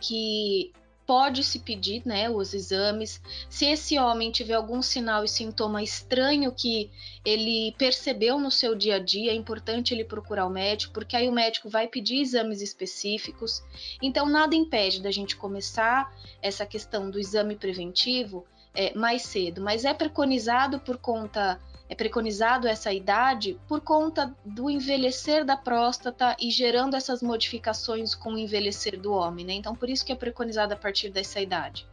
que 0.00 0.72
pode 1.10 1.42
se 1.42 1.58
pedir 1.58 2.02
né, 2.06 2.30
os 2.30 2.54
exames. 2.54 3.20
Se 3.48 3.66
esse 3.66 3.98
homem 3.98 4.30
tiver 4.30 4.54
algum 4.54 4.80
sinal 4.80 5.24
e 5.24 5.28
sintoma 5.28 5.82
estranho 5.82 6.52
que 6.52 6.88
ele 7.24 7.74
percebeu 7.76 8.38
no 8.38 8.48
seu 8.48 8.76
dia 8.76 8.94
a 8.94 8.98
dia, 9.00 9.32
é 9.32 9.34
importante 9.34 9.92
ele 9.92 10.04
procurar 10.04 10.46
o 10.46 10.50
médico, 10.50 10.94
porque 10.94 11.16
aí 11.16 11.28
o 11.28 11.32
médico 11.32 11.68
vai 11.68 11.88
pedir 11.88 12.20
exames 12.20 12.62
específicos. 12.62 13.60
Então, 14.00 14.28
nada 14.28 14.54
impede 14.54 15.02
da 15.02 15.10
gente 15.10 15.34
começar 15.34 16.16
essa 16.40 16.64
questão 16.64 17.10
do 17.10 17.18
exame 17.18 17.56
preventivo 17.56 18.46
é, 18.72 18.94
mais 18.94 19.22
cedo, 19.22 19.60
mas 19.60 19.84
é 19.84 19.92
preconizado 19.92 20.78
por 20.78 20.96
conta 20.96 21.60
é 21.90 21.94
preconizado 21.96 22.68
essa 22.68 22.92
idade 22.92 23.58
por 23.66 23.80
conta 23.80 24.32
do 24.44 24.70
envelhecer 24.70 25.44
da 25.44 25.56
próstata 25.56 26.36
e 26.40 26.48
gerando 26.48 26.94
essas 26.94 27.20
modificações 27.20 28.14
com 28.14 28.34
o 28.34 28.38
envelhecer 28.38 28.98
do 28.98 29.12
homem, 29.12 29.44
né? 29.44 29.54
Então, 29.54 29.74
por 29.74 29.90
isso 29.90 30.06
que 30.06 30.12
é 30.12 30.14
preconizado 30.14 30.72
a 30.72 30.76
partir 30.76 31.10
dessa 31.10 31.40
idade. 31.40 31.88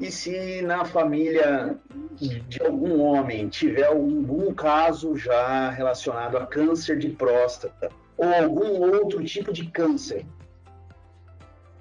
E 0.00 0.10
se 0.10 0.62
na 0.62 0.86
família 0.86 1.78
de 2.14 2.62
algum 2.62 3.02
homem 3.02 3.46
tiver 3.50 3.84
algum 3.84 4.54
caso 4.54 5.18
já 5.18 5.68
relacionado 5.68 6.38
a 6.38 6.46
câncer 6.46 6.98
de 6.98 7.10
próstata 7.10 7.90
ou 8.16 8.32
algum 8.32 8.80
outro 8.90 9.22
tipo 9.22 9.52
de 9.52 9.66
câncer, 9.66 10.24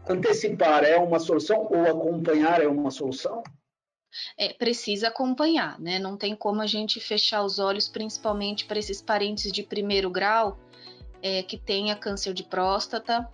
antecipar 0.09 0.83
é 0.83 0.97
uma 0.97 1.19
solução 1.19 1.69
ou 1.71 1.85
acompanhar 1.85 2.61
é 2.61 2.67
uma 2.67 2.91
solução? 2.91 3.41
É, 4.37 4.53
precisa 4.53 5.07
acompanhar, 5.07 5.79
né? 5.79 5.99
Não 5.99 6.17
tem 6.17 6.35
como 6.35 6.61
a 6.61 6.67
gente 6.67 6.99
fechar 6.99 7.43
os 7.43 7.59
olhos, 7.59 7.87
principalmente 7.87 8.65
para 8.65 8.79
esses 8.79 9.01
parentes 9.01 9.51
de 9.51 9.63
primeiro 9.63 10.09
grau 10.09 10.59
é, 11.21 11.43
que 11.43 11.57
tenha 11.57 11.95
câncer 11.95 12.33
de 12.33 12.43
próstata. 12.43 13.29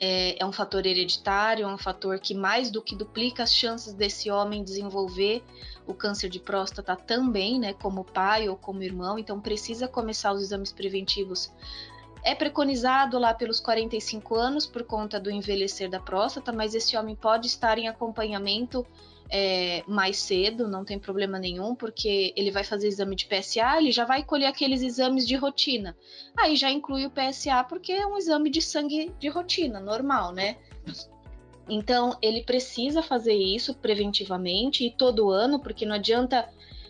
É, 0.00 0.42
é 0.42 0.44
um 0.44 0.52
fator 0.52 0.84
hereditário, 0.84 1.64
é 1.64 1.72
um 1.72 1.78
fator 1.78 2.18
que 2.18 2.34
mais 2.34 2.70
do 2.70 2.82
que 2.82 2.96
duplica 2.96 3.44
as 3.44 3.54
chances 3.54 3.94
desse 3.94 4.30
homem 4.30 4.64
desenvolver 4.64 5.42
o 5.86 5.94
câncer 5.94 6.28
de 6.28 6.40
próstata 6.40 6.96
também, 6.96 7.58
né? 7.58 7.72
Como 7.72 8.04
pai 8.04 8.48
ou 8.48 8.56
como 8.56 8.82
irmão. 8.82 9.18
Então 9.18 9.40
precisa 9.40 9.86
começar 9.86 10.32
os 10.32 10.42
exames 10.42 10.72
preventivos 10.72 11.52
é 12.24 12.34
preconizado 12.34 13.18
lá 13.18 13.34
pelos 13.34 13.60
45 13.60 14.34
anos 14.34 14.66
por 14.66 14.82
conta 14.82 15.20
do 15.20 15.30
envelhecer 15.30 15.90
da 15.90 16.00
próstata, 16.00 16.50
mas 16.52 16.74
esse 16.74 16.96
homem 16.96 17.14
pode 17.14 17.46
estar 17.46 17.78
em 17.78 17.86
acompanhamento 17.86 18.84
é, 19.30 19.82
mais 19.86 20.18
cedo, 20.18 20.68
não 20.68 20.84
tem 20.84 20.98
problema 20.98 21.38
nenhum, 21.38 21.74
porque 21.74 22.32
ele 22.36 22.50
vai 22.50 22.64
fazer 22.64 22.88
exame 22.88 23.16
de 23.16 23.26
PSA, 23.26 23.78
ele 23.78 23.90
já 23.90 24.04
vai 24.04 24.22
colher 24.22 24.46
aqueles 24.46 24.82
exames 24.82 25.26
de 25.26 25.34
rotina. 25.36 25.96
Aí 26.36 26.56
já 26.56 26.70
inclui 26.70 27.06
o 27.06 27.10
PSA, 27.10 27.64
porque 27.64 27.92
é 27.92 28.06
um 28.06 28.16
exame 28.16 28.50
de 28.50 28.60
sangue 28.62 29.12
de 29.18 29.28
rotina, 29.28 29.80
normal, 29.80 30.32
né? 30.32 30.56
Então, 31.68 32.16
ele 32.20 32.42
precisa 32.42 33.02
fazer 33.02 33.34
isso 33.34 33.74
preventivamente 33.74 34.84
e 34.84 34.90
todo 34.90 35.30
ano, 35.30 35.58
porque 35.58 35.86
não 35.86 35.94
adianta 35.94 36.48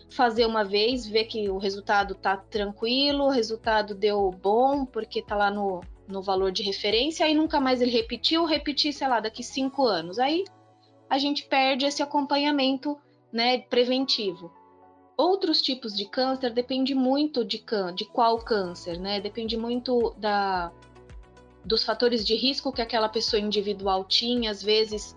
fazer 0.09 0.45
uma 0.45 0.63
vez, 0.63 1.07
ver 1.07 1.25
que 1.25 1.49
o 1.49 1.57
resultado 1.57 2.13
tá 2.13 2.37
tranquilo, 2.37 3.25
o 3.25 3.29
resultado 3.29 3.95
deu 3.95 4.29
bom, 4.31 4.85
porque 4.85 5.21
tá 5.21 5.35
lá 5.35 5.49
no, 5.49 5.81
no 6.07 6.21
valor 6.21 6.51
de 6.51 6.61
referência, 6.61 7.25
aí 7.25 7.33
nunca 7.33 7.59
mais 7.59 7.81
ele 7.81 7.91
repetiu, 7.91 8.45
repetir, 8.45 8.93
sei 8.93 9.07
lá, 9.07 9.19
daqui 9.19 9.43
cinco 9.43 9.85
anos. 9.85 10.19
Aí 10.19 10.43
a 11.09 11.17
gente 11.17 11.45
perde 11.45 11.85
esse 11.85 12.01
acompanhamento 12.01 12.97
né, 13.31 13.59
preventivo. 13.59 14.51
Outros 15.17 15.61
tipos 15.61 15.95
de 15.95 16.05
câncer 16.05 16.51
depende 16.51 16.93
muito 16.93 17.45
de, 17.45 17.63
de 17.95 18.05
qual 18.05 18.37
câncer, 18.39 18.99
né? 18.99 19.21
Depende 19.21 19.55
muito 19.55 20.13
da, 20.17 20.71
dos 21.63 21.83
fatores 21.83 22.25
de 22.25 22.35
risco 22.35 22.71
que 22.71 22.81
aquela 22.81 23.07
pessoa 23.07 23.39
individual 23.39 24.03
tinha. 24.03 24.51
Às 24.51 24.61
vezes, 24.61 25.15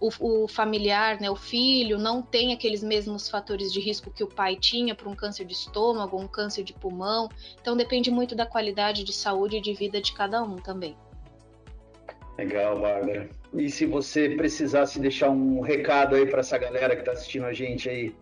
o, 0.00 0.10
o, 0.20 0.48
familiar, 0.48 1.20
né, 1.20 1.30
o 1.30 1.36
filho, 1.36 1.98
não 1.98 2.22
tem 2.22 2.52
aqueles 2.52 2.82
mesmos 2.82 3.28
fatores 3.28 3.72
de 3.72 3.80
risco 3.80 4.10
que 4.10 4.24
o 4.24 4.26
pai 4.26 4.56
tinha 4.56 4.94
para 4.94 5.08
um 5.08 5.14
câncer 5.14 5.44
de 5.44 5.52
estômago, 5.52 6.18
um 6.18 6.28
câncer 6.28 6.64
de 6.64 6.72
pulmão. 6.72 7.28
Então, 7.60 7.76
depende 7.76 8.10
muito 8.10 8.34
da 8.34 8.46
qualidade 8.46 9.04
de 9.04 9.12
saúde 9.12 9.58
e 9.58 9.60
de 9.60 9.74
vida 9.74 10.00
de 10.00 10.12
cada 10.12 10.42
um 10.42 10.56
também. 10.56 10.96
Legal, 12.38 12.78
Bárbara. 12.78 13.30
E 13.54 13.70
se 13.70 13.86
você 13.86 14.30
precisasse 14.30 15.00
deixar 15.00 15.30
um 15.30 15.60
recado 15.60 16.14
aí 16.14 16.26
para 16.26 16.40
essa 16.40 16.58
galera 16.58 16.94
que 16.94 17.00
está 17.00 17.12
assistindo 17.12 17.46
a 17.46 17.52
gente 17.52 17.88
aí, 17.88 18.14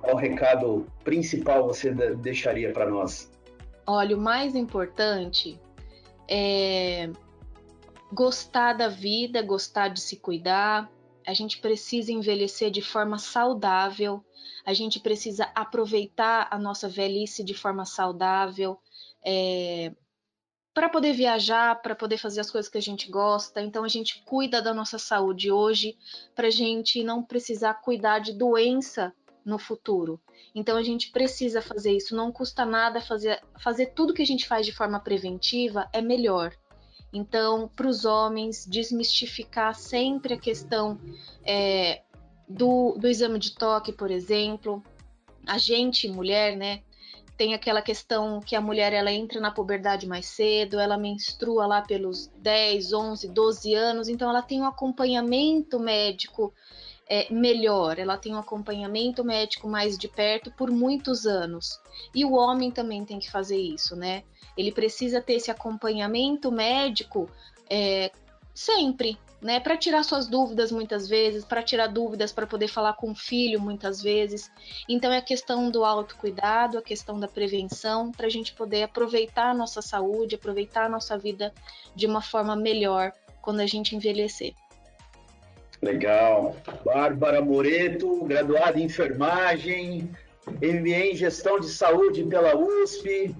qual 0.00 0.16
recado 0.16 0.86
principal 1.04 1.66
você 1.66 1.92
deixaria 2.16 2.72
para 2.72 2.88
nós? 2.88 3.30
Olha, 3.86 4.16
o 4.16 4.20
mais 4.20 4.54
importante 4.54 5.58
é 6.28 7.10
gostar 8.12 8.72
da 8.72 8.88
vida, 8.88 9.42
gostar 9.42 9.88
de 9.88 10.00
se 10.00 10.16
cuidar. 10.16 10.90
A 11.26 11.34
gente 11.34 11.60
precisa 11.60 12.10
envelhecer 12.10 12.70
de 12.70 12.80
forma 12.80 13.18
saudável, 13.18 14.24
a 14.64 14.72
gente 14.72 14.98
precisa 14.98 15.50
aproveitar 15.54 16.48
a 16.50 16.58
nossa 16.58 16.88
velhice 16.88 17.44
de 17.44 17.54
forma 17.54 17.84
saudável, 17.84 18.78
é, 19.24 19.92
para 20.78 20.88
poder 20.88 21.12
viajar, 21.12 21.82
para 21.82 21.96
poder 21.96 22.18
fazer 22.18 22.38
as 22.38 22.52
coisas 22.52 22.70
que 22.70 22.78
a 22.78 22.80
gente 22.80 23.10
gosta. 23.10 23.60
Então 23.60 23.82
a 23.82 23.88
gente 23.88 24.22
cuida 24.24 24.62
da 24.62 24.72
nossa 24.72 24.96
saúde 24.96 25.50
hoje, 25.50 25.98
para 26.36 26.46
a 26.46 26.50
gente 26.52 27.02
não 27.02 27.20
precisar 27.20 27.74
cuidar 27.74 28.20
de 28.20 28.32
doença 28.32 29.12
no 29.44 29.58
futuro. 29.58 30.20
Então 30.54 30.76
a 30.76 30.82
gente 30.84 31.10
precisa 31.10 31.60
fazer 31.60 31.96
isso. 31.96 32.14
Não 32.14 32.30
custa 32.30 32.64
nada 32.64 33.00
fazer, 33.00 33.42
fazer 33.60 33.86
tudo 33.86 34.14
que 34.14 34.22
a 34.22 34.24
gente 34.24 34.46
faz 34.46 34.64
de 34.64 34.70
forma 34.70 35.00
preventiva 35.00 35.88
é 35.92 36.00
melhor. 36.00 36.54
Então, 37.12 37.68
para 37.74 37.88
os 37.88 38.04
homens, 38.04 38.64
desmistificar 38.64 39.74
sempre 39.74 40.34
a 40.34 40.38
questão 40.38 41.00
é, 41.44 42.02
do, 42.48 42.96
do 42.96 43.08
exame 43.08 43.40
de 43.40 43.56
toque, 43.56 43.92
por 43.92 44.12
exemplo. 44.12 44.80
A 45.44 45.58
gente, 45.58 46.06
mulher, 46.06 46.56
né, 46.56 46.84
tem 47.38 47.54
aquela 47.54 47.80
questão 47.80 48.40
que 48.40 48.56
a 48.56 48.60
mulher 48.60 48.92
ela 48.92 49.12
entra 49.12 49.40
na 49.40 49.52
puberdade 49.52 50.08
mais 50.08 50.26
cedo, 50.26 50.80
ela 50.80 50.98
menstrua 50.98 51.68
lá 51.68 51.80
pelos 51.80 52.26
10, 52.36 52.92
11, 52.92 53.28
12 53.28 53.74
anos, 53.74 54.08
então 54.08 54.28
ela 54.28 54.42
tem 54.42 54.60
um 54.60 54.66
acompanhamento 54.66 55.78
médico 55.78 56.52
é, 57.08 57.32
melhor, 57.32 57.96
ela 57.96 58.18
tem 58.18 58.34
um 58.34 58.38
acompanhamento 58.38 59.24
médico 59.24 59.68
mais 59.68 59.96
de 59.96 60.08
perto 60.08 60.50
por 60.50 60.68
muitos 60.68 61.26
anos. 61.26 61.80
E 62.12 62.24
o 62.24 62.32
homem 62.32 62.72
também 62.72 63.04
tem 63.04 63.20
que 63.20 63.30
fazer 63.30 63.56
isso, 63.56 63.94
né? 63.94 64.24
Ele 64.56 64.72
precisa 64.72 65.22
ter 65.22 65.34
esse 65.34 65.50
acompanhamento 65.50 66.50
médico 66.50 67.30
é, 67.70 68.10
sempre, 68.52 69.16
né? 69.40 69.60
Para 69.60 69.76
tirar 69.76 70.02
suas 70.02 70.26
dúvidas 70.26 70.72
muitas 70.72 71.08
vezes, 71.08 71.44
para 71.44 71.62
tirar 71.62 71.86
dúvidas 71.86 72.32
para 72.32 72.46
poder 72.46 72.68
falar 72.68 72.94
com 72.94 73.12
o 73.12 73.14
filho 73.14 73.60
muitas 73.60 74.02
vezes. 74.02 74.50
Então 74.88 75.12
é 75.12 75.18
a 75.18 75.22
questão 75.22 75.70
do 75.70 75.84
autocuidado, 75.84 76.78
a 76.78 76.82
questão 76.82 77.18
da 77.18 77.28
prevenção, 77.28 78.10
para 78.10 78.26
a 78.26 78.30
gente 78.30 78.52
poder 78.54 78.82
aproveitar 78.82 79.50
a 79.50 79.54
nossa 79.54 79.80
saúde, 79.80 80.34
aproveitar 80.34 80.86
a 80.86 80.88
nossa 80.88 81.16
vida 81.16 81.52
de 81.94 82.06
uma 82.06 82.20
forma 82.20 82.56
melhor 82.56 83.12
quando 83.40 83.60
a 83.60 83.66
gente 83.66 83.94
envelhecer. 83.94 84.54
Legal. 85.80 86.56
Bárbara 86.84 87.40
Moreto, 87.40 88.24
graduada 88.24 88.80
em 88.80 88.84
enfermagem, 88.84 90.10
MBA 90.46 91.12
em 91.12 91.14
gestão 91.14 91.60
de 91.60 91.68
saúde 91.68 92.24
pela 92.24 92.56
USP, 92.56 93.34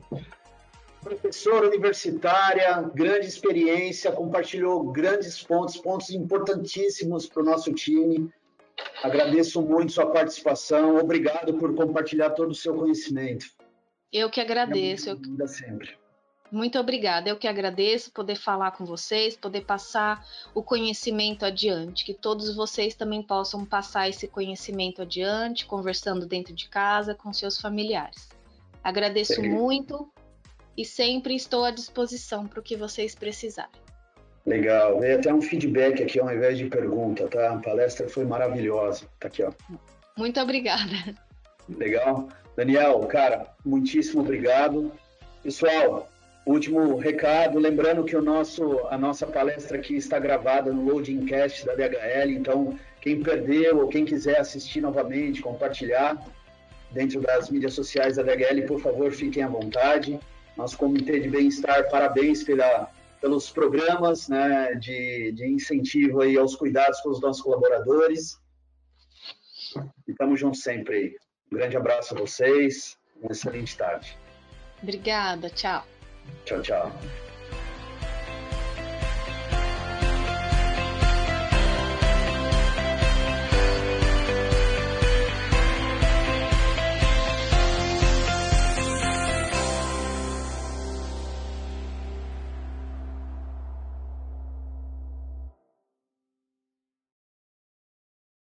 professora 1.03 1.69
universitária, 1.69 2.83
grande 2.95 3.27
experiência, 3.27 4.13
compartilhou 4.13 4.91
grandes 4.91 5.43
pontos, 5.43 5.77
pontos 5.77 6.11
importantíssimos 6.11 7.27
para 7.27 7.43
o 7.43 7.47
nosso 7.47 7.73
time. 7.73 8.31
Agradeço 9.03 9.61
muito 9.63 9.93
sua 9.93 10.07
participação. 10.07 10.97
Obrigado 10.97 11.55
por 11.55 11.75
compartilhar 11.75 12.31
todo 12.31 12.51
o 12.51 12.55
seu 12.55 12.75
conhecimento. 12.75 13.47
Eu 14.13 14.31
que 14.31 14.41
agradeço. 14.41 15.11
Ainda 15.11 15.47
sempre. 15.47 15.97
Muito 16.51 16.79
obrigada. 16.79 17.29
Eu 17.29 17.37
que 17.37 17.47
agradeço 17.47 18.11
poder 18.11 18.37
falar 18.37 18.71
com 18.71 18.85
vocês, 18.85 19.37
poder 19.37 19.63
passar 19.63 20.27
o 20.55 20.63
conhecimento 20.63 21.45
adiante, 21.45 22.05
que 22.05 22.15
todos 22.15 22.55
vocês 22.55 22.95
também 22.95 23.23
possam 23.23 23.67
passar 23.67 24.09
esse 24.09 24.27
conhecimento 24.27 25.03
adiante, 25.03 25.67
conversando 25.67 26.27
dentro 26.27 26.55
de 26.55 26.69
casa 26.69 27.15
com 27.15 27.33
seus 27.33 27.61
familiares. 27.61 28.31
Agradeço 28.83 29.43
muito 29.43 30.11
e 30.79 30.85
sempre 30.85 31.35
estou 31.35 31.65
à 31.65 31.73
disposição 31.73 32.47
para 32.47 32.61
o 32.61 32.63
que 32.63 32.77
vocês 32.77 33.15
precisarem. 33.15 33.81
Legal. 34.47 35.01
Veio 35.01 35.19
até 35.19 35.35
um 35.35 35.43
feedback 35.43 36.03
aqui 36.03 36.21
ao 36.21 36.33
invés 36.33 36.57
de 36.57 36.67
pergunta, 36.67 37.27
tá? 37.27 37.53
A 37.53 37.59
palestra 37.59 38.09
foi 38.09 38.25
maravilhosa. 38.25 39.05
Tá 39.19 39.27
aqui, 39.27 39.43
ó. 39.43 39.53
Muito 40.17 40.41
obrigada. 40.41 41.15
Legal. 41.69 42.29
Daniel, 42.57 43.01
cara, 43.01 43.55
muitíssimo 43.65 44.23
obrigado. 44.23 44.93
Pessoal, 45.43 46.09
Último 46.49 46.97
recado, 46.97 47.59
lembrando 47.59 48.03
que 48.05 48.17
o 48.17 48.23
nosso, 48.23 48.87
a 48.89 48.97
nossa 48.97 49.27
palestra 49.27 49.77
aqui 49.77 49.97
está 49.97 50.19
gravada 50.19 50.73
no 50.73 50.83
Loading 50.83 51.27
Cast 51.27 51.67
da 51.67 51.75
DHL, 51.75 52.31
então 52.31 52.75
quem 53.03 53.23
perdeu 53.23 53.81
ou 53.81 53.89
quem 53.89 54.07
quiser 54.07 54.41
assistir 54.41 54.81
novamente, 54.81 55.43
compartilhar 55.43 56.17
dentro 56.91 57.21
das 57.21 57.51
mídias 57.51 57.75
sociais 57.75 58.17
da 58.17 58.23
DHL, 58.23 58.67
por 58.67 58.81
favor, 58.81 59.13
fiquem 59.13 59.43
à 59.43 59.49
vontade. 59.49 60.19
Nosso 60.59 60.77
Comitê 60.77 61.21
de 61.21 61.31
Bem-Estar, 61.31 61.89
parabéns 61.89 62.43
pela, 62.43 62.91
pelos 63.21 63.49
programas 63.49 64.29
né, 64.29 64.75
de, 64.75 65.31
de 65.31 65.47
incentivo 65.47 66.21
aí 66.21 66.37
aos 66.37 66.57
cuidados 66.57 67.01
com 67.01 67.11
os 67.11 67.21
nossos 67.21 67.41
colaboradores. 67.41 68.41
E 70.07 70.11
estamos 70.11 70.41
juntos 70.41 70.61
sempre 70.61 70.97
aí. 70.97 71.17
Um 71.53 71.57
grande 71.57 71.77
abraço 71.77 72.13
a 72.13 72.19
vocês, 72.19 72.99
uma 73.23 73.31
excelente 73.31 73.77
tarde. 73.77 74.19
Obrigada, 74.83 75.49
tchau. 75.49 75.87
Tchau, 76.45 76.61
tchau. 76.61 76.93